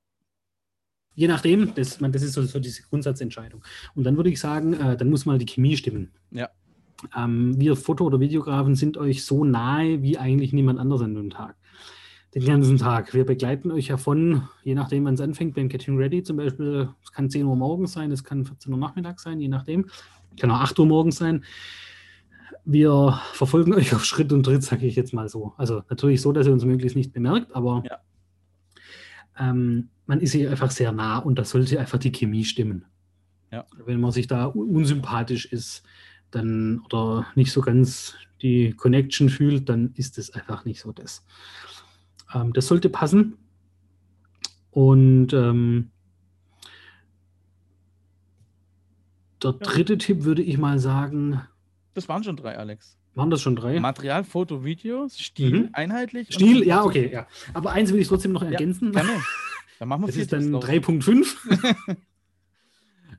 je 1.14 1.28
nachdem, 1.28 1.74
das, 1.74 2.00
man, 2.00 2.12
das 2.12 2.22
ist 2.22 2.34
so, 2.34 2.42
so, 2.42 2.60
diese 2.60 2.82
Grundsatzentscheidung. 2.82 3.64
Und 3.94 4.04
dann 4.04 4.16
würde 4.16 4.30
ich 4.30 4.40
sagen, 4.40 4.74
äh, 4.74 4.96
dann 4.96 5.10
muss 5.10 5.26
mal 5.26 5.38
die 5.38 5.46
Chemie 5.46 5.76
stimmen. 5.76 6.12
Ja. 6.30 6.50
Ähm, 7.16 7.58
wir 7.58 7.76
Foto- 7.76 8.04
oder 8.04 8.20
Videografen 8.20 8.74
sind 8.74 8.96
euch 8.96 9.24
so 9.24 9.44
nahe 9.44 10.02
wie 10.02 10.18
eigentlich 10.18 10.52
niemand 10.52 10.78
anders 10.78 11.00
an 11.00 11.14
dem 11.14 11.30
Tag 11.30 11.56
den 12.34 12.44
ganzen 12.44 12.78
Tag. 12.78 13.12
Wir 13.12 13.24
begleiten 13.24 13.70
euch 13.72 13.88
ja 13.88 13.96
von, 13.96 14.48
je 14.62 14.74
nachdem, 14.74 15.04
wann 15.04 15.14
es 15.14 15.20
anfängt, 15.20 15.54
beim 15.54 15.68
Getting 15.68 15.96
Ready 15.96 16.22
zum 16.22 16.36
Beispiel, 16.36 16.88
es 17.02 17.12
kann 17.12 17.28
10 17.28 17.44
Uhr 17.44 17.56
morgens 17.56 17.92
sein, 17.92 18.12
es 18.12 18.22
kann 18.22 18.44
14 18.44 18.72
Uhr 18.72 18.78
nachmittags 18.78 19.22
sein, 19.22 19.40
je 19.40 19.48
nachdem. 19.48 19.86
Kann 20.38 20.50
auch 20.50 20.60
8 20.60 20.78
Uhr 20.78 20.86
morgens 20.86 21.16
sein. 21.16 21.44
Wir 22.64 23.20
verfolgen 23.32 23.74
euch 23.74 23.94
auf 23.94 24.04
Schritt 24.04 24.32
und 24.32 24.44
Tritt, 24.44 24.62
sage 24.62 24.86
ich 24.86 24.94
jetzt 24.94 25.12
mal 25.12 25.28
so. 25.28 25.54
Also 25.56 25.82
natürlich 25.90 26.20
so, 26.20 26.30
dass 26.32 26.46
ihr 26.46 26.52
uns 26.52 26.64
möglichst 26.64 26.96
nicht 26.96 27.12
bemerkt, 27.12 27.54
aber 27.54 27.82
ja. 27.88 27.98
ähm, 29.38 29.88
man 30.06 30.20
ist 30.20 30.32
hier 30.32 30.50
einfach 30.50 30.70
sehr 30.70 30.92
nah 30.92 31.18
und 31.18 31.38
da 31.38 31.44
sollte 31.44 31.80
einfach 31.80 31.98
die 31.98 32.12
Chemie 32.12 32.44
stimmen. 32.44 32.84
Ja. 33.50 33.66
Wenn 33.84 34.00
man 34.00 34.12
sich 34.12 34.28
da 34.28 34.46
unsympathisch 34.46 35.46
ist, 35.46 35.82
dann 36.30 36.80
oder 36.84 37.26
nicht 37.34 37.50
so 37.50 37.60
ganz 37.60 38.14
die 38.42 38.72
Connection 38.72 39.28
fühlt, 39.28 39.68
dann 39.68 39.92
ist 39.94 40.18
es 40.18 40.30
einfach 40.30 40.64
nicht 40.64 40.80
so 40.80 40.92
das. 40.92 41.24
Ähm, 42.34 42.52
das 42.52 42.66
sollte 42.66 42.88
passen. 42.88 43.36
Und 44.70 45.32
ähm, 45.32 45.90
der 49.42 49.52
dritte 49.52 49.94
ja. 49.94 49.98
Tipp 49.98 50.24
würde 50.24 50.42
ich 50.42 50.58
mal 50.58 50.78
sagen. 50.78 51.40
Das 51.94 52.08
waren 52.08 52.22
schon 52.22 52.36
drei, 52.36 52.56
Alex. 52.56 52.96
Waren 53.14 53.30
das 53.30 53.42
schon 53.42 53.56
drei? 53.56 53.80
Material, 53.80 54.22
Foto, 54.22 54.64
Videos, 54.64 55.18
Stil, 55.18 55.64
mhm. 55.64 55.68
einheitlich. 55.72 56.32
Stil, 56.32 56.64
ja, 56.64 56.84
okay, 56.84 57.10
ja. 57.12 57.26
Aber 57.54 57.72
eins 57.72 57.92
will 57.92 58.00
ich 58.00 58.06
trotzdem 58.08 58.32
noch 58.32 58.42
ergänzen. 58.42 58.92
Ja, 58.92 59.02
Dann 59.78 59.88
machen 59.88 60.02
wir 60.02 60.06
das 60.06 60.16
ist 60.16 60.32
dann 60.32 60.54
3.5. 60.54 61.96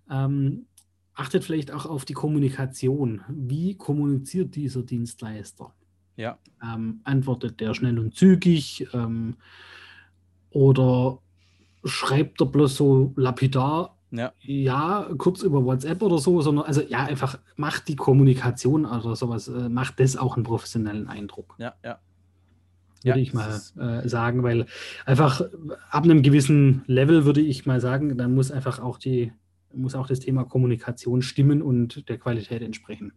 ähm, 0.10 0.66
achtet 1.14 1.44
vielleicht 1.44 1.72
auch 1.72 1.86
auf 1.86 2.06
die 2.06 2.14
Kommunikation. 2.14 3.22
Wie 3.28 3.76
kommuniziert 3.76 4.56
dieser 4.56 4.84
Dienstleister? 4.84 5.74
Ja. 6.18 6.38
Ähm, 6.62 7.02
antwortet 7.04 7.60
der 7.60 7.74
schnell 7.74 7.98
und 8.00 8.16
zügig 8.16 8.88
ähm, 8.94 9.38
oder 10.52 11.20
schreibt 11.84 12.42
er 12.42 12.48
bloß 12.48 12.76
so 12.76 13.14
lapidar, 13.16 13.98
ja. 14.12 14.34
ja, 14.42 15.10
kurz 15.18 15.42
über 15.42 15.64
WhatsApp 15.64 16.02
oder 16.02 16.18
so, 16.18 16.42
sondern 16.42 16.66
also 16.66 16.82
ja, 16.82 17.06
einfach 17.06 17.40
macht 17.56 17.88
die 17.88 17.96
Kommunikation 17.96 18.86
oder 18.86 19.16
sowas, 19.16 19.48
äh, 19.48 19.70
macht 19.70 20.00
das 20.00 20.18
auch 20.18 20.36
einen 20.36 20.44
professionellen 20.44 21.08
Eindruck. 21.08 21.56
Ja, 21.58 21.74
ja. 21.84 22.00
Würde 23.04 23.20
ja, 23.20 23.24
ich 23.24 23.34
mal 23.34 23.60
äh, 23.80 24.08
sagen, 24.08 24.44
weil 24.44 24.68
einfach 25.06 25.42
ab 25.90 26.04
einem 26.04 26.22
gewissen 26.22 26.84
Level 26.86 27.26
würde 27.26 27.42
ich 27.42 27.66
mal 27.66 27.82
sagen, 27.82 28.16
dann 28.16 28.36
muss 28.36 28.52
einfach 28.52 28.80
auch 28.80 29.00
die, 29.00 29.34
muss 29.74 29.96
auch 29.96 30.06
das 30.06 30.20
Thema 30.20 30.44
Kommunikation 30.44 31.24
stimmen 31.24 31.64
und 31.64 32.08
der 32.10 32.20
Qualität 32.20 32.62
entsprechen. 32.62 33.14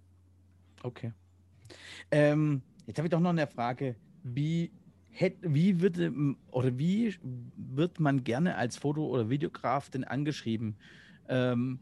Okay. 0.83 1.13
Ähm, 2.11 2.63
Jetzt 2.87 2.99
habe 2.99 3.07
ich 3.07 3.11
doch 3.11 3.20
noch 3.20 3.30
eine 3.30 3.47
Frage. 3.47 3.97
Wie, 4.22 4.72
wie 5.43 5.80
würde 5.80 6.12
oder 6.51 6.78
wie 6.78 7.14
wird 7.57 8.01
man 8.01 8.24
gerne 8.24 8.57
als 8.57 8.76
Foto- 8.76 9.07
oder 9.07 9.30
Videograf 9.30 9.91
denn 9.91 10.05
angeschrieben? 10.05 10.76
Ähm, 11.28 11.80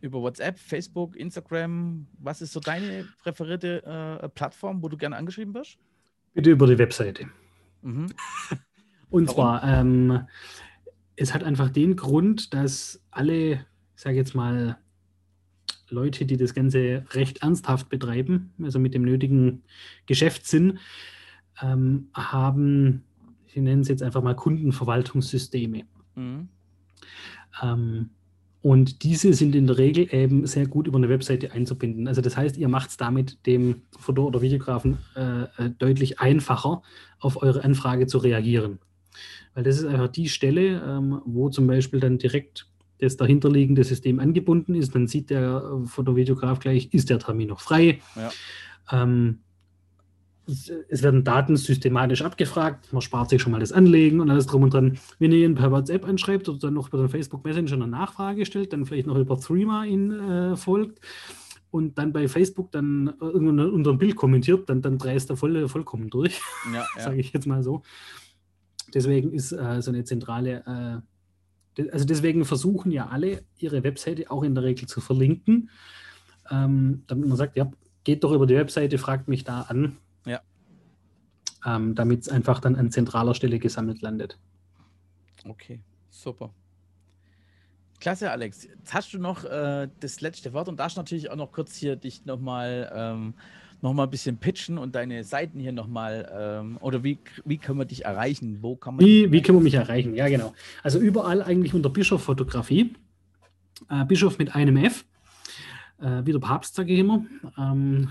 über 0.00 0.20
WhatsApp, 0.22 0.58
Facebook, 0.58 1.16
Instagram? 1.16 2.06
Was 2.18 2.40
ist 2.40 2.52
so 2.52 2.60
deine 2.60 3.06
präferierte 3.22 4.20
äh, 4.22 4.28
Plattform, 4.28 4.82
wo 4.82 4.88
du 4.88 4.96
gerne 4.96 5.16
angeschrieben 5.16 5.54
wirst? 5.54 5.78
Bitte 6.32 6.50
über 6.50 6.66
die 6.66 6.78
Webseite. 6.78 7.28
Mhm. 7.82 8.06
Und 9.10 9.26
Warum? 9.28 9.34
zwar, 9.34 9.64
ähm, 9.64 10.26
es 11.16 11.34
hat 11.34 11.42
einfach 11.42 11.68
den 11.70 11.96
Grund, 11.96 12.54
dass 12.54 13.02
alle, 13.10 13.52
ich 13.96 14.02
sage 14.02 14.16
jetzt 14.16 14.34
mal, 14.34 14.78
Leute, 15.90 16.26
die 16.26 16.36
das 16.36 16.54
Ganze 16.54 17.04
recht 17.10 17.42
ernsthaft 17.42 17.88
betreiben, 17.88 18.52
also 18.62 18.78
mit 18.78 18.94
dem 18.94 19.02
nötigen 19.02 19.62
Geschäftssinn, 20.06 20.78
ähm, 21.62 22.08
haben, 22.14 23.04
ich 23.46 23.56
nenne 23.56 23.82
es 23.82 23.88
jetzt 23.88 24.02
einfach 24.02 24.22
mal 24.22 24.34
Kundenverwaltungssysteme. 24.34 25.82
Mhm. 26.14 26.48
Ähm, 27.62 28.10
und 28.62 29.04
diese 29.04 29.32
sind 29.32 29.54
in 29.54 29.66
der 29.66 29.78
Regel 29.78 30.12
eben 30.12 30.46
sehr 30.46 30.66
gut 30.66 30.86
über 30.86 30.98
eine 30.98 31.08
Webseite 31.08 31.52
einzubinden. 31.52 32.06
Also 32.06 32.20
das 32.20 32.36
heißt, 32.36 32.58
ihr 32.58 32.68
macht 32.68 32.90
es 32.90 32.96
damit 32.98 33.46
dem 33.46 33.82
Foto- 33.98 34.26
oder 34.26 34.42
Videografen 34.42 34.98
äh, 35.16 35.42
äh, 35.42 35.70
deutlich 35.78 36.20
einfacher, 36.20 36.82
auf 37.18 37.42
eure 37.42 37.64
Anfrage 37.64 38.06
zu 38.06 38.18
reagieren. 38.18 38.78
Weil 39.54 39.64
das 39.64 39.78
ist 39.78 39.86
einfach 39.86 40.08
die 40.08 40.28
Stelle, 40.28 40.82
ähm, 40.86 41.22
wo 41.24 41.48
zum 41.48 41.66
Beispiel 41.66 42.00
dann 42.00 42.18
direkt 42.18 42.69
das 43.00 43.16
dahinterliegende 43.16 43.84
System 43.84 44.20
angebunden 44.20 44.74
ist. 44.74 44.94
Dann 44.94 45.06
sieht 45.06 45.30
der 45.30 45.80
Fotovideograf 45.86 46.58
gleich, 46.58 46.92
ist 46.92 47.10
der 47.10 47.18
Termin 47.18 47.48
noch 47.48 47.60
frei. 47.60 48.00
Ja. 48.16 48.30
Ähm, 48.92 49.40
es 50.88 51.02
werden 51.02 51.22
Daten 51.22 51.56
systematisch 51.56 52.22
abgefragt, 52.22 52.92
man 52.92 53.02
spart 53.02 53.30
sich 53.30 53.40
schon 53.40 53.52
mal 53.52 53.60
das 53.60 53.72
Anlegen 53.72 54.20
und 54.20 54.30
alles 54.30 54.46
drum 54.46 54.64
und 54.64 54.74
dran. 54.74 54.98
Wenn 55.18 55.32
ihr 55.32 55.44
ihn 55.44 55.54
per 55.54 55.70
WhatsApp 55.70 56.06
anschreibt 56.06 56.48
oder 56.48 56.58
dann 56.58 56.74
noch 56.74 56.88
über 56.88 56.98
den 56.98 57.08
Facebook 57.08 57.44
Messenger 57.44 57.74
eine 57.74 57.86
Nachfrage 57.86 58.44
stellt, 58.46 58.72
dann 58.72 58.84
vielleicht 58.84 59.06
noch 59.06 59.16
über 59.16 59.38
Threema 59.38 59.84
ihn 59.84 60.10
äh, 60.10 60.56
folgt 60.56 61.00
und 61.70 61.98
dann 61.98 62.12
bei 62.12 62.26
Facebook 62.28 62.72
dann 62.72 63.14
irgendwann 63.20 63.60
unter 63.60 63.90
ein 63.90 63.98
Bild 63.98 64.16
kommentiert, 64.16 64.68
dann, 64.68 64.82
dann 64.82 64.98
dreist 64.98 65.30
er 65.30 65.36
voll, 65.36 65.68
vollkommen 65.68 66.10
durch, 66.10 66.40
ja, 66.72 66.84
ja. 66.96 67.02
sage 67.02 67.20
ich 67.20 67.32
jetzt 67.32 67.46
mal 67.46 67.62
so. 67.62 67.82
Deswegen 68.92 69.32
ist 69.32 69.52
äh, 69.52 69.80
so 69.80 69.92
eine 69.92 70.04
zentrale, 70.04 70.64
äh, 70.66 71.09
also 71.92 72.04
deswegen 72.04 72.44
versuchen 72.44 72.90
ja 72.90 73.08
alle, 73.08 73.44
ihre 73.58 73.82
Webseite 73.82 74.30
auch 74.30 74.42
in 74.42 74.54
der 74.54 74.64
Regel 74.64 74.88
zu 74.88 75.00
verlinken, 75.00 75.70
ähm, 76.50 77.04
damit 77.06 77.28
man 77.28 77.36
sagt, 77.36 77.56
ja, 77.56 77.70
geht 78.04 78.24
doch 78.24 78.32
über 78.32 78.46
die 78.46 78.56
Webseite, 78.56 78.98
fragt 78.98 79.28
mich 79.28 79.44
da 79.44 79.62
an, 79.62 79.98
ja. 80.26 80.40
Ähm, 81.64 81.94
damit 81.94 82.22
es 82.22 82.28
einfach 82.28 82.60
dann 82.60 82.76
an 82.76 82.90
zentraler 82.90 83.34
Stelle 83.34 83.58
gesammelt 83.58 84.00
landet. 84.02 84.38
Okay, 85.46 85.80
super. 86.08 86.52
Klasse, 88.00 88.30
Alex. 88.30 88.64
Jetzt 88.64 88.94
hast 88.94 89.12
du 89.12 89.18
noch 89.18 89.44
äh, 89.44 89.88
das 90.00 90.22
letzte 90.22 90.54
Wort 90.54 90.68
und 90.68 90.80
darfst 90.80 90.96
natürlich 90.96 91.30
auch 91.30 91.36
noch 91.36 91.52
kurz 91.52 91.76
hier 91.76 91.96
dich 91.96 92.24
nochmal 92.24 92.90
ähm, 92.94 93.34
noch 93.82 93.96
ein 93.96 94.10
bisschen 94.10 94.38
pitchen 94.38 94.78
und 94.78 94.94
deine 94.94 95.24
Seiten 95.24 95.58
hier 95.58 95.72
nochmal, 95.72 96.30
ähm, 96.36 96.78
oder 96.80 97.02
wie, 97.02 97.18
wie 97.44 97.58
können 97.58 97.78
wir 97.78 97.84
dich 97.84 98.04
erreichen? 98.04 98.58
Wo 98.60 98.76
kann 98.76 98.96
man 98.96 99.04
wie, 99.04 99.30
wie 99.32 99.42
können 99.42 99.58
wir 99.58 99.62
mich 99.62 99.74
erreichen? 99.74 100.14
Ja, 100.14 100.28
genau. 100.28 100.54
Also 100.82 100.98
überall 100.98 101.42
eigentlich 101.42 101.74
unter 101.74 101.90
Bischof 101.90 102.22
Fotografie. 102.22 102.94
Äh, 103.88 104.04
Bischof 104.04 104.38
mit 104.38 104.54
einem 104.54 104.76
F. 104.76 105.04
Äh, 106.00 106.22
wie 106.24 106.32
der 106.32 106.38
Papst, 106.38 106.74
sage 106.74 106.92
ich 106.92 107.00
immer. 107.00 107.24
Ähm, 107.58 108.08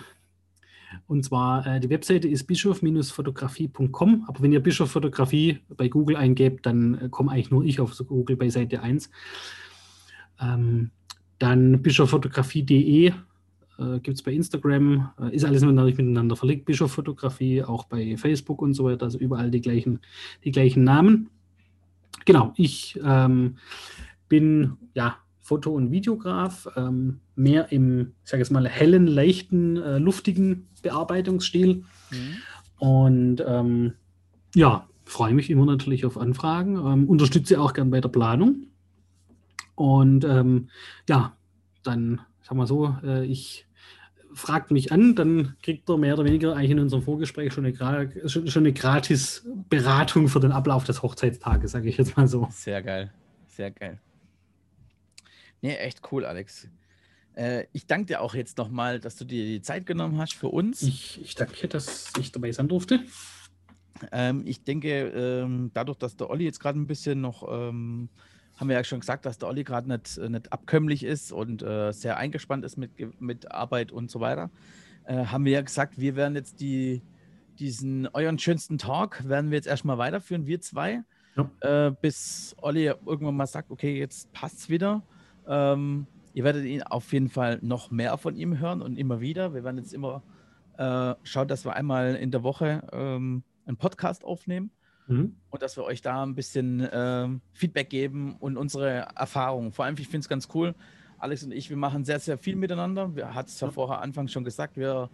und 1.07 1.24
zwar, 1.24 1.65
äh, 1.65 1.80
die 1.80 1.89
Webseite 1.89 2.28
ist 2.28 2.45
bischof-fotografie.com, 2.45 4.26
aber 4.28 4.41
wenn 4.41 4.51
ihr 4.51 4.59
Bischof 4.59 4.91
Fotografie 4.91 5.59
bei 5.70 5.88
Google 5.88 6.15
eingebt, 6.15 6.65
dann 6.65 6.95
äh, 6.95 7.09
komme 7.09 7.32
eigentlich 7.32 7.51
nur 7.51 7.63
ich 7.63 7.80
auf 7.80 7.95
Google 8.07 8.38
bei 8.38 8.49
Seite 8.49 8.82
1. 8.82 9.09
Ähm, 10.41 10.91
dann 11.38 11.82
bischofffotografie.de 11.82 13.13
äh, 13.80 13.99
gibt 13.99 14.17
es 14.17 14.23
bei 14.23 14.32
Instagram, 14.32 15.09
äh, 15.21 15.36
ist 15.36 15.45
alles 15.45 15.63
miteinander 15.63 16.36
verlinkt, 16.36 16.65
Bischofffotografie, 16.65 17.63
auch 17.63 17.86
bei 17.86 18.17
Facebook 18.17 18.61
und 18.61 18.73
so 18.73 18.86
weiter, 18.86 19.05
also 19.05 19.17
überall 19.17 19.51
die 19.51 19.61
gleichen, 19.61 19.99
die 20.43 20.51
gleichen 20.51 20.84
Namen. 20.84 21.30
Genau, 22.25 22.53
ich 22.55 22.99
ähm, 23.03 23.57
bin 24.27 24.77
ja 24.93 25.17
Foto- 25.39 25.73
und 25.73 25.91
Videograf, 25.91 26.67
ähm, 26.75 27.21
mehr 27.36 27.71
im, 27.71 28.13
ich 28.23 28.30
sage 28.30 28.41
jetzt 28.41 28.51
mal, 28.51 28.67
hellen, 28.67 29.07
leichten, 29.07 29.77
äh, 29.77 29.97
luftigen 29.97 30.67
Bearbeitungsstil. 30.84 31.84
Mhm. 32.11 32.36
Und 32.77 33.43
ähm, 33.47 33.93
ja, 34.53 34.88
freue 35.05 35.34
mich 35.34 35.49
immer 35.49 35.65
natürlich 35.65 36.05
auf 36.05 36.17
Anfragen, 36.17 36.75
ähm, 36.75 37.09
unterstütze 37.09 37.59
auch 37.59 37.73
gern 37.73 37.89
bei 37.89 37.99
der 37.99 38.09
Planung. 38.09 38.67
Und 39.73 40.23
ähm, 40.23 40.69
ja, 41.07 41.36
dann, 41.84 42.21
sagen 42.43 42.59
wir 42.59 42.67
so, 42.67 42.95
äh, 43.03 43.25
ich 43.25 43.65
fragt 44.39 44.71
mich 44.71 44.91
an, 44.91 45.15
dann 45.15 45.55
kriegt 45.61 45.89
er 45.89 45.97
mehr 45.97 46.13
oder 46.15 46.25
weniger 46.25 46.55
eigentlich 46.55 46.71
in 46.71 46.79
unserem 46.79 47.03
Vorgespräch 47.03 47.53
schon 47.53 47.65
eine, 47.65 48.29
schon, 48.29 48.47
schon 48.47 48.63
eine 48.63 48.73
gratis 48.73 49.47
Beratung 49.69 50.27
für 50.27 50.39
den 50.39 50.51
Ablauf 50.51 50.83
des 50.83 51.03
Hochzeitstages, 51.03 51.71
sage 51.71 51.89
ich 51.89 51.97
jetzt 51.97 52.17
mal 52.17 52.27
so. 52.27 52.47
Sehr 52.51 52.81
geil, 52.81 53.11
sehr 53.47 53.71
geil. 53.71 53.99
Nee, 55.61 55.75
echt 55.75 56.01
cool, 56.11 56.25
Alex. 56.25 56.67
Äh, 57.35 57.65
ich 57.73 57.85
danke 57.85 58.07
dir 58.07 58.21
auch 58.21 58.33
jetzt 58.33 58.57
nochmal, 58.57 58.99
dass 58.99 59.15
du 59.15 59.25
dir 59.25 59.45
die 59.45 59.61
Zeit 59.61 59.85
genommen 59.85 60.17
hast 60.17 60.33
für 60.33 60.47
uns. 60.47 60.81
Ich, 60.81 61.21
ich 61.21 61.35
danke, 61.35 61.67
dass 61.67 62.11
ich 62.19 62.31
dabei 62.31 62.51
sein 62.51 62.67
durfte. 62.67 63.01
Ähm, 64.11 64.43
ich 64.45 64.63
denke, 64.63 65.07
ähm, 65.09 65.71
dadurch, 65.73 65.97
dass 65.97 66.15
der 66.15 66.29
Olli 66.29 66.45
jetzt 66.45 66.59
gerade 66.59 66.79
ein 66.79 66.87
bisschen 66.87 67.21
noch, 67.21 67.47
ähm, 67.51 68.09
haben 68.60 68.68
wir 68.68 68.76
ja 68.76 68.84
schon 68.84 68.99
gesagt, 68.99 69.26
dass 69.26 69.38
der 69.38 69.47
Olli 69.47 69.64
gerade 69.64 69.88
nicht, 69.88 70.18
nicht 70.18 70.51
abkömmlich 70.51 71.03
ist 71.03 71.32
und 71.32 71.64
äh, 71.64 71.91
sehr 71.93 72.18
eingespannt 72.18 72.66
ist 72.66 72.78
mit, 72.78 73.22
mit 73.22 73.51
Arbeit 73.51 73.91
und 73.91 74.12
so 74.12 74.20
weiter, 74.20 74.49
äh, 75.05 75.26
haben 75.26 75.45
wir 75.45 75.53
ja 75.53 75.62
gesagt, 75.62 75.97
wir 75.97 76.18
werden 76.18 76.36
jetzt 76.36 76.60
die, 76.60 77.01
diesen 77.57 78.07
euren 78.07 78.38
schönsten 78.38 78.78
Talk 78.78 79.28
werden 79.28 79.49
wir 79.49 79.57
jetzt 79.57 79.68
erstmal 79.68 79.97
weiterführen, 79.97 80.45
wir 80.45 80.60
zwei, 80.60 81.03
ja. 81.38 81.88
äh, 81.88 81.91
bis 82.01 82.53
Olli 82.62 82.88
irgendwann 82.88 83.38
mal 83.38 83.47
sagt, 83.47 83.72
okay, 83.72 83.97
jetzt 83.97 84.32
passt 84.34 84.60
es 84.60 84.70
wieder. 84.70 85.03
Ähm, 85.47 86.05
ihr 86.34 86.43
werdet 86.43 86.66
ihn 86.66 86.84
auf 86.84 87.14
jeden 87.14 87.30
Fall 87.30 87.60
noch 87.62 87.91
mehr 87.91 88.18
von 88.18 88.36
ihm 88.36 88.60
hören 88.60 88.82
und 88.82 88.97
immer 88.97 89.22
wieder. 89.22 89.53
Wir 89.53 89.64
werden 89.64 89.78
jetzt 89.78 89.93
immer 89.93 90.22
äh, 90.78 91.16
schauen, 91.24 91.47
dass 91.47 91.66
wir 91.66 91.76
einmal 91.76 92.16
in 92.16 92.32
der 92.32 92.43
Woche 92.43 92.84
ähm, 92.91 93.43
einen 93.66 93.78
Podcast 93.78 94.26
aufnehmen 94.26 94.72
mhm. 95.10 95.36
und 95.49 95.62
dass 95.62 95.78
wir 95.78 95.84
euch 95.84 96.01
da 96.01 96.24
ein 96.24 96.36
bisschen 96.36 96.88
ähm, 96.91 97.41
Feedback 97.53 97.89
geben 97.89 98.36
und 98.39 98.57
unsere 98.57 99.07
Erfahrungen. 99.16 99.72
Vor 99.72 99.86
allem, 99.86 99.95
ich 99.99 100.07
finde 100.07 100.20
es 100.20 100.30
ganz 100.30 100.47
cool. 100.53 100.76
Alex 101.18 101.43
und 101.43 101.51
ich, 101.51 101.70
wir 101.70 101.78
machen 101.78 102.05
sehr, 102.05 102.20
sehr 102.20 102.38
viel 102.38 102.55
miteinander. 102.55 103.16
Wir 103.16 103.34
hatten 103.34 103.49
es 103.49 103.60
ja 103.60 103.70
vorher 103.70 104.01
anfangs 104.01 104.32
schon 104.32 104.45
gesagt, 104.45 104.78
wir 104.78 105.10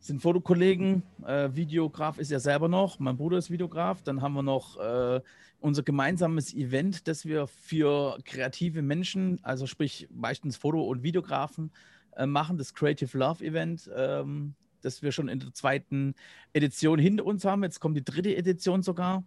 sind 0.00 0.20
Fotokollegen. 0.20 1.02
Äh, 1.24 1.50
Videograf 1.54 2.18
ist 2.18 2.30
ja 2.30 2.40
selber 2.40 2.68
noch. 2.68 2.98
Mein 2.98 3.16
Bruder 3.16 3.38
ist 3.38 3.50
Videograf. 3.50 4.02
Dann 4.02 4.22
haben 4.22 4.34
wir 4.34 4.42
noch 4.42 4.78
äh, 4.78 5.20
unser 5.60 5.82
gemeinsames 5.82 6.54
Event, 6.54 7.08
das 7.08 7.24
wir 7.24 7.46
für 7.46 8.18
kreative 8.24 8.82
Menschen, 8.82 9.40
also 9.42 9.66
sprich 9.66 10.08
meistens 10.10 10.56
Foto- 10.56 10.86
und 10.86 11.02
Videografen, 11.02 11.70
äh, 12.16 12.26
machen, 12.26 12.58
das 12.58 12.74
Creative 12.74 13.16
Love 13.16 13.44
Event, 13.44 13.90
ähm, 13.94 14.54
das 14.82 15.02
wir 15.02 15.12
schon 15.12 15.28
in 15.28 15.40
der 15.40 15.52
zweiten 15.52 16.14
Edition 16.52 16.98
hinter 16.98 17.24
uns 17.24 17.44
haben. 17.44 17.62
Jetzt 17.62 17.80
kommt 17.80 17.96
die 17.96 18.04
dritte 18.04 18.34
Edition 18.36 18.82
sogar. 18.82 19.24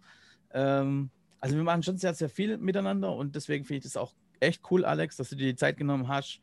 Ähm, 0.52 1.10
also 1.40 1.56
wir 1.56 1.64
machen 1.64 1.82
schon 1.82 1.98
sehr, 1.98 2.14
sehr 2.14 2.28
viel 2.28 2.58
miteinander 2.58 3.14
und 3.14 3.34
deswegen 3.34 3.64
finde 3.64 3.78
ich 3.78 3.84
das 3.84 3.96
auch 3.96 4.14
echt 4.40 4.62
cool, 4.70 4.84
Alex, 4.84 5.16
dass 5.16 5.30
du 5.30 5.36
dir 5.36 5.46
die 5.46 5.56
Zeit 5.56 5.76
genommen 5.76 6.08
hast. 6.08 6.40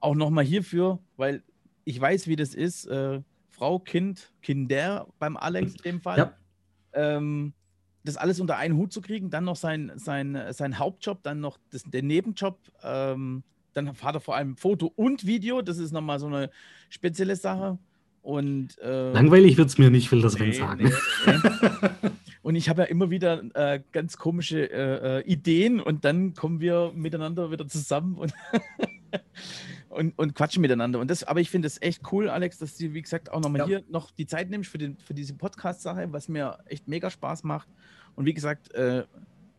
Auch 0.00 0.14
nochmal 0.14 0.44
hierfür, 0.44 0.98
weil 1.16 1.42
ich 1.84 2.00
weiß, 2.00 2.26
wie 2.26 2.36
das 2.36 2.54
ist. 2.54 2.86
Äh, 2.86 3.20
Frau, 3.48 3.78
Kind, 3.78 4.32
Kinder 4.40 5.06
beim 5.18 5.36
Alex 5.36 5.74
in 5.74 5.82
dem 5.82 6.00
Fall. 6.00 6.18
Ja. 6.18 6.34
Ähm, 6.92 7.52
das 8.04 8.16
alles 8.16 8.40
unter 8.40 8.56
einen 8.56 8.76
Hut 8.76 8.92
zu 8.92 9.02
kriegen, 9.02 9.28
dann 9.30 9.44
noch 9.44 9.56
sein, 9.56 9.92
sein, 9.96 10.38
sein 10.52 10.78
Hauptjob, 10.78 11.22
dann 11.22 11.40
noch 11.40 11.58
das, 11.70 11.82
den 11.82 12.06
Nebenjob, 12.06 12.58
ähm, 12.82 13.42
dann 13.74 14.00
hat 14.02 14.14
er 14.14 14.20
vor 14.20 14.36
allem 14.36 14.56
Foto 14.56 14.90
und 14.96 15.26
Video, 15.26 15.62
das 15.62 15.78
ist 15.78 15.92
nochmal 15.92 16.18
so 16.18 16.26
eine 16.26 16.50
spezielle 16.88 17.36
Sache. 17.36 17.78
Und, 18.22 18.78
äh, 18.78 19.12
Langweilig 19.12 19.56
wird 19.56 19.68
es 19.68 19.78
mir 19.78 19.90
nicht, 19.90 20.12
will 20.12 20.20
das 20.20 20.38
nee, 20.38 20.52
sagen. 20.52 20.84
Nee, 20.84 20.92
nee. 21.26 22.10
und 22.42 22.54
ich 22.54 22.68
habe 22.68 22.82
ja 22.82 22.88
immer 22.88 23.10
wieder 23.10 23.42
äh, 23.54 23.80
ganz 23.92 24.18
komische 24.18 24.70
äh, 24.70 25.20
äh 25.20 25.22
Ideen 25.22 25.80
und 25.80 26.04
dann 26.04 26.34
kommen 26.34 26.60
wir 26.60 26.92
miteinander 26.94 27.50
wieder 27.50 27.66
zusammen 27.66 28.16
und, 28.16 28.34
und, 29.88 30.18
und, 30.18 30.34
quatschen 30.34 30.60
miteinander. 30.60 31.00
Und 31.00 31.10
das, 31.10 31.24
aber 31.24 31.40
ich 31.40 31.48
finde 31.48 31.66
es 31.66 31.80
echt 31.80 32.02
cool, 32.12 32.28
Alex, 32.28 32.58
dass 32.58 32.76
du, 32.76 32.92
wie 32.92 33.00
gesagt, 33.00 33.32
auch 33.32 33.40
nochmal 33.40 33.60
ja. 33.60 33.66
hier 33.66 33.84
noch 33.88 34.10
die 34.10 34.26
Zeit 34.26 34.50
nimmst 34.50 34.70
für, 34.70 34.78
den, 34.78 34.98
für 34.98 35.14
diese 35.14 35.34
Podcast-Sache, 35.34 36.12
was 36.12 36.28
mir 36.28 36.58
echt 36.66 36.88
mega 36.88 37.08
Spaß 37.08 37.44
macht. 37.44 37.68
Und 38.16 38.26
wie 38.26 38.34
gesagt, 38.34 38.72
äh, 38.74 39.04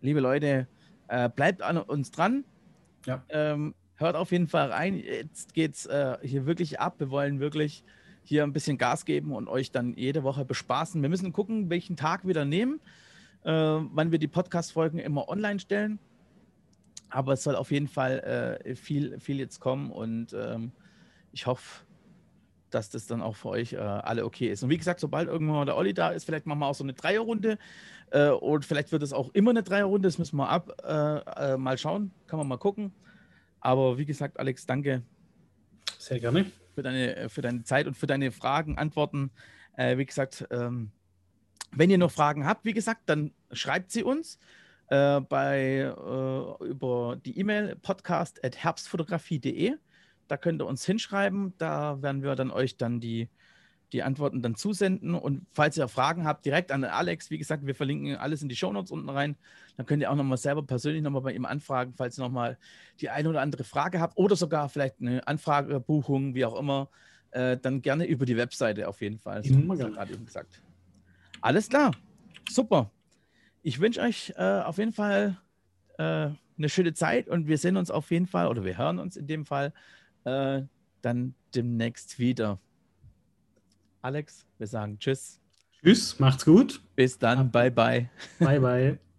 liebe 0.01 0.19
Leute, 0.19 0.67
äh, 1.07 1.29
bleibt 1.29 1.63
an 1.63 1.77
uns 1.77 2.11
dran. 2.11 2.43
Ja. 3.07 3.23
Ähm, 3.29 3.73
hört 3.95 4.15
auf 4.15 4.31
jeden 4.31 4.47
Fall 4.47 4.71
rein. 4.71 4.97
Jetzt 4.97 5.53
geht 5.55 5.73
es 5.73 5.85
äh, 5.87 6.17
hier 6.21 6.45
wirklich 6.45 6.79
ab. 6.79 6.95
Wir 6.99 7.09
wollen 7.09 7.39
wirklich 7.39 7.83
hier 8.23 8.43
ein 8.43 8.53
bisschen 8.53 8.77
Gas 8.77 9.05
geben 9.05 9.33
und 9.33 9.47
euch 9.47 9.71
dann 9.71 9.93
jede 9.95 10.23
Woche 10.23 10.45
bespaßen. 10.45 11.01
Wir 11.01 11.09
müssen 11.09 11.33
gucken, 11.33 11.69
welchen 11.69 11.95
Tag 11.95 12.25
wir 12.25 12.33
dann 12.33 12.49
nehmen, 12.49 12.79
äh, 13.43 13.51
wann 13.51 14.11
wir 14.11 14.19
die 14.19 14.27
Podcast-Folgen 14.27 14.99
immer 14.99 15.27
online 15.29 15.59
stellen. 15.59 15.99
Aber 17.09 17.33
es 17.33 17.43
soll 17.43 17.55
auf 17.55 17.71
jeden 17.71 17.87
Fall 17.87 18.59
äh, 18.65 18.75
viel, 18.75 19.19
viel 19.19 19.39
jetzt 19.39 19.59
kommen 19.59 19.91
und 19.91 20.33
ähm, 20.33 20.71
ich 21.33 21.45
hoffe, 21.45 21.83
dass 22.69 22.89
das 22.89 23.05
dann 23.05 23.21
auch 23.21 23.35
für 23.35 23.49
euch 23.49 23.73
äh, 23.73 23.77
alle 23.77 24.25
okay 24.25 24.47
ist. 24.47 24.63
Und 24.63 24.69
wie 24.69 24.77
gesagt, 24.77 24.99
sobald 24.99 25.27
irgendwann 25.27 25.57
mal 25.57 25.65
der 25.65 25.75
Olli 25.75 25.93
da 25.93 26.09
ist, 26.09 26.23
vielleicht 26.23 26.45
machen 26.45 26.59
wir 26.59 26.67
auch 26.67 26.75
so 26.75 26.83
eine 26.83 26.93
Dreierrunde. 26.93 27.57
Äh, 28.11 28.29
und 28.29 28.65
vielleicht 28.65 28.91
wird 28.91 29.03
es 29.03 29.13
auch 29.13 29.29
immer 29.33 29.51
eine 29.51 29.63
Dreierrunde. 29.63 30.07
Das 30.07 30.17
müssen 30.17 30.37
wir 30.37 30.49
ab 30.49 30.71
äh, 30.83 31.53
äh, 31.53 31.57
mal 31.57 31.77
schauen. 31.77 32.11
Kann 32.27 32.39
man 32.39 32.47
mal 32.47 32.57
gucken. 32.57 32.93
Aber 33.59 33.97
wie 33.97 34.05
gesagt, 34.05 34.39
Alex, 34.39 34.65
danke. 34.65 35.03
Sehr 35.97 36.19
gerne. 36.19 36.45
Für 36.73 36.83
deine, 36.83 37.15
äh, 37.15 37.29
für 37.29 37.41
deine 37.41 37.63
Zeit 37.63 37.87
und 37.87 37.95
für 37.95 38.07
deine 38.07 38.31
Fragen, 38.31 38.77
Antworten. 38.77 39.31
Äh, 39.77 39.97
wie 39.97 40.05
gesagt, 40.05 40.45
ähm, 40.51 40.91
wenn 41.71 41.89
ihr 41.89 41.97
noch 41.97 42.11
Fragen 42.11 42.45
habt, 42.45 42.65
wie 42.65 42.73
gesagt, 42.73 43.01
dann 43.07 43.31
schreibt 43.51 43.91
sie 43.91 44.03
uns 44.03 44.39
bei, 44.89 45.93
über 46.59 47.17
die 47.23 47.39
E-Mail 47.39 47.77
podcast.herbstfotografie.de. 47.77 49.75
Da 50.27 50.35
könnt 50.35 50.61
ihr 50.61 50.65
uns 50.65 50.85
hinschreiben. 50.85 51.53
Da 51.57 52.01
werden 52.01 52.23
wir 52.23 52.35
dann 52.35 52.51
euch 52.51 52.75
dann 52.75 52.99
die 52.99 53.29
die 53.93 54.03
Antworten 54.03 54.41
dann 54.41 54.55
zusenden. 54.55 55.15
Und 55.15 55.45
falls 55.51 55.77
ihr 55.77 55.87
Fragen 55.87 56.25
habt, 56.25 56.45
direkt 56.45 56.71
an 56.71 56.83
Alex, 56.83 57.29
wie 57.29 57.37
gesagt, 57.37 57.65
wir 57.65 57.75
verlinken 57.75 58.15
alles 58.15 58.41
in 58.41 58.49
die 58.49 58.55
Shownotes 58.55 58.91
unten 58.91 59.09
rein. 59.09 59.35
Dann 59.77 59.85
könnt 59.85 60.01
ihr 60.01 60.11
auch 60.11 60.15
nochmal 60.15 60.37
selber 60.37 60.63
persönlich 60.63 61.01
nochmal 61.01 61.21
bei 61.21 61.33
ihm 61.33 61.45
anfragen, 61.45 61.93
falls 61.95 62.17
ihr 62.17 62.23
nochmal 62.23 62.57
die 62.99 63.09
eine 63.09 63.29
oder 63.29 63.41
andere 63.41 63.63
Frage 63.63 63.99
habt 63.99 64.17
oder 64.17 64.35
sogar 64.35 64.69
vielleicht 64.69 65.01
eine 65.01 65.27
Anfragebuchung, 65.27 66.35
wie 66.35 66.45
auch 66.45 66.57
immer. 66.57 66.89
Äh, 67.31 67.57
dann 67.57 67.81
gerne 67.81 68.05
über 68.05 68.25
die 68.25 68.35
Webseite 68.35 68.87
auf 68.87 69.01
jeden 69.01 69.17
Fall. 69.17 69.45
Immer 69.45 69.77
gerne. 69.77 69.93
gerade 69.93 70.13
eben 70.13 70.25
gesagt. 70.25 70.61
Alles 71.39 71.69
klar. 71.69 71.91
Super. 72.49 72.91
Ich 73.63 73.79
wünsche 73.79 74.01
euch 74.01 74.33
äh, 74.37 74.61
auf 74.61 74.77
jeden 74.77 74.91
Fall 74.91 75.37
äh, 75.97 76.29
eine 76.57 76.69
schöne 76.69 76.93
Zeit 76.93 77.29
und 77.29 77.47
wir 77.47 77.57
sehen 77.57 77.77
uns 77.77 77.89
auf 77.89 78.11
jeden 78.11 78.27
Fall 78.27 78.47
oder 78.47 78.65
wir 78.65 78.77
hören 78.77 78.99
uns 78.99 79.15
in 79.15 79.27
dem 79.27 79.45
Fall 79.45 79.73
äh, 80.25 80.61
dann 81.01 81.35
demnächst 81.55 82.19
wieder. 82.19 82.59
Alex, 84.01 84.45
wir 84.57 84.67
sagen 84.67 84.97
Tschüss. 84.99 85.39
Tschüss, 85.81 86.19
macht's 86.19 86.45
gut. 86.45 86.81
Bis 86.95 87.17
dann. 87.17 87.51
Bye, 87.51 87.71
bye. 87.71 88.09
Bye, 88.39 88.59
bye. 88.59 88.99